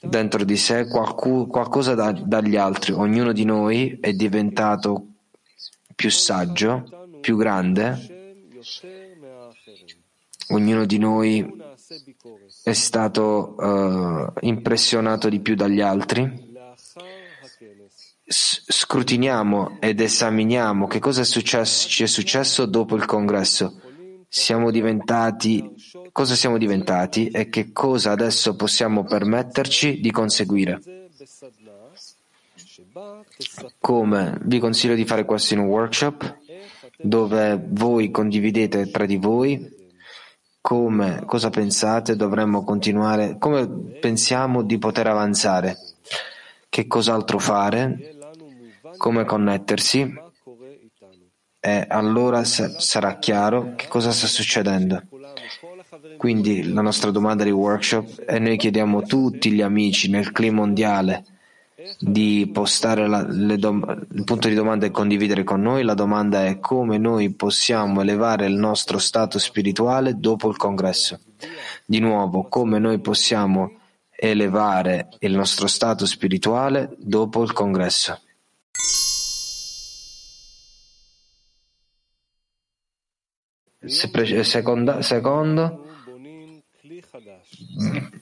dentro 0.08 0.44
di 0.44 0.56
sé 0.56 0.88
qualcu- 0.88 1.48
qualcosa 1.48 1.94
da- 1.94 2.12
dagli 2.12 2.56
altri, 2.56 2.92
ognuno 2.92 3.32
di 3.32 3.44
noi 3.44 3.98
è 4.00 4.12
diventato 4.12 5.06
più 5.94 6.10
saggio, 6.10 6.84
più 7.20 7.36
grande, 7.36 8.36
ognuno 10.50 10.84
di 10.86 10.98
noi 10.98 11.56
è 12.62 12.72
stato 12.72 13.56
eh, 13.58 14.46
impressionato 14.46 15.28
di 15.28 15.40
più 15.40 15.54
dagli 15.54 15.80
altri. 15.80 16.46
S- 18.24 18.62
scrutiniamo 18.66 19.78
ed 19.80 20.00
esaminiamo 20.00 20.86
che 20.86 20.98
cosa 20.98 21.22
è 21.22 21.24
successo, 21.24 21.88
ci 21.88 22.02
è 22.02 22.06
successo 22.06 22.66
dopo 22.66 22.94
il 22.94 23.06
congresso. 23.06 23.80
Siamo 24.30 24.70
diventati, 24.70 25.74
cosa 26.12 26.34
siamo 26.34 26.58
diventati 26.58 27.28
e 27.28 27.48
che 27.48 27.72
cosa 27.72 28.10
adesso 28.10 28.56
possiamo 28.56 29.04
permetterci 29.04 30.00
di 30.00 30.10
conseguire. 30.10 30.80
Come 33.78 34.38
vi 34.42 34.58
consiglio 34.58 34.94
di 34.94 35.06
fare 35.06 35.24
questo 35.24 35.54
in 35.54 35.60
un 35.60 35.66
workshop 35.66 36.36
dove 36.98 37.58
voi 37.68 38.10
condividete 38.10 38.90
tra 38.90 39.06
di 39.06 39.16
voi 39.16 39.76
come, 40.60 41.22
cosa 41.24 41.48
pensate, 41.48 42.14
dovremmo 42.14 42.64
continuare, 42.64 43.38
come 43.38 43.66
pensiamo 44.00 44.62
di 44.62 44.76
poter 44.76 45.06
avanzare, 45.06 45.78
che 46.68 46.86
cos'altro 46.86 47.38
fare, 47.38 48.16
come 48.98 49.24
connettersi 49.24 50.26
e 51.60 51.84
allora 51.88 52.44
sa- 52.44 52.78
sarà 52.78 53.18
chiaro 53.18 53.74
che 53.76 53.88
cosa 53.88 54.12
sta 54.12 54.26
succedendo. 54.26 55.02
Quindi 56.16 56.72
la 56.72 56.80
nostra 56.80 57.10
domanda 57.10 57.44
di 57.44 57.50
workshop 57.50 58.24
e 58.26 58.38
noi 58.38 58.56
chiediamo 58.56 58.98
a 58.98 59.02
tutti 59.02 59.50
gli 59.50 59.62
amici 59.62 60.08
nel 60.10 60.32
clima 60.32 60.58
mondiale 60.58 61.24
di 61.98 62.50
postare 62.52 63.06
la- 63.06 63.22
dom- 63.22 64.06
il 64.12 64.24
punto 64.24 64.48
di 64.48 64.54
domanda 64.54 64.86
e 64.86 64.90
condividere 64.90 65.44
con 65.44 65.60
noi. 65.60 65.82
La 65.84 65.94
domanda 65.94 66.44
è 66.44 66.58
come 66.58 66.98
noi 66.98 67.32
possiamo 67.32 68.00
elevare 68.02 68.46
il 68.46 68.54
nostro 68.54 68.98
stato 68.98 69.38
spirituale 69.38 70.18
dopo 70.18 70.48
il 70.48 70.56
congresso. 70.56 71.20
Di 71.84 72.00
nuovo, 72.00 72.44
come 72.48 72.78
noi 72.78 73.00
possiamo 73.00 73.72
elevare 74.10 75.08
il 75.20 75.34
nostro 75.34 75.66
stato 75.68 76.04
spirituale 76.04 76.94
dopo 76.98 77.42
il 77.42 77.52
congresso. 77.52 78.20
Se 83.88 84.44
seconda- 84.44 85.02
secondo, 85.02 85.84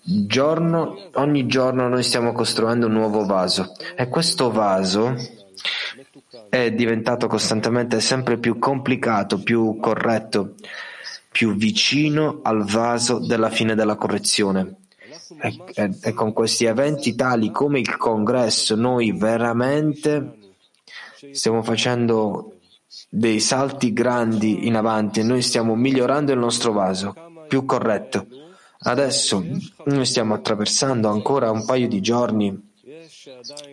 giorno, 0.05 1.10
ogni 1.14 1.47
giorno 1.47 1.88
noi 1.88 2.02
stiamo 2.02 2.32
costruendo 2.32 2.86
un 2.86 2.93
nuovo 2.93 3.24
vaso 3.24 3.74
e 3.97 4.09
questo 4.09 4.51
vaso 4.51 5.14
è 6.48 6.70
diventato 6.72 7.26
costantemente 7.26 8.01
sempre 8.01 8.38
più 8.38 8.59
complicato, 8.59 9.43
più 9.43 9.78
corretto, 9.80 10.55
più 11.30 11.55
vicino 11.55 12.40
al 12.43 12.64
vaso 12.64 13.18
della 13.18 13.51
fine 13.51 13.74
della 13.74 13.97
correzione. 13.97 14.76
E, 15.40 15.59
e- 15.74 15.98
e 16.02 16.12
con 16.12 16.32
questi 16.32 16.66
eventi 16.66 17.14
tali 17.16 17.51
come 17.51 17.80
il 17.80 17.97
congresso 17.97 18.76
noi 18.76 19.10
veramente 19.12 20.38
stiamo 21.32 21.62
facendo 21.62 22.56
dei 23.16 23.40
salti 23.40 23.94
grandi 23.94 24.66
in 24.66 24.76
avanti 24.76 25.20
e 25.20 25.22
noi 25.22 25.40
stiamo 25.40 25.74
migliorando 25.74 26.32
il 26.32 26.38
nostro 26.38 26.72
vaso. 26.72 27.14
più 27.48 27.64
corretto. 27.64 28.26
Adesso 28.80 29.43
noi 29.84 30.05
stiamo 30.05 30.34
attraversando 30.34 31.09
ancora 31.09 31.51
un 31.51 31.64
paio 31.64 31.88
di 31.88 32.01
giorni 32.01 32.74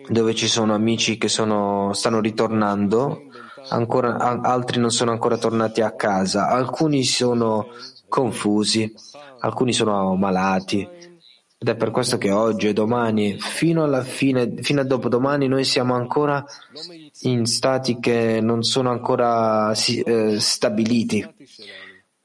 dove 0.08 0.34
ci 0.34 0.46
sono 0.46 0.74
amici 0.74 1.18
che 1.18 1.28
sono, 1.28 1.92
stanno 1.92 2.20
ritornando, 2.20 3.24
ancora, 3.68 4.40
altri 4.40 4.80
non 4.80 4.90
sono 4.90 5.10
ancora 5.10 5.36
tornati 5.36 5.80
a 5.80 5.90
casa, 5.90 6.48
alcuni 6.48 7.02
sono 7.02 7.66
confusi, 8.08 8.92
alcuni 9.40 9.72
sono 9.72 10.14
malati. 10.14 10.88
Ed 11.58 11.68
è 11.68 11.76
per 11.76 11.90
questo 11.90 12.16
che 12.16 12.30
oggi 12.30 12.68
e 12.68 12.72
domani, 12.72 13.38
fino 13.38 13.82
alla 13.82 14.02
fine, 14.02 14.54
fino 14.62 14.80
a 14.80 14.84
dopodomani, 14.84 15.48
noi 15.48 15.64
siamo 15.64 15.94
ancora 15.94 16.44
in 17.24 17.46
stati 17.46 17.98
che 18.00 18.40
non 18.40 18.62
sono 18.62 18.90
ancora 18.90 19.72
eh, 19.72 20.40
stabiliti. 20.40 21.26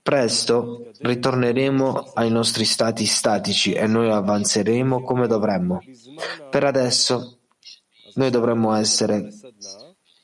Presto 0.02 0.92
ritorneremo 1.02 2.12
ai 2.16 2.32
nostri 2.32 2.66
stati 2.66 3.06
statici 3.06 3.74
e 3.74 3.86
noi 3.86 4.10
avanzeremo 4.10 5.04
come 5.04 5.28
dovremmo. 5.28 5.82
Per 6.50 6.64
adesso 6.64 7.38
noi 8.16 8.30
dovremmo 8.30 8.74
essere 8.74 9.30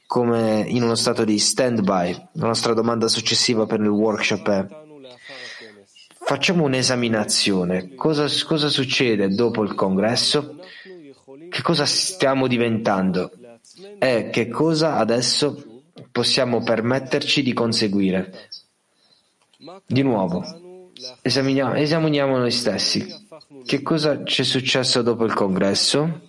come 0.07 0.63
in 0.67 0.83
uno 0.83 0.95
stato 0.95 1.23
di 1.23 1.37
stand-by. 1.37 2.29
La 2.33 2.47
nostra 2.47 2.73
domanda 2.73 3.07
successiva 3.07 3.65
per 3.65 3.79
il 3.79 3.87
workshop 3.87 4.49
è 4.49 4.67
facciamo 6.25 6.63
un'esaminazione. 6.63 7.93
Cosa, 7.93 8.25
cosa 8.45 8.69
succede 8.69 9.29
dopo 9.29 9.63
il 9.63 9.75
congresso? 9.75 10.57
Che 11.49 11.61
cosa 11.61 11.85
stiamo 11.85 12.47
diventando? 12.47 13.31
E 13.99 14.29
che 14.31 14.47
cosa 14.47 14.95
adesso 14.95 15.83
possiamo 16.11 16.63
permetterci 16.63 17.43
di 17.43 17.53
conseguire? 17.53 18.49
Di 19.85 20.01
nuovo, 20.01 20.91
esaminiamo, 21.21 21.73
esaminiamo 21.73 22.37
noi 22.37 22.51
stessi. 22.51 23.05
Che 23.65 23.81
cosa 23.81 24.23
ci 24.23 24.41
è 24.41 24.45
successo 24.45 25.01
dopo 25.01 25.25
il 25.25 25.33
congresso? 25.33 26.21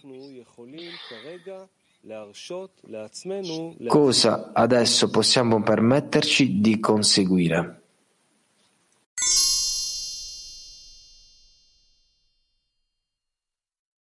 Cosa 3.86 4.50
adesso 4.52 5.10
possiamo 5.10 5.62
permetterci 5.62 6.60
di 6.60 6.80
conseguire? 6.80 7.82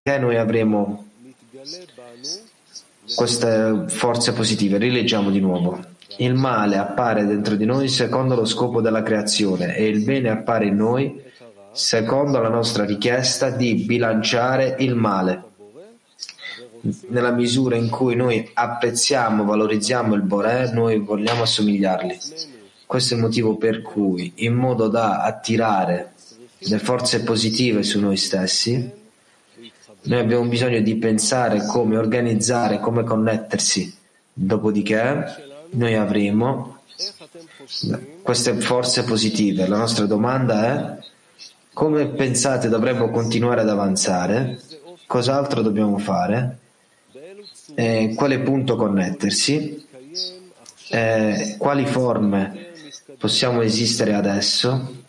Che 0.02 0.18
noi 0.18 0.38
avremo 0.38 1.11
queste 3.16 3.86
forze 3.88 4.34
positive. 4.34 4.78
Rileggiamo 4.78 5.30
di 5.30 5.40
nuovo. 5.40 5.80
Il 6.18 6.36
male 6.36 6.78
appare 6.78 7.26
dentro 7.26 7.56
di 7.56 7.66
noi 7.66 7.88
secondo 7.88 8.36
lo 8.36 8.46
scopo 8.46 8.82
della 8.82 9.02
creazione 9.02 9.76
e 9.76 9.88
il 9.88 10.04
bene 10.04 10.30
appare 10.30 10.68
in 10.68 10.76
noi 10.76 11.22
secondo 11.72 12.40
la 12.40 12.50
nostra 12.50 12.86
richiesta 12.86 13.50
di 13.50 13.74
bilanciare 13.74 14.76
il 14.80 14.96
male. 14.96 15.44
Nella 17.08 17.32
misura 17.32 17.76
in 17.76 17.90
cui 17.90 18.16
noi 18.16 18.48
apprezziamo, 18.54 19.44
valorizziamo 19.44 20.14
il 20.14 20.22
Boré, 20.22 20.70
noi 20.72 21.00
vogliamo 21.00 21.44
assomigliarli. 21.44 22.18
Questo 22.86 23.14
è 23.14 23.18
il 23.18 23.24
motivo 23.24 23.56
per 23.56 23.82
cui, 23.82 24.34
in 24.36 24.54
modo 24.54 24.88
da 24.88 25.24
attirare 25.24 26.12
le 26.58 26.80
forze 26.80 27.24
positive 27.24 27.84
su 27.84 28.00
noi 28.00 28.18
stessi, 28.18 28.92
noi 30.06 30.20
abbiamo 30.20 30.46
bisogno 30.46 30.82
di 30.82 30.96
pensare 30.96 31.66
come 31.66 31.98
organizzare, 31.98 32.80
come 32.80 33.04
connettersi. 33.04 33.96
Dopodiché, 34.34 35.44
noi 35.72 35.96
avremo 35.96 36.80
queste 38.22 38.54
forze 38.56 39.04
positive. 39.04 39.68
La 39.68 39.78
nostra 39.78 40.06
domanda 40.06 40.66
è 40.66 40.98
come 41.74 42.08
pensate 42.08 42.70
dovremmo 42.70 43.10
continuare 43.10 43.62
ad 43.62 43.70
avanzare? 43.70 44.60
Cos'altro 45.08 45.62
dobbiamo 45.62 45.98
fare? 45.98 46.58
Eh, 47.76 48.14
quale 48.16 48.40
punto 48.40 48.76
connettersi? 48.76 49.88
Eh, 50.90 51.56
quali 51.58 51.86
forme 51.88 52.72
possiamo 53.18 53.62
esistere 53.62 54.14
adesso 54.14 55.03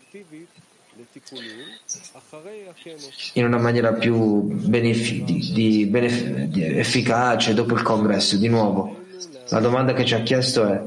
in 3.33 3.45
una 3.45 3.57
maniera 3.57 3.93
più 3.93 4.41
benefi- 4.41 5.23
di, 5.23 5.51
di, 5.53 5.85
benef- 5.85 6.45
di 6.45 6.63
efficace 6.63 7.53
dopo 7.53 7.73
il 7.73 7.81
congresso? 7.81 8.37
Di 8.37 8.47
nuovo, 8.47 9.03
la 9.49 9.59
domanda 9.59 9.93
che 9.93 10.05
ci 10.05 10.13
ha 10.13 10.21
chiesto 10.21 10.67
è 10.67 10.81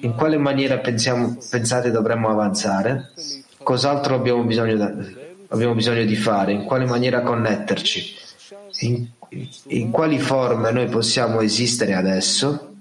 in 0.00 0.14
quale 0.14 0.36
maniera 0.36 0.78
pensiamo, 0.78 1.36
pensate 1.48 1.90
dovremmo 1.90 2.28
avanzare? 2.28 3.12
Cos'altro 3.62 4.14
abbiamo 4.14 4.44
bisogno, 4.44 4.76
da, 4.76 4.92
abbiamo 5.48 5.74
bisogno 5.74 6.04
di 6.04 6.16
fare? 6.16 6.52
In 6.52 6.64
quale 6.64 6.84
maniera 6.84 7.22
connetterci? 7.22 8.14
In, 8.80 9.08
in 9.68 9.90
quali 9.90 10.18
forme 10.18 10.70
noi 10.70 10.86
possiamo 10.86 11.40
esistere 11.40 11.94
adesso? 11.94 12.74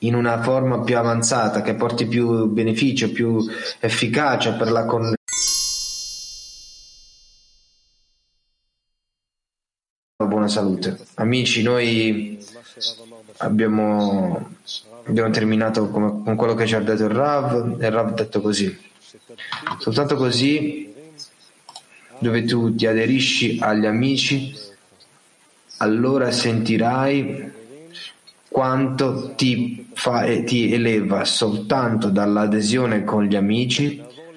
In 0.00 0.14
una 0.14 0.40
forma 0.40 0.80
più 0.82 0.96
avanzata 0.96 1.62
che 1.62 1.74
porti 1.74 2.06
più 2.06 2.46
beneficio, 2.46 3.10
più 3.10 3.44
efficacia 3.80 4.52
per 4.52 4.70
la 4.70 4.84
connessione. 4.84 5.15
Buona 10.46 10.48
salute. 10.48 10.96
Amici, 11.14 11.62
noi 11.62 12.38
abbiamo, 13.38 14.50
abbiamo 15.02 15.30
terminato 15.30 15.88
con, 15.88 16.22
con, 16.22 16.36
quello 16.36 16.54
che 16.54 16.66
ci 16.68 16.76
ha 16.76 16.80
detto 16.80 17.02
il 17.02 17.10
Rav 17.10 17.80
e 17.80 17.86
il 17.86 17.92
Rav 17.92 18.10
ha 18.10 18.12
detto 18.12 18.40
così. 18.40 18.78
Soltanto 19.78 20.14
così, 20.14 20.94
dove 22.20 22.44
tu 22.44 22.72
ti 22.76 22.86
aderisci 22.86 23.58
agli 23.60 23.86
amici, 23.86 24.56
allora 25.78 26.30
sentirai 26.30 27.52
quanto 28.46 29.32
ti, 29.34 29.88
fa, 29.94 30.26
ti 30.44 30.72
eleva 30.72 31.24
soltanto 31.24 32.08
dall'adesione 32.08 33.02
con 33.02 33.24
gli 33.24 33.34
amici 33.34 34.00